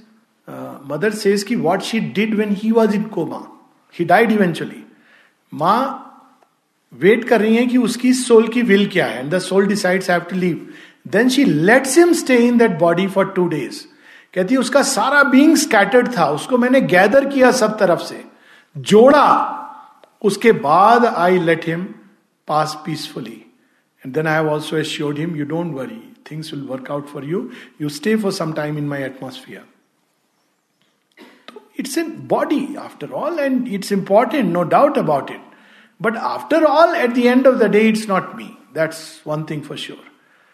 mother 0.87 1.11
says 1.13 1.43
की 1.43 1.55
what 1.57 1.81
she 1.81 1.99
did 2.15 2.33
when 2.35 2.55
he 2.55 2.71
was 2.71 2.95
in 2.95 3.03
coma 3.09 3.41
he 3.95 4.05
died 4.05 4.31
eventually 4.31 4.83
माँ 5.53 5.99
wait 6.93 7.23
कर 7.27 7.41
रही 7.41 7.55
है 7.55 7.65
कि 7.65 7.77
उसकी 7.77 8.13
soul 8.13 8.47
की 8.47 8.61
will 8.61 8.85
क्या 8.89 9.05
है 9.05 9.19
and 9.19 9.33
the 9.33 9.39
soul 9.39 9.67
decides 9.67 10.09
have 10.09 10.21
to 10.29 10.35
leave 10.35 10.67
then 11.07 11.29
she 11.29 11.43
lets 11.45 11.97
him 11.97 12.13
stay 12.13 12.37
in 12.47 12.57
that 12.57 12.77
body 12.79 13.07
for 13.07 13.31
two 13.35 13.47
days 13.47 13.83
कहती 14.33 14.57
उसका 14.57 14.81
सारा 14.83 15.23
बींग 15.23 15.55
स्कैटर्ड 15.57 16.07
था 16.17 16.29
उसको 16.31 16.57
मैंने 16.57 16.81
गैदर 16.93 17.29
किया 17.29 17.51
सब 17.53 17.77
तरफ़ 17.79 18.03
से 18.03 18.23
जोड़ा 18.75 19.25
उसके 20.21 20.51
बाद 20.61 21.05
I 21.05 21.39
let 21.39 21.67
him 21.67 21.83
pass 22.47 22.81
peacefully 22.85 23.41
and 24.03 24.13
then 24.13 24.27
I 24.27 24.45
also 24.45 24.77
assured 24.77 25.19
him 25.19 25.35
you 25.35 25.45
don't 25.45 25.73
worry 25.75 26.01
things 26.31 26.53
will 26.53 26.63
work 26.67 26.91
out 26.91 27.07
for 27.07 27.25
you 27.25 27.49
you 27.81 27.89
stay 27.89 28.15
for 28.15 28.31
some 28.31 28.53
time 28.53 28.77
in 28.77 28.87
my 28.87 29.03
atmosphere 29.03 29.72
it's 31.75 31.97
a 31.97 32.03
body 32.05 32.77
after 32.77 33.13
all, 33.13 33.39
and 33.39 33.67
it's 33.67 33.91
important, 33.91 34.49
no 34.49 34.63
doubt 34.63 34.97
about 34.97 35.29
it. 35.29 35.41
But 35.99 36.15
after 36.15 36.65
all, 36.67 36.89
at 36.89 37.15
the 37.15 37.27
end 37.27 37.45
of 37.45 37.59
the 37.59 37.69
day, 37.69 37.87
it's 37.89 38.07
not 38.07 38.35
me. 38.35 38.57
That's 38.73 39.25
one 39.25 39.45
thing 39.45 39.61
for 39.61 39.77
sure. 39.77 40.03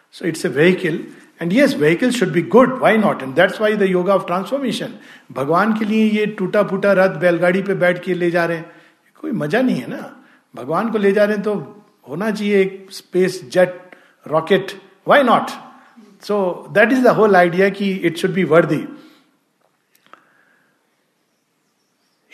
So 0.10 0.26
it's 0.26 0.46
a 0.46 0.50
vehicle. 0.50 1.00
And 1.42 1.54
yes 1.54 1.76
vehicle 1.80 2.12
should 2.12 2.32
be 2.32 2.42
good 2.54 2.78
why 2.80 2.98
not 2.98 3.22
and 3.24 3.34
that's 3.36 3.60
why 3.62 3.76
the 3.78 3.84
yoga 3.90 4.14
of 4.16 4.26
transformation 4.28 4.94
भगवान 5.34 5.74
के 5.78 5.86
लिए 5.86 6.10
ये 6.20 6.26
टूटा 6.40 6.64
फूटा 6.70 6.92
रथ 7.00 7.16
बैलगाड़ी 7.20 7.62
पे 7.68 7.74
बैठ 7.84 8.04
के 8.04 8.14
ले 8.14 8.30
जा 8.32 8.46
रहे 8.46 8.58
हैं 8.58 8.72
कोई 9.22 9.32
मज़ा 9.44 9.62
नहीं 9.62 9.82
है 9.82 9.88
ना 9.90 10.02
भगवान 10.56 10.90
को 10.92 10.98
ले 10.98 11.12
जा 11.12 11.26
रहे 11.26 11.36
हैं 11.36 11.44
तो 11.44 11.54
होना 12.10 12.32
चाहिए 12.32 12.62
एक 12.62 12.88
space 12.92 13.42
jet 13.54 13.96
rocket 14.26 14.72
why 15.08 15.24
not 15.24 15.52
so 16.28 16.42
that 16.74 16.92
is 16.92 17.04
the 17.04 17.16
whole 17.22 17.36
idea 17.36 17.70
कि 17.80 17.92
it 18.10 18.18
should 18.18 18.34
be 18.34 18.44
worthy 18.54 18.84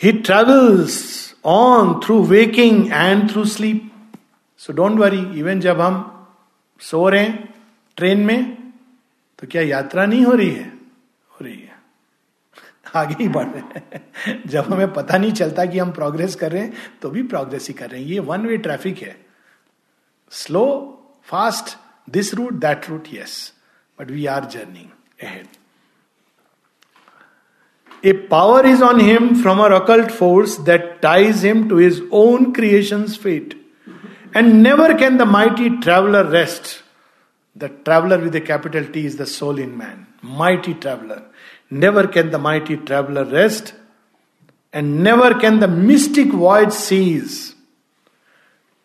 he 0.04 0.12
travels 0.12 1.36
on 1.46 2.02
through 2.06 2.24
waking 2.24 2.94
and 2.94 3.32
through 3.32 3.46
sleep 3.46 3.92
so 4.58 4.74
don't 4.74 4.92
worry 4.92 5.40
even 5.40 5.60
जब 5.60 5.82
हम 5.82 6.28
सो 6.80 7.10
रहे 7.10 7.24
हैं 7.24 7.54
ट्रेन 7.96 8.20
में 8.20 8.72
तो 9.40 9.48
क्या 9.48 9.62
यात्रा 9.62 10.06
नहीं 10.06 10.26
हो 10.26 10.32
रही 10.32 10.50
है? 10.50 10.70
हो 11.30 11.38
रही 11.42 11.60
है। 11.60 11.80
आगे 12.96 13.24
ही 13.24 13.30
बढ़ 13.30 13.48
रहे 13.48 13.62
हैं। 13.62 14.42
जब 14.46 14.74
हमें 14.74 14.94
पता 14.94 15.18
नहीं 15.18 15.32
चलता 15.32 15.66
कि 15.66 15.80
हम 15.80 15.92
प्रोग्रेस 15.92 16.36
कर 16.36 16.52
रहे 16.52 16.62
हैं 16.62 16.74
तो 17.02 17.10
भी 17.10 17.24
प्रोग्रेस 17.24 17.68
ही 17.68 17.74
कर 17.74 17.90
रहे 17.90 18.02
हैं। 18.02 18.08
ये 18.08 18.20
वन 18.20 18.42
वे 18.42 18.58
ट्रैफ़िक 18.58 18.98
है। 18.98 19.26
Slow 20.32 20.66
fast 21.24 21.78
this 22.10 22.34
route 22.34 22.54
that 22.54 22.90
route 22.90 23.04
yes 23.14 23.54
but 24.00 24.12
we 24.12 24.26
are 24.26 24.46
journeying 24.46 24.90
ahead 25.28 25.48
A 28.06 28.14
power 28.14 28.66
is 28.66 28.82
on 28.82 29.00
him 29.00 29.36
from 29.36 29.60
an 29.60 29.72
occult 29.74 30.12
force 30.12 30.58
that 30.70 31.02
ties 31.02 31.44
him 31.44 31.68
to 31.70 31.78
his 31.78 32.02
own 32.12 32.54
creation's 32.54 33.18
fate. 33.18 33.56
And 34.34 34.62
never 34.62 34.94
can 34.94 35.18
the 35.18 35.26
mighty 35.26 35.70
traveler 35.80 36.24
rest. 36.24 36.84
The 37.56 37.70
traveler 37.70 38.20
with 38.20 38.36
a 38.36 38.42
capital 38.42 38.86
T 38.86 39.06
is 39.06 39.18
the 39.18 39.26
soul 39.26 39.58
in 39.58 39.76
man. 39.78 40.06
Mighty 40.22 40.76
traveler. 40.76 41.24
Never 41.70 42.08
can 42.08 42.30
the 42.30 42.38
mighty 42.38 42.78
traveler 42.78 43.26
rest, 43.26 43.74
and 44.72 45.04
never 45.04 45.34
can 45.40 45.60
the 45.60 45.68
mystic 45.68 46.28
void 46.28 46.72
cease 46.74 47.56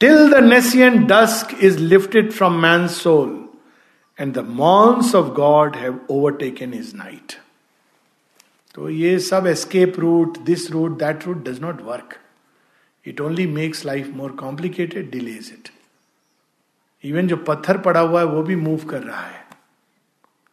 till 0.01 0.31
the 0.31 0.41
nescient 0.41 1.09
dusk 1.09 1.53
is 1.55 1.79
lifted 1.79 2.33
from 2.33 2.61
man's 2.61 2.97
soul 2.97 3.49
and 4.17 4.34
the 4.34 4.42
morns 4.42 5.14
of 5.14 5.34
God 5.34 5.76
have 5.76 6.01
overtaken 6.09 6.72
his 6.72 6.95
night. 6.95 7.38
तो 8.75 8.88
ये 8.91 9.18
सब 9.18 9.45
escape 9.45 9.99
route, 9.99 10.38
this 10.49 10.71
route, 10.71 10.99
that 10.99 11.26
route 11.26 11.45
does 11.45 11.61
not 11.61 11.84
work. 11.84 12.18
It 13.07 13.21
only 13.21 13.47
makes 13.47 13.84
life 13.84 14.09
more 14.21 14.30
complicated, 14.45 15.11
delays 15.17 15.53
it. 15.53 15.71
Even 17.05 17.29
जो 17.29 17.37
पत्थर 17.37 17.79
पड़ा 17.79 18.01
हुआ 18.01 18.21
है 18.21 18.26
वो 18.26 18.42
भी 18.42 18.57
मूव 18.57 18.84
कर 18.84 19.03
रहा 19.03 19.21
है। 19.21 19.45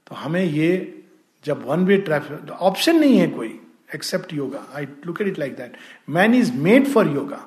तो 0.08 0.16
हमें 0.16 0.44
ये 0.44 1.02
जब 1.46 1.66
वन 1.68 1.86
वे 1.86 1.98
ट्रैफ़िक 1.98 2.50
ऑप्शन 2.50 2.96
नहीं 2.96 3.18
है 3.18 3.28
कोई 3.28 3.60
except 3.96 4.34
yoga 4.34 4.66
I 4.76 4.86
look 4.86 5.22
at 5.22 5.28
it 5.28 5.40
like 5.40 5.56
that 5.56 5.78
man 6.10 6.36
is 6.36 6.54
made 6.54 6.88
for 6.88 7.08
yoga 7.08 7.46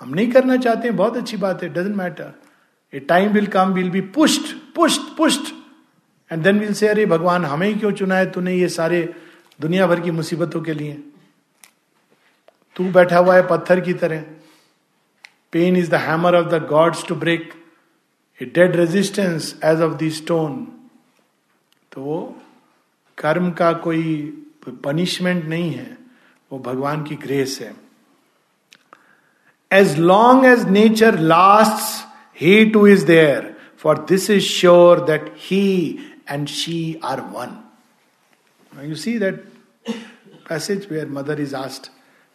हम 0.00 0.14
नहीं 0.14 0.32
करना 0.32 0.56
चाहते 0.56 0.88
हैं 0.88 0.96
बहुत 0.96 1.16
अच्छी 1.16 1.36
बात 1.36 1.62
है 1.62 1.68
doesn't 1.68 1.96
matter 1.96 2.32
a 2.94 3.00
time 3.00 3.32
will 3.32 3.46
come 3.46 3.72
will 3.72 3.90
be 3.90 4.00
pushed 4.00 4.54
pushed 4.74 5.16
pushed 5.16 5.54
and 6.32 6.42
then 6.44 6.58
will 6.58 6.74
say 6.74 6.88
अरे 6.88 7.06
भगवान 7.06 7.44
हमें 7.44 7.78
क्यों 7.78 7.92
चुना 7.92 8.16
है? 8.16 8.30
तूने 8.30 8.54
ये 8.54 8.68
सारे 8.68 9.14
दुनिया 9.58 9.86
भर 9.86 10.00
की 10.00 10.10
मुसीबतों 10.10 10.60
के 10.62 10.74
लिए। 10.74 10.92
तू 12.76 12.84
बैठा 12.92 13.18
हुआ 13.18 13.34
है 13.36 13.46
पत्थर 13.48 13.80
की 13.80 13.92
तरह। 13.94 14.24
Pain 15.52 15.76
is 15.76 15.90
the 15.90 15.94
hammer 16.02 16.36
of 16.36 16.46
the 16.48 16.62
gods 16.68 17.06
to 17.06 17.14
break 17.14 17.52
a 18.40 18.44
dead 18.44 18.76
resistance 18.76 19.54
as 19.64 19.80
of 19.80 19.92
the 19.98 20.10
stone 20.10 20.56
तो 21.92 22.00
वो 22.00 22.20
कर्म 23.18 23.50
का 23.52 23.72
कोई 23.72 24.02
पनिशमेंट 24.84 25.44
नहीं 25.44 25.70
है। 25.70 25.96
वो 26.50 26.58
भगवान 26.60 27.02
की 27.04 27.14
ग्रेस 27.16 27.58
है। 27.60 27.74
As 29.70 29.98
long 29.98 30.44
as 30.44 30.68
nature 30.68 31.18
last 31.18 32.40
he 32.40 32.64
too 32.70 32.86
is 32.86 33.06
there 33.06 33.54
for 33.78 33.98
this 34.08 34.30
is 34.30 34.44
sure 34.44 35.04
that 35.04 35.34
he 35.40 35.66
and 36.28 36.46
she 36.48 36.78
are 37.04 37.20
one 37.20 37.58
you 38.82 38.94
see 38.94 39.18
that 39.18 39.44
passage 40.48 40.86
where 40.90 41.08
mother 41.08 41.40
is 41.40 41.54
asked 41.56 41.90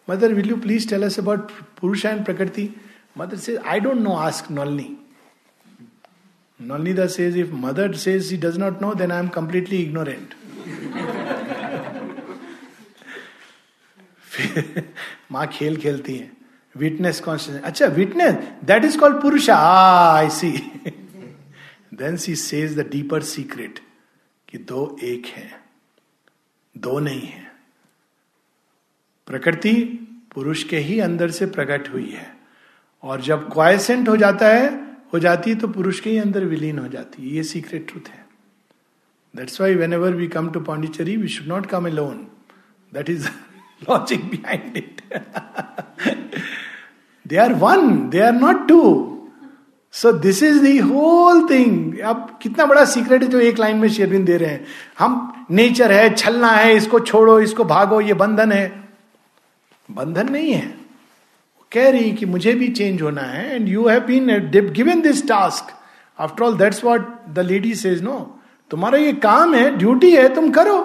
mother 0.10 0.34
will 0.34 0.50
you 0.50 0.58
please 0.58 0.90
tell 0.90 1.04
us 1.04 1.20
about 1.20 1.52
Purusha 1.82 2.06
and 2.06 2.26
Prakriti 2.26 2.70
mother 3.18 3.38
say 3.38 3.56
I 3.56 3.80
don't 3.80 3.98
know 3.98 4.14
ask 4.14 4.52
Nolini 4.52 4.96
Nalnida 6.60 7.10
says, 7.10 7.36
if 7.36 7.50
mother 7.50 7.94
says 7.94 8.30
she 8.30 8.36
does 8.36 8.58
not 8.58 8.82
know, 8.82 8.94
then 8.94 9.12
I 9.12 9.20
am 9.20 9.30
completely 9.30 9.82
ignorant. 9.82 10.36
माँ 15.32 15.48
खेल 15.48 15.78
खेलती 15.78 16.16
है। 16.16 16.32
Witness 16.78 17.20
conscious 17.20 17.62
अच्छा 17.64 17.86
witness 17.86 18.36
that 18.66 18.86
is 18.86 18.98
called 19.00 19.22
Purusha 19.22 19.50
I 19.50 20.30
see 20.30 20.52
then 21.94 22.18
she 22.18 22.36
says 22.36 22.78
the 22.80 22.88
deeper 22.92 23.24
secret 23.24 23.80
कि 24.50 24.58
दो 24.58 24.98
एक 25.04 25.26
है। 25.26 25.59
दो 26.80 27.00
नहीं 27.00 27.22
है। 27.22 27.48
प्रकृति 29.28 29.74
पुरुष 30.34 30.64
के 30.64 30.78
ही 30.78 31.00
अंदर 31.00 31.30
से 31.30 31.46
प्रकट 31.48 31.94
हुई 31.94 32.10
है। 32.10 32.28
और 33.04 33.22
जब 33.22 33.52
क्वाइसेंट 33.54 34.10
हो 34.10 34.16
जाता 34.18 34.48
है, 34.48 34.70
हो 35.14 35.20
जाती 35.20 35.50
है 35.50 35.58
तो 35.60 35.68
पुरुष 35.68 36.00
के 36.00 36.10
ही 36.10 36.18
अंदर 36.18 36.46
विलीन 36.46 36.80
हो 36.80 36.88
जाती 36.88 37.24
है। 37.24 37.36
ये 37.36 37.44
सीक्रेट 37.44 37.88
ट्रूथ 37.88 38.10
है। 38.10 38.26
That's 39.34 39.62
why 39.62 39.76
whenever 39.94 40.14
we 40.14 40.28
come 40.28 40.50
to 40.52 40.60
Pondicherry 40.62 41.16
we 41.18 41.28
should 41.28 41.48
not 41.48 41.66
come 41.66 41.88
alone 41.92 42.28
that 42.94 43.10
is 43.10 43.28
logic 43.84 44.30
behind 44.30 44.78
it 44.78 45.02
they 47.26 47.38
are 47.38 47.54
one 47.54 48.10
they 48.10 48.20
are 48.20 48.34
not 48.34 48.68
two 48.68 48.82
so 49.94 50.12
this 50.14 50.42
is 50.44 50.62
the 50.64 50.78
whole 50.78 51.42
thing 51.50 52.00
अब 52.00 52.40
कितना 52.42 52.66
बड़ा 52.66 52.84
secret 52.86 53.24
है 53.24 53.28
जो 53.30 53.40
एक 53.40 53.60
line 53.60 53.78
में 53.78 53.88
शेरविन 53.90 54.26
दे 54.26 54.38
रहे 54.38 54.50
हैं। 54.50 54.66
हम 55.00 55.46
नेचर 55.52 55.92
है, 55.92 56.14
छलना 56.14 56.52
है, 56.52 56.76
इसको 56.76 57.00
छोड़ो, 57.00 57.40
इसको 57.40 57.64
भागो, 57.64 58.02
ये 58.02 58.14
बंधन 58.14 58.52
है। 58.52 58.68
बंधन 59.90 60.30
नहीं 60.30 60.52
है। 60.54 60.74
कह 61.72 61.90
रही 61.90 62.12
कि 62.12 62.26
मुझे 62.26 62.54
भी 62.54 62.68
चेंज 62.68 63.02
होना 63.02 63.22
है 63.22 63.56
and 63.56 63.68
you 63.70 63.88
have 63.88 64.02
been 64.02 64.28
given 64.72 65.02
this 65.02 65.28
task 65.28 65.74
after 66.20 66.44
all 66.44 66.58
that's 66.58 66.84
what 66.84 67.08
the 67.30 67.40
lady 67.40 67.74
says 67.76 68.02
no 68.04 68.18
तुम्हारा 68.72 68.98
ये 68.98 69.14
काम 69.14 69.54
है 69.56 69.70
ड्यूटी 69.78 70.12
है, 70.12 70.28
तुम 70.36 70.52
करो। 70.52 70.78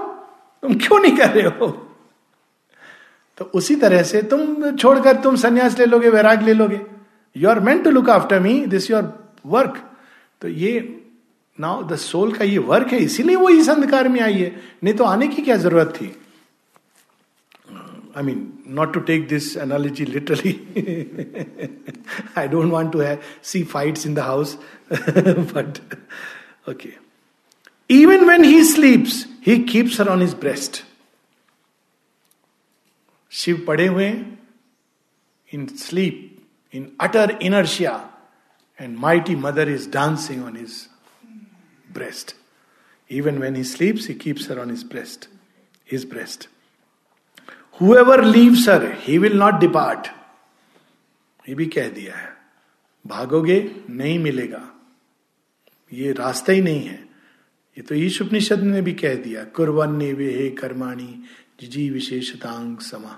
तुम 0.63 0.75
क्यों 0.75 1.01
नहीं 1.01 1.17
कर 1.17 1.31
रहे 1.31 1.49
हो? 1.49 1.69
तो 3.39 3.45
उसी 3.55 3.75
तरह 3.77 4.03
से 4.03 4.23
तुम 4.23 4.71
छोड़कर 4.77 5.17
तुम 5.17 5.37
संन्यास 5.37 5.79
ले 5.79 5.87
लोगे, 5.87 6.09
वैराग 6.09 6.43
ले 6.43 6.53
लोगे। 6.53 6.81
You 7.37 7.49
are 7.49 7.61
meant 7.61 7.85
to 7.85 7.91
look 7.91 8.11
after 8.11 8.41
me 8.41 8.67
this 8.67 8.91
your 8.91 9.33
work 9.47 9.91
तो 10.41 10.49
ये 10.49 11.01
नाउ 11.61 11.83
द 11.89 11.97
सोल 11.97 12.33
का 12.33 12.45
ये 12.45 12.59
वर्क 12.59 12.93
है, 12.93 12.99
इसीलिए 12.99 13.37
वो 13.37 13.49
इस 13.51 13.69
अंधकार 13.71 14.09
में 14.09 14.21
आई 14.21 14.35
है। 14.35 14.63
नहीं 14.85 14.95
तो 14.95 15.05
आने 15.05 15.29
की 15.29 15.43
क्या 15.43 15.57
ज़रूरत 15.57 15.95
थी? 15.97 16.17
I 18.17 18.23
mean 18.23 18.53
not 18.67 18.95
to 18.95 19.01
take 19.01 19.29
this 19.29 19.57
analogy 19.57 20.05
literally 20.05 20.53
I 22.39 22.49
don't 22.49 22.73
want 22.73 22.93
to 22.93 22.99
have 22.99 23.19
see 23.43 23.65
fight 23.65 23.99
in 24.07 24.15
the 24.15 24.19
house 24.19 24.59
but 24.93 25.79
okay 26.71 26.93
even 27.91 28.25
when 28.25 28.45
he 28.45 28.65
sleeps 28.65 29.27
he 29.47 29.59
keeps 29.63 30.01
on 30.01 30.23
his 30.23 30.35
breast 30.35 30.85
Shiva 33.31 33.65
पड़े 33.67 33.87
हुए 33.87 34.09
in 35.53 35.67
sleep 35.67 36.34
in 36.75 36.93
utter 36.99 37.37
inertia, 37.41 38.11
and 38.79 38.99
mighty 38.99 39.37
mother 39.37 39.63
is 39.63 39.87
dancing 39.87 40.43
on 40.43 40.57
his 40.57 40.89
breast. 41.89 42.35
Even 43.11 43.39
when 43.39 43.55
he 43.55 43.63
sleeps, 43.63 44.07
he 44.07 44.15
keeps 44.17 44.47
her 44.47 44.61
on 44.61 44.69
his 44.69 44.83
breast, 44.85 45.29
his 45.85 46.05
breast. 46.05 46.49
However 47.81 48.23
leave 48.25 48.55
sir 48.55 48.85
he 49.03 49.17
will 49.19 49.37
not 49.39 49.55
depart 49.61 50.09
ये 51.49 51.55
भी 51.55 51.67
कह 51.67 51.89
दिया 51.95 52.15
है 52.17 52.29
भागोगे 53.05 53.59
नहीं 53.91 54.19
मिलेगा 54.19 54.63
ये 55.93 56.13
रास्ता 56.19 56.53
ही 56.53 56.61
नहीं 56.63 56.85
है 56.85 56.99
ये 57.77 57.83
तो 57.89 57.95
ईश 57.95 58.21
उपनिषद 58.23 58.63
ने 58.63 58.83
भी 58.83 58.93
कह 59.03 59.15
दिया 59.23 59.45
कुरवन 59.57 59.97
वे 60.19 60.31
हे 60.35 60.49
कर्माणी 60.61 61.11
जिजी 61.61 61.89
विशेषतांग 61.91 62.77
समा 62.91 63.17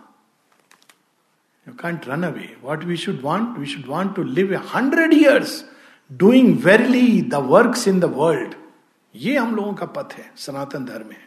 you 1.68 1.74
can't 1.80 2.08
run 2.08 2.22
away 2.26 2.54
what 2.62 2.84
we 2.84 2.96
should 3.04 3.20
want 3.22 3.58
we 3.58 3.66
should 3.74 3.86
want 3.88 4.14
to 4.16 4.22
live 4.40 4.52
a 4.54 4.60
hundred 4.74 5.14
years 5.14 5.62
doing 6.10 6.56
verily 6.64 7.20
the 7.30 7.44
work 7.52 7.86
in 7.88 8.00
the 8.00 8.12
world 8.16 8.54
ये 9.14 9.36
हम 9.36 9.54
लोगों 9.56 9.72
का 9.74 9.86
पथ 9.96 10.12
है 10.18 10.30
सनातन 10.36 10.84
धर्म 10.84 11.10
है 11.10 11.24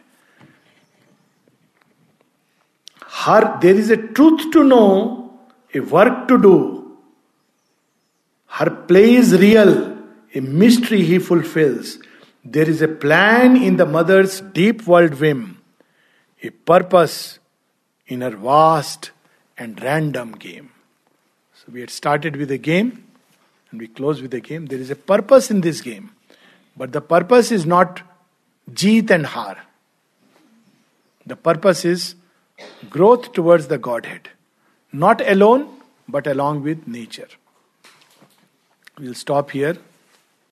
her 3.10 3.58
there 3.60 3.74
is 3.74 3.90
a 3.90 3.96
truth 3.96 4.50
to 4.52 4.64
know, 4.64 5.38
a 5.74 5.80
work 5.80 6.28
to 6.28 6.40
do. 6.40 6.98
Her 8.46 8.70
play 8.70 9.14
is 9.14 9.32
real, 9.40 9.96
a 10.34 10.40
mystery 10.40 11.02
he 11.02 11.18
fulfills. 11.18 11.98
There 12.44 12.68
is 12.68 12.82
a 12.82 12.88
plan 12.88 13.56
in 13.56 13.76
the 13.76 13.86
mother's 13.86 14.40
deep 14.40 14.86
world 14.86 15.14
whim, 15.20 15.62
a 16.42 16.50
purpose 16.50 17.38
in 18.08 18.22
her 18.22 18.30
vast 18.30 19.10
and 19.60 19.80
random 19.82 20.32
game. 20.32 20.70
So 21.54 21.66
we 21.70 21.80
had 21.80 21.90
started 21.90 22.36
with 22.36 22.50
a 22.50 22.58
game 22.58 23.04
and 23.70 23.80
we 23.80 23.86
close 23.86 24.22
with 24.22 24.32
a 24.34 24.40
game. 24.40 24.66
There 24.66 24.78
is 24.78 24.90
a 24.90 24.96
purpose 24.96 25.50
in 25.50 25.60
this 25.60 25.82
game, 25.82 26.10
but 26.76 26.92
the 26.92 27.02
purpose 27.02 27.52
is 27.52 27.66
not 27.66 28.00
Jeet 28.72 29.10
and 29.10 29.26
Har. 29.26 29.58
The 31.26 31.36
purpose 31.36 31.84
is 31.84 32.14
growth 32.88 33.32
towards 33.32 33.68
the 33.68 33.78
Godhead. 33.78 34.30
Not 34.92 35.20
alone, 35.28 35.68
but 36.08 36.26
along 36.26 36.62
with 36.62 36.88
nature. 36.88 37.28
We'll 38.98 39.14
stop 39.14 39.50
here. 39.50 39.76